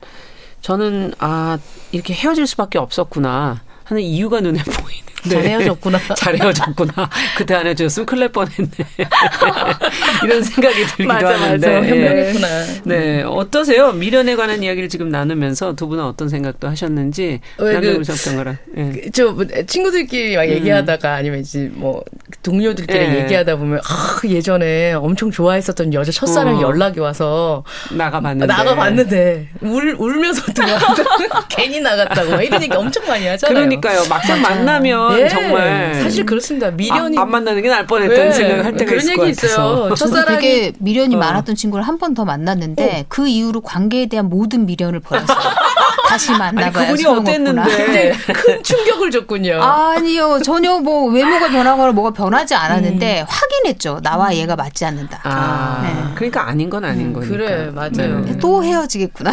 저는 0.64 1.14
아 1.20 1.59
이렇게 1.91 2.14
헤어질 2.14 2.47
수밖에 2.47 2.80
없었구나 2.80 3.61
하는 3.84 4.01
이유가 4.01 4.39
눈에 4.39 4.64
보이는. 4.64 5.12
네. 5.24 5.30
잘 5.30 5.44
헤어졌구나. 5.46 6.00
잘 6.16 6.36
헤어졌구나. 6.38 7.10
그때 7.38 7.56
안 7.56 7.66
헤어졌으면 7.68 8.06
큰일 8.06 8.20
날 8.22 8.30
뻔했네. 8.30 8.70
이런 10.24 10.44
생각이 10.44 10.86
들기도 10.88 11.08
맞아, 11.08 11.28
하는데. 11.30 11.68
맞아. 11.68 11.88
현명했구나. 11.88 12.48
네. 12.84 13.00
네. 13.00 13.24
어떠세요? 13.24 13.92
미련에 13.94 14.36
관한 14.36 14.64
이야기를 14.64 14.90
지금 14.90 15.10
나누면서 15.10 15.76
두 15.76 15.88
분은 15.88 16.04
어떤 16.04 16.30
생각도 16.30 16.68
하셨는지. 16.68 17.40
평가랑. 17.58 18.58
그, 18.66 18.80
네. 18.80 18.92
그, 18.92 19.12
저 19.12 19.32
뭐, 19.32 19.46
친구들끼리 19.68 20.36
막 20.36 20.44
음. 20.44 20.50
얘기하다가 20.50 21.16
아니면 21.16 21.40
이제 21.40 21.70
뭐 21.74 22.04
동료들끼리 22.42 23.00
네. 23.00 23.20
얘기하다 23.22 23.56
보면 23.56 23.80
아, 23.80 24.20
예전에 24.28 24.94
엄청 24.94 25.32
좋아했었던 25.32 25.94
여자 25.94 26.12
첫사랑이 26.12 26.64
어. 26.64 26.68
연락이 26.68 27.00
와서 27.00 27.64
나가봤는데. 27.92 28.46
나가봤는데 28.46 29.50
울, 29.62 29.96
울면서 29.98 30.52
들어 30.54 30.68
괜히 31.50 31.80
나갔다고 31.80 32.42
이런 32.42 32.62
얘기 32.64 32.76
엄청 32.76 33.06
많이 33.08 33.26
하잖아요. 33.28 33.54
그러니까요. 33.54 34.04
막상. 34.10 34.42
만나면 34.42 35.12
네. 35.18 35.30
정말 35.30 35.95
사실 36.01 36.26
그렇습니다. 36.26 36.72
미련이 36.72 37.18
아, 37.18 37.22
안 37.22 37.32
만나는 37.32 37.61
게 37.61 37.70
나을 37.70 37.86
뻔했다는 37.88 38.26
네. 38.26 38.32
생각을 38.34 38.66
할 38.66 38.74
때가 38.76 38.89
그런 38.89 38.99
있을 39.01 39.11
얘기 39.20 39.30
있어요. 39.32 39.93
첫사랑이 39.95 40.39
되게 40.41 40.74
미련이 40.80 41.16
어. 41.16 41.20
많았던 41.20 41.55
친구를 41.55 41.84
한 41.88 41.97
번 41.97 42.14
더 42.14 42.26
만났는데 42.26 42.99
어. 43.01 43.05
그 43.07 43.28
이후로 43.28 43.61
관계에 43.61 44.05
대한 44.07 44.30
모든 44.30 44.66
미련을 44.66 44.99
버렸어요. 44.99 45.38
다시 46.14 46.32
만나봐야 46.32 46.66
아니, 46.66 46.74
그분이 46.74 47.05
어땠는데 47.05 47.88
네, 47.91 48.11
큰 48.34 48.64
충격을 48.64 49.11
줬군요. 49.11 49.61
아니요 49.61 50.39
전혀 50.43 50.80
뭐 50.80 51.11
외모가 51.11 51.49
변하거나 51.49 51.91
뭐가 51.91 52.11
변하지 52.11 52.55
않았는데 52.55 53.22
음. 53.22 53.26
확인했죠. 53.28 53.99
나와 54.01 54.28
음. 54.30 54.34
얘가 54.34 54.55
맞지 54.55 54.86
않는다. 54.86 55.22
아, 55.24 55.82
네. 55.84 56.14
그러니까 56.16 56.47
아닌 56.47 56.70
건 56.70 56.86
아닌 56.86 57.07
음, 57.07 57.14
거니까. 57.14 57.32
그래 57.32 57.72
맞아요. 57.72 58.22
네. 58.26 58.38
또 58.39 58.64
헤어지겠구나. 58.64 59.32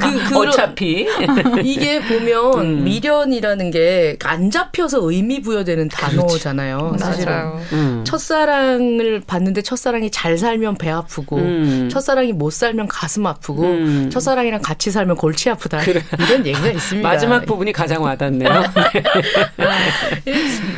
그, 0.00 0.24
그 0.28 0.38
어차피 0.38 1.06
이게 1.62 2.00
보면 2.00 2.58
음. 2.60 2.84
미련이라는 2.84 3.70
게 3.70 4.16
안 4.32 4.50
잡혀서 4.50 5.10
의미 5.10 5.40
부여되는 5.42 5.88
단어잖아요. 5.88 6.96
사실은 6.98 7.34
음. 7.72 8.04
첫사랑을 8.04 9.22
봤는데 9.26 9.62
첫사랑이 9.62 10.10
잘 10.10 10.38
살면 10.38 10.76
배 10.76 10.90
아프고 10.90 11.36
음. 11.36 11.88
첫사랑이 11.90 12.32
못 12.32 12.52
살면 12.52 12.88
가슴 12.88 13.26
아프고 13.26 13.62
음. 13.64 14.10
첫사랑이랑 14.10 14.62
같이 14.62 14.90
살면 14.90 15.16
골치 15.16 15.50
아프다. 15.50 15.71
그래. 15.78 16.02
이런 16.18 16.46
얘기가 16.46 16.68
있습니다. 16.70 17.08
마지막 17.08 17.44
부분이 17.46 17.72
가장 17.72 18.02
와닿네요. 18.02 18.62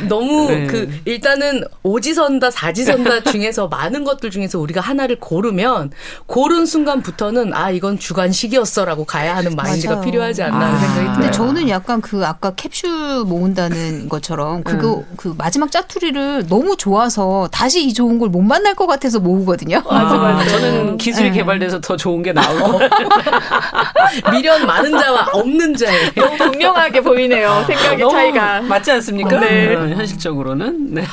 너무 0.07 0.49
네. 0.49 0.67
그 0.67 0.89
일단은 1.05 1.63
오지선다 1.83 2.51
사지선다 2.51 3.23
중에서 3.31 3.67
많은 3.67 4.03
것들 4.03 4.29
중에서 4.31 4.59
우리가 4.59 4.81
하나를 4.81 5.19
고르면 5.19 5.91
고른 6.25 6.65
순간부터는 6.65 7.53
아 7.53 7.71
이건 7.71 7.97
주관식이었어라고 7.99 9.05
가야 9.05 9.35
하는 9.35 9.55
마인드가 9.55 9.95
맞아요. 9.95 10.05
필요하지 10.05 10.43
않나 10.43 10.59
하는 10.59 10.75
아. 10.75 10.79
생각이 10.79 10.99
들어요. 11.03 11.13
근데 11.15 11.31
저는 11.31 11.69
약간 11.69 12.01
그 12.01 12.25
아까 12.25 12.51
캡슐 12.55 13.27
모은다는 13.27 14.09
것처럼 14.09 14.63
그거 14.63 14.97
음. 14.97 15.05
그 15.17 15.33
마지막 15.37 15.71
짜투리를 15.71 16.47
너무 16.47 16.75
좋아서 16.77 17.47
다시 17.51 17.85
이 17.85 17.93
좋은 17.93 18.19
걸 18.19 18.25
못 18.35 18.41
만날 18.41 18.73
것 18.73 18.87
같아서 18.87 19.19
모으거든요. 19.19 19.81
맞아, 19.87 20.17
맞아. 20.17 20.39
아, 20.39 20.47
저는 20.47 20.97
기술이 20.97 21.29
네. 21.29 21.37
개발돼서 21.37 21.79
더 21.79 21.95
좋은 21.95 22.23
게 22.23 22.33
나오고 22.33 22.79
미련 24.31 24.65
많은 24.65 24.84
자와 24.91 25.27
없는 25.33 25.75
자에 25.75 26.11
너무 26.15 26.37
분명하게 26.37 27.01
보이네요. 27.01 27.63
생각의 27.67 28.09
차이가 28.09 28.61
맞지 28.61 28.91
않습니까? 28.91 29.39
네. 29.39 29.75
네. 29.75 29.95
현실적으로는 29.95 30.93
네. 30.93 31.03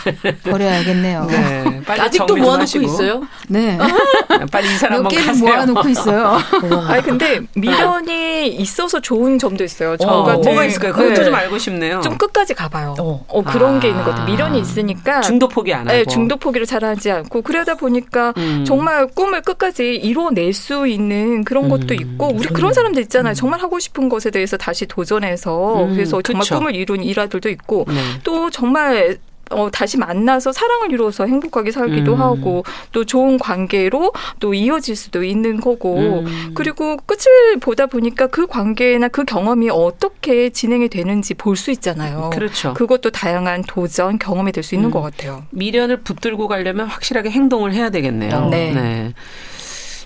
버려야겠네요. 0.44 1.26
네. 1.26 1.82
빨리 1.86 2.00
아직도 2.00 2.36
모아놓고 2.36 2.80
있어요? 2.80 3.22
네. 3.48 3.78
빨리 4.50 4.72
이사 4.74 4.88
한번 4.88 5.14
가세요. 5.14 5.44
모아놓고 5.44 5.88
있어요. 5.88 6.38
아니 6.88 7.02
근데 7.02 7.40
미련이 7.54 8.48
있어서 8.48 9.00
좋은 9.00 9.38
점도 9.38 9.64
있어요. 9.64 9.96
저 9.96 10.08
어, 10.08 10.24
같은 10.24 10.42
뭐가 10.42 10.64
있을까요? 10.64 10.92
그것도 10.92 11.14
네. 11.14 11.24
좀 11.24 11.34
알고 11.34 11.58
싶네요. 11.58 12.00
좀 12.00 12.16
끝까지 12.18 12.54
가봐요. 12.54 12.94
어, 12.98 13.24
어 13.28 13.42
그런 13.42 13.76
아. 13.76 13.80
게 13.80 13.88
있는 13.88 14.04
것 14.04 14.10
같아요. 14.10 14.26
미련이 14.26 14.60
있으니까 14.60 15.20
중도 15.20 15.48
포기 15.48 15.72
안 15.72 15.80
하고. 15.80 15.92
네, 15.92 16.04
중도 16.04 16.36
포기를 16.36 16.66
잘 16.66 16.84
하지 16.84 17.10
않고 17.10 17.42
그러다 17.42 17.74
보니까 17.74 18.32
음. 18.36 18.64
정말 18.66 19.06
꿈을 19.06 19.42
끝까지 19.42 19.96
이뤄낼 19.96 20.52
수 20.52 20.86
있는 20.86 21.44
그런 21.44 21.64
음. 21.64 21.70
것도 21.70 21.94
있고 21.94 22.28
우리 22.34 22.48
그런 22.48 22.72
사람들 22.72 23.02
있잖아요. 23.02 23.32
음. 23.32 23.34
정말 23.34 23.60
하고 23.62 23.78
싶은 23.78 24.08
것에 24.08 24.30
대해서 24.30 24.56
다시 24.56 24.86
도전해서 24.86 25.84
음, 25.84 25.94
그래서 25.94 26.20
정말 26.22 26.42
그쵸. 26.42 26.56
꿈을 26.58 26.74
이룬 26.74 27.02
일화들도 27.02 27.48
있고 27.50 27.84
네. 27.88 27.94
또 28.24 28.50
정말 28.50 29.18
어, 29.50 29.68
다시 29.70 29.98
만나서 29.98 30.50
사랑을 30.52 30.92
이루어서 30.92 31.26
행복하게 31.26 31.72
살기도 31.72 32.14
음. 32.14 32.20
하고 32.22 32.64
또 32.90 33.04
좋은 33.04 33.38
관계로 33.38 34.12
또 34.40 34.54
이어질 34.54 34.96
수도 34.96 35.22
있는 35.24 35.60
거고 35.60 36.20
음. 36.20 36.52
그리고 36.54 36.96
끝을 36.96 37.58
보다 37.60 37.84
보니까 37.84 38.28
그 38.28 38.46
관계나 38.46 39.08
그 39.08 39.24
경험이 39.26 39.68
어떻게 39.68 40.48
진행이 40.48 40.88
되는지 40.88 41.34
볼 41.34 41.56
수 41.56 41.70
있잖아요. 41.70 42.30
그렇죠. 42.32 42.72
그것도 42.72 43.10
다양한 43.10 43.62
도전 43.66 44.18
경험이 44.18 44.52
될 44.52 44.64
수 44.64 44.74
있는 44.74 44.88
음. 44.88 44.90
것 44.92 45.02
같아요. 45.02 45.44
미련을 45.50 45.98
붙들고 46.00 46.48
가려면 46.48 46.86
확실하게 46.86 47.30
행동을 47.30 47.74
해야 47.74 47.90
되겠네요. 47.90 48.48
네. 48.48 48.72
네. 48.72 49.12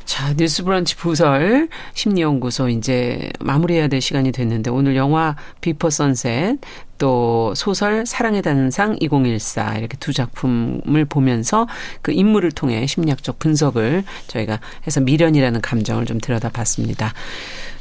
자, 0.06 0.32
뉴스 0.34 0.62
브런치 0.62 0.94
부설 0.96 1.68
심리연구소 1.94 2.68
이제 2.68 3.28
마무리해야 3.40 3.88
될 3.88 4.00
시간이 4.00 4.30
됐는데 4.30 4.70
오늘 4.70 4.94
영화 4.94 5.34
비퍼 5.60 5.90
선셋 5.90 6.58
또 6.96 7.52
소설 7.56 8.06
사랑의 8.06 8.40
단상 8.40 8.96
2014 9.00 9.74
이렇게 9.74 9.96
두 9.98 10.12
작품을 10.12 11.06
보면서 11.06 11.66
그 12.02 12.12
인물을 12.12 12.52
통해 12.52 12.86
심리학적 12.86 13.40
분석을 13.40 14.04
저희가 14.28 14.60
해서 14.86 15.00
미련이라는 15.00 15.60
감정을 15.60 16.06
좀 16.06 16.20
들여다봤습니다. 16.20 17.12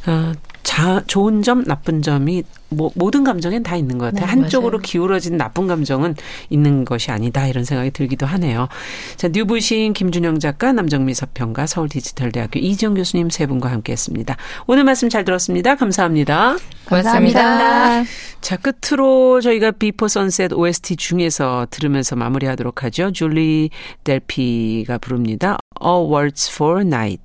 어, 0.07 0.33
자, 0.65 1.03
좋은 1.05 1.43
점, 1.43 1.63
나쁜 1.63 2.01
점이 2.01 2.41
뭐 2.69 2.89
모든 2.95 3.23
감정엔 3.23 3.61
다 3.61 3.75
있는 3.75 3.99
것 3.99 4.05
같아요. 4.05 4.25
네, 4.25 4.31
한쪽으로 4.31 4.79
맞아요. 4.79 4.81
기울어진 4.81 5.37
나쁜 5.37 5.67
감정은 5.67 6.15
있는 6.49 6.85
것이 6.85 7.11
아니다 7.11 7.45
이런 7.47 7.63
생각이 7.63 7.91
들기도 7.91 8.25
하네요. 8.25 8.67
자, 9.15 9.27
뉴부신 9.27 9.93
김준영 9.93 10.39
작가, 10.39 10.73
남정미 10.73 11.13
서평가, 11.13 11.67
서울디지털대학교 11.67 12.59
이지영 12.59 12.95
교수님 12.95 13.29
세 13.29 13.45
분과 13.45 13.69
함께했습니다. 13.69 14.35
오늘 14.65 14.83
말씀 14.83 15.07
잘 15.07 15.23
들었습니다. 15.23 15.75
감사합니다. 15.75 16.57
감사합니다. 16.85 17.41
감사합니다. 17.41 18.11
자, 18.41 18.57
끝으로 18.57 19.41
저희가 19.41 19.69
Before 19.69 20.07
Sunset 20.07 20.51
OST 20.51 20.95
중에서 20.95 21.67
들으면서 21.69 22.15
마무리하도록 22.15 22.83
하죠. 22.83 23.11
줄리 23.11 23.69
델피가 24.03 24.97
부릅니다. 24.97 25.59
A 25.79 26.11
Waltz 26.11 26.51
for 26.51 26.74
a 26.74 26.81
Night. 26.81 27.21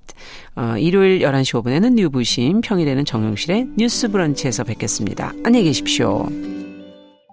어, 0.60 0.76
일요일 0.76 1.20
11시 1.20 1.62
5분에는 1.62 1.94
뉴부심, 1.94 2.60
평일에는 2.60 3.06
정용실의 3.06 3.68
뉴스 3.78 4.10
브런치에서 4.10 4.64
뵙겠습니다. 4.64 5.32
안녕히 5.42 5.64
계십시오. 5.64 6.28